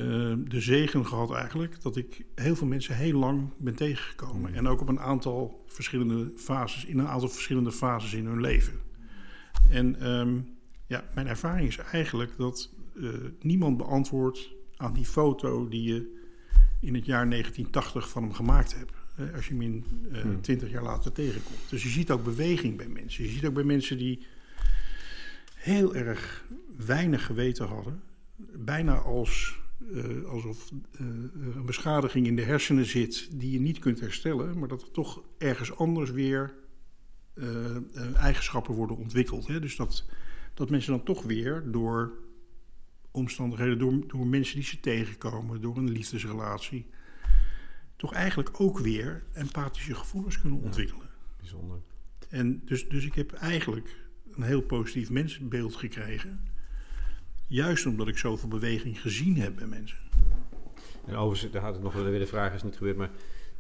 de 0.50 0.60
zegen 0.62 1.06
gehad 1.06 1.34
eigenlijk. 1.34 1.82
dat 1.82 1.96
ik 1.96 2.26
heel 2.36 2.56
veel 2.56 2.68
mensen 2.68 2.96
heel 2.96 3.20
lang 3.20 3.50
ben 3.58 3.76
tegengekomen. 3.76 4.54
En 4.54 4.68
ook 4.68 4.82
op 4.82 4.90
een 4.90 5.00
aantal 5.00 5.64
verschillende 5.68 6.32
fases. 6.36 6.86
in 6.86 7.00
een 7.00 7.08
aantal 7.08 7.30
verschillende 7.30 7.72
fases 7.72 8.14
in 8.14 8.26
hun 8.26 8.42
leven. 8.42 8.74
En 9.70 10.00
ehm, 10.00 10.40
ja, 10.88 11.04
mijn 11.16 11.28
ervaring 11.28 11.68
is 11.68 11.78
eigenlijk 11.78 12.38
dat 12.38 12.74
niemand 13.40 13.78
beantwoordt 13.78 14.50
aan 14.78 14.94
die 14.94 15.06
foto 15.06 15.68
die 15.68 15.84
je 15.84 16.22
in 16.80 16.96
het 16.96 17.06
jaar 17.06 17.30
1980 17.30 18.10
van 18.10 18.24
hem 18.24 18.34
gemaakt 18.34 18.76
hebt. 18.76 18.92
Als 19.36 19.48
je 19.48 19.54
hem 19.54 19.62
in. 19.62 19.86
20 20.42 20.72
jaar 20.72 20.84
later 20.84 21.12
tegenkomt. 21.12 21.70
Dus 21.70 21.84
je 21.84 21.90
ziet 21.90 22.12
ook 22.12 22.24
beweging 22.24 22.78
bij 22.78 22.88
mensen. 22.88 23.24
Je 23.24 23.30
ziet 23.30 23.46
ook 23.46 23.54
bij 23.54 23.64
mensen 23.64 23.98
die 23.98 24.26
heel 25.54 25.96
erg 25.96 26.46
weinig 26.86 27.26
geweten 27.26 27.68
hadden. 27.68 28.02
Bijna 28.58 28.96
als, 28.96 29.60
eh, 29.94 30.24
alsof 30.24 30.72
er 30.92 31.06
een 31.56 31.66
beschadiging 31.66 32.28
in 32.28 32.36
de 32.36 32.42
hersenen 32.42 32.86
zit 32.86 33.40
die 33.40 33.52
je 33.52 33.60
niet 33.60 33.80
kunt 33.80 34.00
herstellen. 34.00 34.60
Maar 34.60 34.68
dat 34.68 34.82
er 34.82 34.92
toch 34.92 35.24
ergens 35.38 35.76
anders 35.76 36.12
weer 36.12 36.54
eigenschappen 38.16 38.74
worden 38.74 38.98
ontwikkeld. 38.98 39.48
Hè? 39.48 39.60
Dus 39.60 39.76
dat, 39.76 40.06
dat 40.54 40.70
mensen 40.70 40.92
dan 40.92 41.04
toch 41.04 41.24
weer 41.24 41.64
door 41.72 42.23
omstandigheden, 43.14 43.80
door, 43.80 44.08
door 44.08 44.28
mensen 44.28 44.56
die 44.56 44.64
ze 44.64 44.80
tegenkomen, 44.80 45.62
door 45.62 45.78
een 45.78 45.90
liefdesrelatie, 45.90 46.86
toch 47.96 48.14
eigenlijk 48.14 48.60
ook 48.60 48.80
weer 48.80 49.24
empathische 49.34 49.96
gevoelens 49.96 50.40
kunnen 50.40 50.60
ontwikkelen. 50.60 51.10
Bijzonder. 51.40 51.78
En 52.30 52.62
dus, 52.66 52.90
dus 52.90 53.06
ik 53.06 53.14
heb 53.14 53.34
eigenlijk 53.34 53.96
een 54.32 54.44
heel 54.44 54.62
positief 54.62 55.10
mensenbeeld 55.10 55.76
gekregen. 55.76 56.40
Juist 57.48 57.86
omdat 57.86 58.08
ik 58.08 58.18
zoveel 58.18 58.50
beweging 58.50 59.02
gezien 59.02 59.38
heb 59.38 59.56
bij 59.56 59.68
mensen. 59.68 59.98
En 61.06 61.16
overigens, 61.16 61.52
daar 61.52 61.62
had 61.62 61.74
het 61.74 61.84
nog 61.84 61.94
wel 61.94 62.04
weer 62.04 62.20
de 62.20 62.28
vraag, 62.28 62.54
is 62.54 62.64
niet 62.64 62.78
gebeurd, 62.78 62.98
maar 62.98 63.12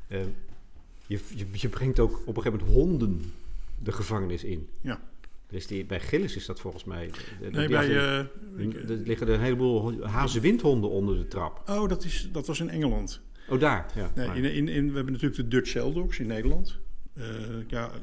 eh, 0.08 0.22
je, 1.08 1.20
je, 1.36 1.48
je 1.52 1.70
brengt 1.70 2.00
ook 2.00 2.22
op 2.26 2.38
een 2.38 2.44
gegeven 2.44 2.60
moment 2.60 2.78
honden 2.78 3.22
de 3.84 3.92
gevangenis 3.92 4.44
in. 4.44 4.70
Ja. 4.82 5.02
Dus 5.54 5.68
die, 5.68 5.86
bij 5.86 6.00
Gillis 6.00 6.36
is 6.36 6.46
dat 6.46 6.60
volgens 6.60 6.84
mij. 6.84 7.10
de- 7.42 7.50
Nee, 7.52 7.68
bij, 7.68 7.90
eh, 7.90 8.18
er 8.20 8.28
liggen 9.06 9.28
er 9.28 9.34
een 9.34 9.40
heleboel 9.40 10.06
hazenwindhonden 10.08 10.90
onder 10.90 11.18
de 11.18 11.28
trap. 11.28 11.64
oh, 11.70 11.90
dat, 11.90 12.04
is, 12.04 12.30
dat 12.32 12.48
was 12.48 12.60
in 12.60 12.70
Engeland. 12.70 13.22
Oh, 13.50 13.60
daar. 13.60 13.86
Ja. 13.96 14.12
Nee, 14.16 14.28
Maar- 14.28 14.38
in, 14.38 14.44
in, 14.44 14.68
in, 14.68 14.88
we 14.90 14.96
hebben 14.96 15.14
natuurlijk 15.14 15.42
de 15.42 15.48
Dutch 15.48 15.70
Cell 15.70 15.94
Dogs 15.94 16.20
in 16.20 16.28
Nederland. 16.28 16.78
Eh, 17.14 17.26
ja, 17.68 17.90
eh, 17.90 17.96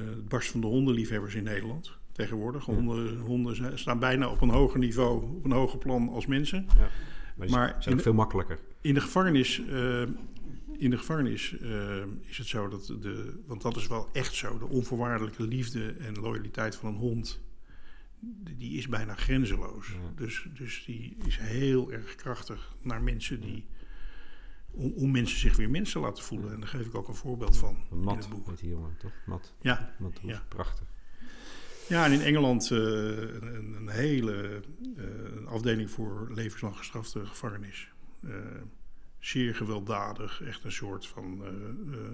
eh, 0.00 0.06
het 0.06 0.28
barst 0.28 0.50
van 0.50 0.60
de 0.60 0.66
hondenliefhebbers 0.66 1.34
in 1.34 1.42
Nederland 1.42 1.92
tegenwoordig. 2.12 2.64
Honden, 2.64 3.18
honden 3.18 3.78
staan 3.78 3.98
bijna 3.98 4.28
op 4.30 4.40
een 4.40 4.48
hoger 4.50 4.78
niveau, 4.78 5.22
op 5.36 5.44
een 5.44 5.52
hoger 5.52 5.78
plan 5.78 6.08
als 6.08 6.26
mensen. 6.26 6.66
ja. 6.78 6.88
Maar 7.36 7.50
maar 7.50 7.76
zijn 7.78 7.96
in- 7.96 8.02
veel 8.02 8.14
makkelijker. 8.14 8.58
In 8.80 8.94
de 8.94 9.00
gevangenis, 9.00 9.62
in 10.78 10.90
de 10.90 10.98
gevangenis 10.98 11.58
eh, 11.58 12.04
is 12.20 12.38
het 12.38 12.46
zo 12.46 12.68
dat 12.68 12.86
de, 12.86 13.42
want 13.46 13.62
dat 13.62 13.76
is 13.76 13.86
wel 13.86 14.08
echt 14.12 14.34
zo, 14.34 14.58
de 14.58 14.68
onvoorwaardelijke 14.68 15.42
liefde 15.42 15.90
en 15.90 16.14
loyaliteit 16.14 16.76
van 16.76 16.88
een 16.88 17.00
hond, 17.00 17.40
die 18.56 18.78
is 18.78 18.88
bijna 18.88 19.14
grenzeloos. 19.14 19.88
Ja. 19.88 20.12
Dus, 20.16 20.46
dus 20.54 20.84
die 20.86 21.16
is 21.26 21.38
heel 21.38 21.92
erg 21.92 22.14
krachtig 22.14 22.74
naar 22.80 23.02
mensen 23.02 23.40
die, 23.40 23.66
om, 24.70 24.92
om 24.92 25.10
mensen 25.10 25.38
zich 25.38 25.56
weer 25.56 25.70
mensen 25.70 26.00
te 26.00 26.06
laten 26.06 26.24
voelen. 26.24 26.52
En 26.52 26.60
daar 26.60 26.68
geef 26.68 26.86
ik 26.86 26.94
ook 26.94 27.08
een 27.08 27.14
voorbeeld 27.14 27.56
van 27.56 27.76
in 27.90 28.00
Mat 28.00 28.16
het 28.16 28.28
boek. 28.28 28.46
heet 28.46 28.58
die 28.58 28.70
jongen, 28.70 28.96
toch? 28.98 29.12
Mat. 29.26 29.54
Ja, 29.60 29.94
Mat. 29.98 30.20
Ja. 30.22 30.42
Prachtig. 30.48 30.86
ja, 31.88 32.04
en 32.04 32.12
in 32.12 32.20
Engeland 32.20 32.70
eh, 32.70 32.78
een, 32.78 33.74
een 33.74 33.88
hele 33.88 34.62
een 34.94 35.46
afdeling 35.46 35.90
voor 35.90 36.30
levenslang 36.34 36.76
gestrafte 36.76 37.26
gevangenis. 37.26 37.90
Zeer 39.22 39.54
gewelddadig, 39.54 40.42
echt 40.42 40.64
een 40.64 40.72
soort 40.72 41.06
van. 41.06 41.44
eh, 41.44 41.52
eh, 41.94 42.10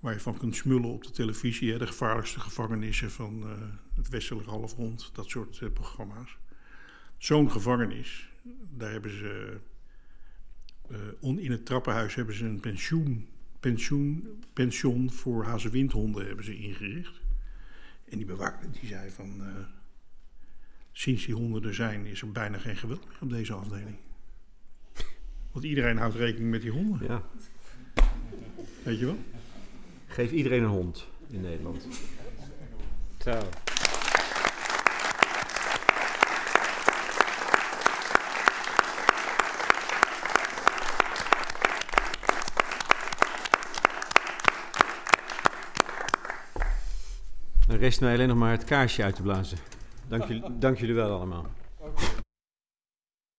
waar 0.00 0.12
je 0.12 0.20
van 0.20 0.38
kunt 0.38 0.56
smullen 0.56 0.90
op 0.90 1.04
de 1.04 1.10
televisie. 1.10 1.72
Hè, 1.72 1.78
de 1.78 1.86
gevaarlijkste 1.86 2.40
gevangenissen 2.40 3.10
van 3.10 3.42
eh, 3.42 3.50
het 3.94 4.08
westelijk 4.08 4.46
halfrond, 4.46 5.10
dat 5.14 5.28
soort 5.28 5.72
programma's. 5.74 6.36
Zo'n 7.18 7.50
gevangenis, 7.50 8.30
daar 8.76 8.90
hebben 8.90 9.10
ze. 9.10 9.60
on, 11.20 11.38
in 11.38 11.50
het 11.50 11.66
trappenhuis 11.66 12.14
hebben 12.14 12.34
ze 12.34 12.44
een 12.44 12.60
pensioen, 12.60 13.28
pensioen, 13.60 14.42
pension 14.52 15.10
voor 15.10 15.44
hazewindhonden 15.44 16.26
hebben 16.26 16.44
ze 16.44 16.56
ingericht. 16.56 17.20
En 18.08 18.16
die 18.16 18.26
bewaarder 18.26 18.72
die 18.72 18.88
zei 18.88 19.10
van... 19.10 19.42
sinds 20.92 21.26
die 21.26 21.34
honden 21.34 21.64
er 21.64 21.74
zijn 21.74 22.06
is 22.06 22.22
er 22.22 22.32
bijna 22.32 22.58
geen 22.58 22.76
geweld 22.76 23.06
meer 23.06 23.18
op 23.20 23.30
deze 23.30 23.52
afdeling. 23.52 23.96
Want 25.52 25.64
iedereen 25.64 25.96
houdt 25.96 26.14
rekening 26.14 26.50
met 26.50 26.62
die 26.62 26.70
honden, 26.70 27.06
Ja. 27.06 27.22
weet 28.82 28.98
je 28.98 29.04
wel? 29.06 29.16
Geef 30.06 30.30
iedereen 30.30 30.62
een 30.62 30.68
hond 30.68 31.06
in 31.30 31.40
Nederland. 31.40 31.86
Zo. 33.18 33.38
Dan 47.66 47.76
rest 47.78 48.00
mij 48.00 48.14
alleen 48.14 48.28
nog 48.28 48.36
maar 48.36 48.50
het 48.50 48.64
kaarsje 48.64 49.02
uit 49.02 49.14
te 49.14 49.22
blazen. 49.22 49.58
Dank 50.08 50.24
jullie, 50.24 50.42
dank 50.58 50.78
jullie 50.78 50.94
wel 50.94 51.10
allemaal. 51.16 51.46